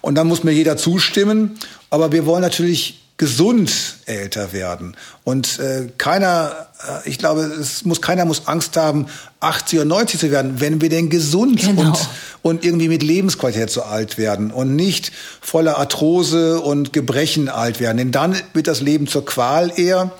Und 0.00 0.14
dann 0.14 0.26
muss 0.26 0.44
mir 0.44 0.52
jeder 0.52 0.76
zustimmen. 0.76 1.58
Aber 1.90 2.10
wir 2.12 2.24
wollen 2.24 2.42
natürlich 2.42 3.01
gesund 3.22 3.98
älter 4.06 4.52
werden. 4.52 4.96
Und 5.22 5.60
äh, 5.60 5.86
keiner, 5.96 6.66
äh, 6.84 7.08
ich 7.08 7.18
glaube, 7.18 7.42
es 7.42 7.84
muss 7.84 8.02
keiner 8.02 8.24
muss 8.24 8.48
Angst 8.48 8.76
haben, 8.76 9.06
80 9.38 9.78
oder 9.78 9.84
90 9.84 10.18
zu 10.18 10.30
werden, 10.32 10.60
wenn 10.60 10.80
wir 10.80 10.88
denn 10.88 11.08
gesund 11.08 11.60
genau. 11.60 11.82
und, 11.82 12.08
und 12.42 12.64
irgendwie 12.64 12.88
mit 12.88 13.04
Lebensqualität 13.04 13.70
so 13.70 13.82
alt 13.82 14.18
werden 14.18 14.50
und 14.50 14.74
nicht 14.74 15.12
voller 15.40 15.78
Arthrose 15.78 16.60
und 16.60 16.92
Gebrechen 16.92 17.48
alt 17.48 17.78
werden. 17.78 17.98
Denn 17.98 18.10
dann 18.10 18.34
wird 18.54 18.66
das 18.66 18.80
Leben 18.80 19.06
zur 19.06 19.24
Qual 19.24 19.70
eher. 19.78 20.10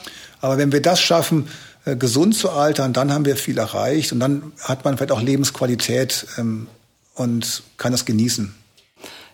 Aber 0.40 0.56
wenn 0.56 0.70
wir 0.70 0.80
das 0.80 1.00
schaffen, 1.00 1.48
äh, 1.84 1.96
gesund 1.96 2.36
zu 2.36 2.50
altern, 2.50 2.92
dann 2.92 3.12
haben 3.12 3.24
wir 3.24 3.34
viel 3.34 3.58
erreicht 3.58 4.12
und 4.12 4.20
dann 4.20 4.52
hat 4.60 4.84
man 4.84 4.96
vielleicht 4.96 5.10
auch 5.10 5.22
Lebensqualität 5.22 6.24
ähm, 6.38 6.68
und 7.16 7.64
kann 7.78 7.90
das 7.90 8.04
genießen. 8.04 8.54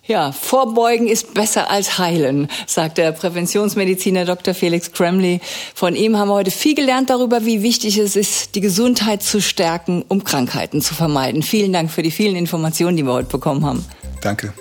Ja, 0.09 0.31
vorbeugen 0.31 1.07
ist 1.07 1.35
besser 1.35 1.69
als 1.69 1.99
heilen, 1.99 2.47
sagt 2.65 2.97
der 2.97 3.11
Präventionsmediziner 3.11 4.25
Dr. 4.25 4.55
Felix 4.55 4.91
Kremley. 4.91 5.39
Von 5.75 5.95
ihm 5.95 6.17
haben 6.17 6.29
wir 6.29 6.33
heute 6.33 6.49
viel 6.49 6.73
gelernt 6.73 7.11
darüber, 7.11 7.45
wie 7.45 7.61
wichtig 7.61 7.99
es 7.99 8.15
ist, 8.15 8.55
die 8.55 8.59
Gesundheit 8.59 9.21
zu 9.21 9.39
stärken, 9.39 10.03
um 10.07 10.23
Krankheiten 10.23 10.81
zu 10.81 10.95
vermeiden. 10.95 11.43
Vielen 11.43 11.73
Dank 11.73 11.91
für 11.91 12.01
die 12.01 12.09
vielen 12.09 12.35
Informationen, 12.35 12.97
die 12.97 13.03
wir 13.03 13.13
heute 13.13 13.29
bekommen 13.29 13.63
haben. 13.63 13.85
Danke. 14.21 14.51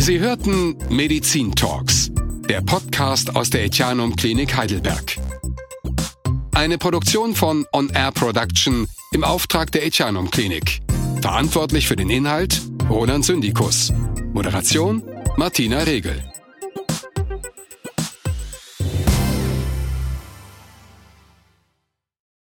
Sie 0.00 0.18
hörten 0.18 0.76
Medizin 0.88 1.54
Talks, 1.54 2.10
der 2.48 2.62
Podcast 2.62 3.36
aus 3.36 3.50
der 3.50 3.64
Etianum 3.64 4.16
Klinik 4.16 4.56
Heidelberg. 4.56 5.18
Eine 6.52 6.78
Produktion 6.78 7.36
von 7.36 7.64
On 7.72 7.90
Air 7.90 8.10
Production 8.10 8.88
im 9.12 9.22
Auftrag 9.22 9.70
der 9.70 9.86
Etianum 9.86 10.32
Klinik. 10.32 10.80
Verantwortlich 11.22 11.86
für 11.86 11.96
den 11.96 12.08
Inhalt 12.08 12.60
Roland 12.88 13.24
Syndikus. 13.24 13.92
Moderation 14.32 15.02
Martina 15.36 15.80
Regel. 15.80 16.30